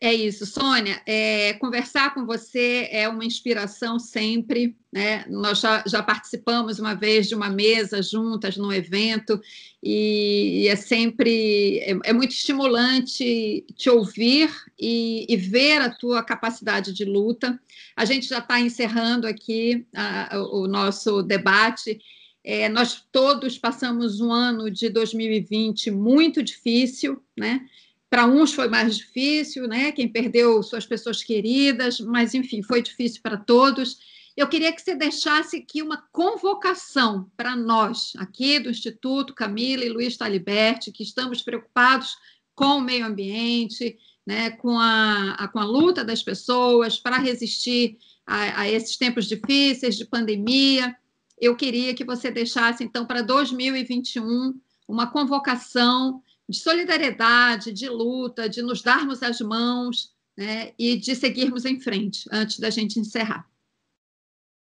É 0.00 0.12
isso, 0.12 0.44
Sônia. 0.44 1.00
É, 1.06 1.52
conversar 1.54 2.14
com 2.14 2.26
você 2.26 2.88
é 2.90 3.08
uma 3.08 3.24
inspiração 3.24 3.98
sempre. 3.98 4.76
Né? 4.92 5.24
Nós 5.28 5.60
já, 5.60 5.82
já, 5.86 6.02
participamos 6.02 6.78
uma 6.78 6.94
vez 6.94 7.28
de 7.28 7.34
uma 7.34 7.48
mesa 7.48 8.02
juntas 8.02 8.56
num 8.56 8.72
evento 8.72 9.40
e, 9.82 10.62
e 10.62 10.68
é 10.68 10.76
sempre 10.76 11.78
é, 11.78 11.98
é, 12.04 12.12
muito 12.12 12.32
estimulante 12.32 13.64
te 13.76 13.90
ouvir 13.90 14.50
e, 14.78 15.26
e, 15.28 15.36
ver 15.36 15.80
a 15.80 15.90
tua 15.90 16.22
capacidade 16.22 16.92
de 16.92 17.04
luta. 17.04 17.58
A 17.96 18.04
gente 18.04 18.28
já 18.28 18.38
está 18.38 18.60
encerrando 18.60 19.26
aqui 19.26 19.86
a, 19.94 20.38
o 20.52 20.66
nosso 20.66 21.22
debate. 21.22 22.00
É, 22.44 22.68
nós 22.68 23.02
todos 23.10 23.58
passamos 23.58 24.20
um 24.20 24.30
ano 24.30 24.70
de 24.70 24.88
2020 24.90 25.90
muito 25.90 26.42
difícil, 26.42 27.20
né? 27.36 27.66
Para 28.14 28.26
uns 28.26 28.52
foi 28.52 28.68
mais 28.68 28.96
difícil, 28.96 29.66
né? 29.66 29.90
Quem 29.90 30.06
perdeu 30.06 30.62
suas 30.62 30.86
pessoas 30.86 31.24
queridas, 31.24 31.98
mas 31.98 32.32
enfim, 32.32 32.62
foi 32.62 32.80
difícil 32.80 33.20
para 33.20 33.36
todos. 33.36 33.98
Eu 34.36 34.46
queria 34.46 34.72
que 34.72 34.80
você 34.80 34.94
deixasse 34.94 35.56
aqui 35.56 35.82
uma 35.82 35.96
convocação 36.12 37.28
para 37.36 37.56
nós, 37.56 38.12
aqui 38.16 38.60
do 38.60 38.70
Instituto 38.70 39.34
Camila 39.34 39.84
e 39.84 39.88
Luiz 39.88 40.16
Taliberti, 40.16 40.92
que 40.92 41.02
estamos 41.02 41.42
preocupados 41.42 42.16
com 42.54 42.76
o 42.76 42.80
meio 42.80 43.04
ambiente, 43.04 43.98
né, 44.24 44.50
com, 44.50 44.78
a, 44.78 45.32
a 45.32 45.48
com 45.48 45.58
a 45.58 45.64
luta 45.64 46.04
das 46.04 46.22
pessoas 46.22 46.96
para 46.96 47.18
resistir 47.18 47.98
a, 48.24 48.60
a 48.60 48.70
esses 48.70 48.96
tempos 48.96 49.26
difíceis 49.26 49.96
de 49.96 50.04
pandemia. 50.04 50.94
Eu 51.36 51.56
queria 51.56 51.92
que 51.94 52.04
você 52.04 52.30
deixasse, 52.30 52.84
então, 52.84 53.06
para 53.06 53.22
2021, 53.22 54.54
uma 54.86 55.08
convocação 55.08 56.22
de 56.48 56.58
solidariedade, 56.58 57.72
de 57.72 57.88
luta, 57.88 58.48
de 58.48 58.62
nos 58.62 58.82
darmos 58.82 59.22
as 59.22 59.40
mãos 59.40 60.14
né, 60.36 60.72
e 60.78 60.96
de 60.96 61.14
seguirmos 61.14 61.64
em 61.64 61.80
frente 61.80 62.28
antes 62.30 62.58
da 62.58 62.70
gente 62.70 62.98
encerrar. 62.98 63.48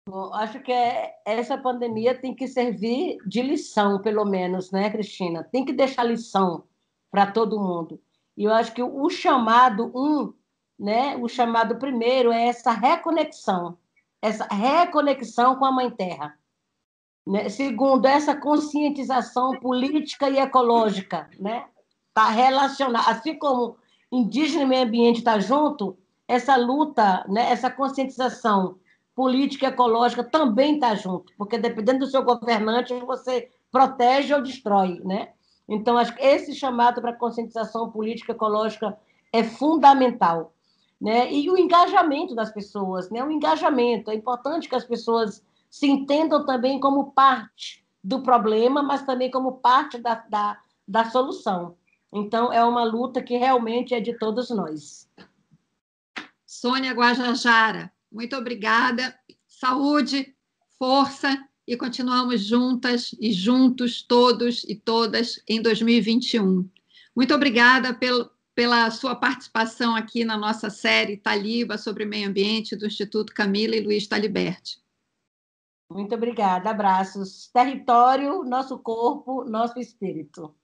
Bom, 0.07 0.35
acho 0.35 0.61
que 0.61 0.71
é, 0.71 1.15
essa 1.25 1.57
pandemia 1.57 2.15
tem 2.15 2.35
que 2.35 2.47
servir 2.47 3.17
de 3.27 3.41
lição, 3.41 4.03
pelo 4.03 4.25
menos, 4.27 4.71
né, 4.71 4.91
Cristina? 4.91 5.43
Tem 5.45 5.65
que 5.65 5.73
deixar 5.73 6.05
lição 6.05 6.65
para 7.11 7.31
todo 7.33 7.61
mundo. 7.61 7.99
E 8.37 8.45
eu 8.45 8.53
acho 8.53 8.75
que 8.75 8.83
o 8.83 9.09
chamado 9.09 9.91
um, 9.95 10.35
né, 10.79 11.17
o 11.17 11.27
chamado 11.27 11.77
primeiro 11.77 12.31
é 12.31 12.49
essa 12.49 12.73
reconexão, 12.73 13.79
essa 14.21 14.45
reconexão 14.45 15.57
com 15.57 15.65
a 15.65 15.73
Mãe 15.73 15.91
Terra. 15.91 16.39
Né? 17.27 17.49
Segundo, 17.49 18.07
essa 18.07 18.37
conscientização 18.37 19.59
política 19.59 20.29
e 20.29 20.39
ecológica 20.39 21.29
né? 21.39 21.65
Tá 22.13 22.29
relacionada, 22.29 23.11
assim 23.11 23.37
como 23.39 23.77
indígena 24.13 24.63
e 24.63 24.67
meio 24.67 24.85
ambiente 24.85 25.19
está 25.19 25.39
junto, 25.39 25.97
essa 26.29 26.55
luta, 26.57 27.25
né? 27.29 27.51
essa 27.51 27.71
conscientização 27.71 28.77
política 29.15 29.67
e 29.67 29.69
ecológica 29.69 30.23
também 30.23 30.75
está 30.75 30.95
junto, 30.95 31.33
porque 31.37 31.59
dependendo 31.59 32.01
do 32.01 32.07
seu 32.07 32.23
governante, 32.23 32.95
você 33.01 33.49
protege 33.71 34.35
ou 34.35 34.43
destrói. 34.43 35.01
Né? 35.05 35.31
Então, 35.69 35.97
acho 35.97 36.15
que 36.15 36.25
esse 36.25 36.55
chamado 36.55 37.01
para 37.01 37.13
conscientização 37.13 37.91
política 37.91 38.33
e 38.33 38.35
ecológica 38.35 38.97
é 39.33 39.43
fundamental. 39.43 40.53
Né? 41.01 41.33
E 41.33 41.51
o 41.51 41.59
engajamento 41.59 42.35
das 42.35 42.53
pessoas, 42.53 43.11
né? 43.11 43.23
o 43.25 43.31
engajamento. 43.31 44.11
É 44.11 44.15
importante 44.15 44.69
que 44.69 44.77
as 44.77 44.85
pessoas 44.85 45.43
se 45.75 45.89
entendam 45.89 46.47
também 46.47 46.79
como 46.79 47.11
parte 47.11 47.85
do 48.03 48.23
problema, 48.23 48.81
mas 48.81 49.05
também 49.05 49.29
como 49.29 49.55
parte 49.55 49.99
da, 49.99 50.15
da, 50.15 50.57
da 50.87 51.11
solução. 51.11 51.77
Então, 52.13 52.53
é 52.53 52.65
uma 52.65 52.85
luta 52.85 53.21
que 53.21 53.37
realmente 53.37 53.93
é 53.93 53.99
de 53.99 54.17
todos 54.17 54.51
nós. 54.51 55.11
Sônia 56.47 56.93
Guajajara, 56.93 57.93
muito 58.11 58.37
obrigada. 58.37 59.19
Saúde, 59.49 60.33
força 60.79 61.45
e 61.67 61.77
continuamos 61.77 62.45
juntas 62.45 63.13
e 63.21 63.33
juntos, 63.33 64.01
todos 64.01 64.63
e 64.69 64.77
todas, 64.77 65.43
em 65.49 65.61
2021. 65.61 66.71
Muito 67.17 67.35
obrigada 67.35 67.93
pelo, 67.93 68.31
pela 68.55 68.89
sua 68.93 69.17
participação 69.17 69.97
aqui 69.97 70.25
na 70.25 70.39
nossa 70.39 70.71
série 70.71 71.17
Taliba 71.17 71.77
sobre 71.77 72.05
meio 72.05 72.29
ambiente 72.29 72.77
do 72.77 72.87
Instituto 72.87 73.35
Camila 73.35 73.75
e 73.75 73.81
Luiz 73.81 74.07
Taliberti. 74.07 74.84
Muito 75.91 76.15
obrigada. 76.15 76.71
Abraços. 76.71 77.49
Território, 77.53 78.43
nosso 78.45 78.79
corpo, 78.79 79.45
nosso 79.45 79.79
espírito. 79.79 80.55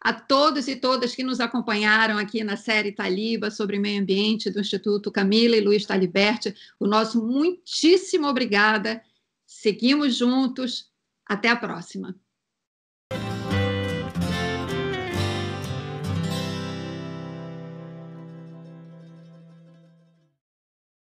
A 0.00 0.12
todos 0.12 0.66
e 0.66 0.74
todas 0.74 1.14
que 1.14 1.22
nos 1.22 1.38
acompanharam 1.38 2.18
aqui 2.18 2.42
na 2.42 2.56
série 2.56 2.90
Taliba 2.90 3.52
sobre 3.52 3.78
meio 3.78 4.02
ambiente 4.02 4.50
do 4.50 4.60
Instituto 4.60 5.12
Camila 5.12 5.56
e 5.56 5.60
Luiz 5.60 5.86
Taliberti, 5.86 6.52
o 6.80 6.88
nosso 6.88 7.24
muitíssimo 7.24 8.26
obrigada. 8.26 9.00
Seguimos 9.46 10.16
juntos. 10.16 10.90
Até 11.24 11.48
a 11.48 11.56
próxima. 11.56 12.16